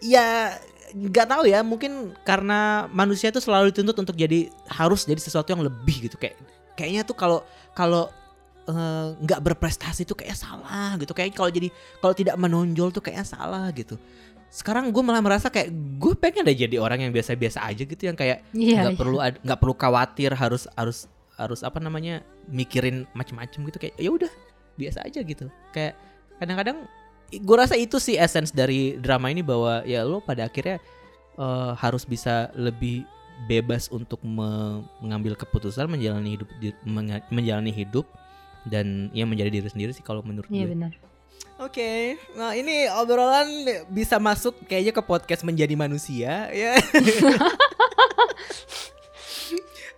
ya 0.02 0.58
nggak 0.93 1.26
tahu 1.26 1.45
ya 1.49 1.64
mungkin 1.64 2.12
karena 2.22 2.86
manusia 2.88 3.32
itu 3.32 3.40
selalu 3.40 3.72
dituntut 3.72 3.97
untuk 3.97 4.14
jadi 4.14 4.47
harus 4.68 5.05
jadi 5.05 5.18
sesuatu 5.18 5.49
yang 5.51 5.64
lebih 5.64 6.07
gitu. 6.07 6.16
Kayak 6.16 6.36
kayaknya 6.76 7.03
tuh 7.03 7.16
kalau 7.16 7.38
kalau 7.72 8.09
eh, 8.64 9.07
nggak 9.18 9.40
berprestasi 9.43 10.05
tuh 10.05 10.14
kayak 10.14 10.36
salah 10.36 10.95
gitu. 11.01 11.12
Kayak 11.12 11.34
kalau 11.34 11.51
jadi 11.51 11.68
kalau 11.99 12.14
tidak 12.14 12.36
menonjol 12.36 12.93
tuh 12.93 13.03
kayak 13.03 13.24
salah 13.24 13.72
gitu. 13.72 13.97
Sekarang 14.53 14.93
gue 14.93 15.01
malah 15.01 15.24
merasa 15.24 15.49
kayak 15.49 15.72
gue 15.97 16.12
pengen 16.12 16.45
deh 16.45 16.53
jadi 16.53 16.76
orang 16.76 17.09
yang 17.09 17.12
biasa-biasa 17.16 17.64
aja 17.64 17.82
gitu 17.88 18.03
yang 18.05 18.12
kayak 18.14 18.45
Iya, 18.53 18.84
nggak 18.84 18.95
iya. 18.95 19.01
perlu 19.01 19.18
ad- 19.18 19.40
nggak 19.40 19.59
perlu 19.59 19.74
khawatir 19.74 20.30
harus 20.36 20.68
harus 20.76 21.09
harus 21.40 21.64
apa 21.64 21.80
namanya 21.80 22.20
mikirin 22.53 23.09
macem-macem 23.16 23.64
gitu. 23.66 23.80
Kayak 23.80 23.97
ya 23.97 24.11
udah 24.12 24.32
biasa 24.76 25.09
aja 25.09 25.24
gitu. 25.24 25.49
Kayak 25.72 25.97
kadang-kadang 26.36 26.84
gue 27.35 27.57
rasa 27.57 27.74
itu 27.74 27.97
sih 27.97 28.14
essence 28.14 28.51
dari 28.51 28.97
drama 28.97 29.28
ini 29.28 29.41
bahwa 29.41 29.80
ya 29.83 30.03
lo 30.03 30.20
pada 30.20 30.45
akhirnya 30.45 30.76
eh, 31.35 31.72
harus 31.74 32.05
bisa 32.05 32.53
lebih 32.53 33.09
bebas 33.45 33.89
untuk 33.89 34.20
me- 34.22 34.85
mengambil 34.99 35.33
keputusan 35.35 35.89
menjalani 35.89 36.37
hidup 36.37 36.49
di- 36.57 36.76
menjalani 37.28 37.72
hidup 37.72 38.05
dan 38.62 39.11
ya 39.11 39.24
menjadi 39.24 39.51
diri 39.51 39.66
sendiri 39.66 39.91
sih 39.91 40.05
kalau 40.05 40.20
menurut 40.22 40.47
Iya 40.47 40.66
gue. 40.66 40.72
benar. 40.72 40.93
Oke, 41.59 42.18
nah 42.35 42.53
ini 42.53 42.91
obrolan 42.93 43.47
bisa 43.87 44.18
masuk 44.18 44.66
kayaknya 44.66 44.93
ke 44.93 45.03
podcast 45.03 45.43
menjadi 45.43 45.74
manusia 45.74 46.51
ya. 46.51 46.74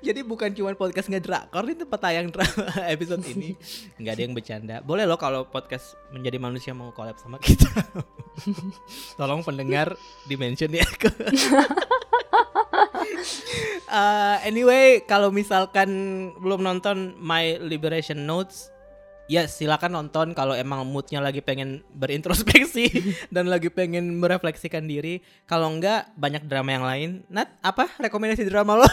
Jadi 0.05 0.21
bukan 0.21 0.53
cuma 0.53 0.77
podcast 0.77 1.09
ngedrakor 1.09 1.65
ini 1.65 1.81
tempat 1.81 1.97
tayang 1.97 2.29
drama 2.29 2.69
episode 2.93 3.25
ini. 3.25 3.57
Nggak 3.97 4.13
ada 4.13 4.23
yang 4.23 4.35
bercanda. 4.37 4.77
Boleh 4.85 5.09
loh 5.09 5.17
kalau 5.17 5.49
podcast 5.49 5.97
menjadi 6.13 6.37
manusia 6.37 6.77
mau 6.77 6.93
collab 6.93 7.17
sama 7.17 7.41
kita. 7.41 7.73
Tolong 9.19 9.41
pendengar 9.41 9.97
di 10.29 10.37
mention 10.37 10.69
ya. 10.77 10.85
Eh, 13.85 14.37
anyway, 14.51 15.07
kalau 15.07 15.31
misalkan 15.31 15.87
belum 16.43 16.67
nonton 16.67 17.15
My 17.15 17.63
Liberation 17.63 18.27
Notes, 18.27 18.75
ya 19.31 19.47
silakan 19.47 19.95
nonton 19.95 20.35
kalau 20.35 20.51
emang 20.51 20.83
moodnya 20.83 21.23
lagi 21.23 21.39
pengen 21.39 21.87
berintrospeksi 21.95 22.91
dan 23.35 23.47
lagi 23.47 23.71
pengen 23.71 24.19
merefleksikan 24.19 24.91
diri. 24.91 25.23
Kalau 25.47 25.71
enggak, 25.71 26.11
banyak 26.19 26.43
drama 26.51 26.71
yang 26.75 26.85
lain. 26.85 27.11
Nat, 27.31 27.55
apa 27.63 27.87
rekomendasi 28.03 28.43
drama 28.51 28.83
lo? 28.83 28.89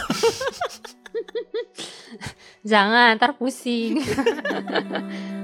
Jangan, 2.70 3.18
ntar 3.18 3.34
pusing. 3.36 4.00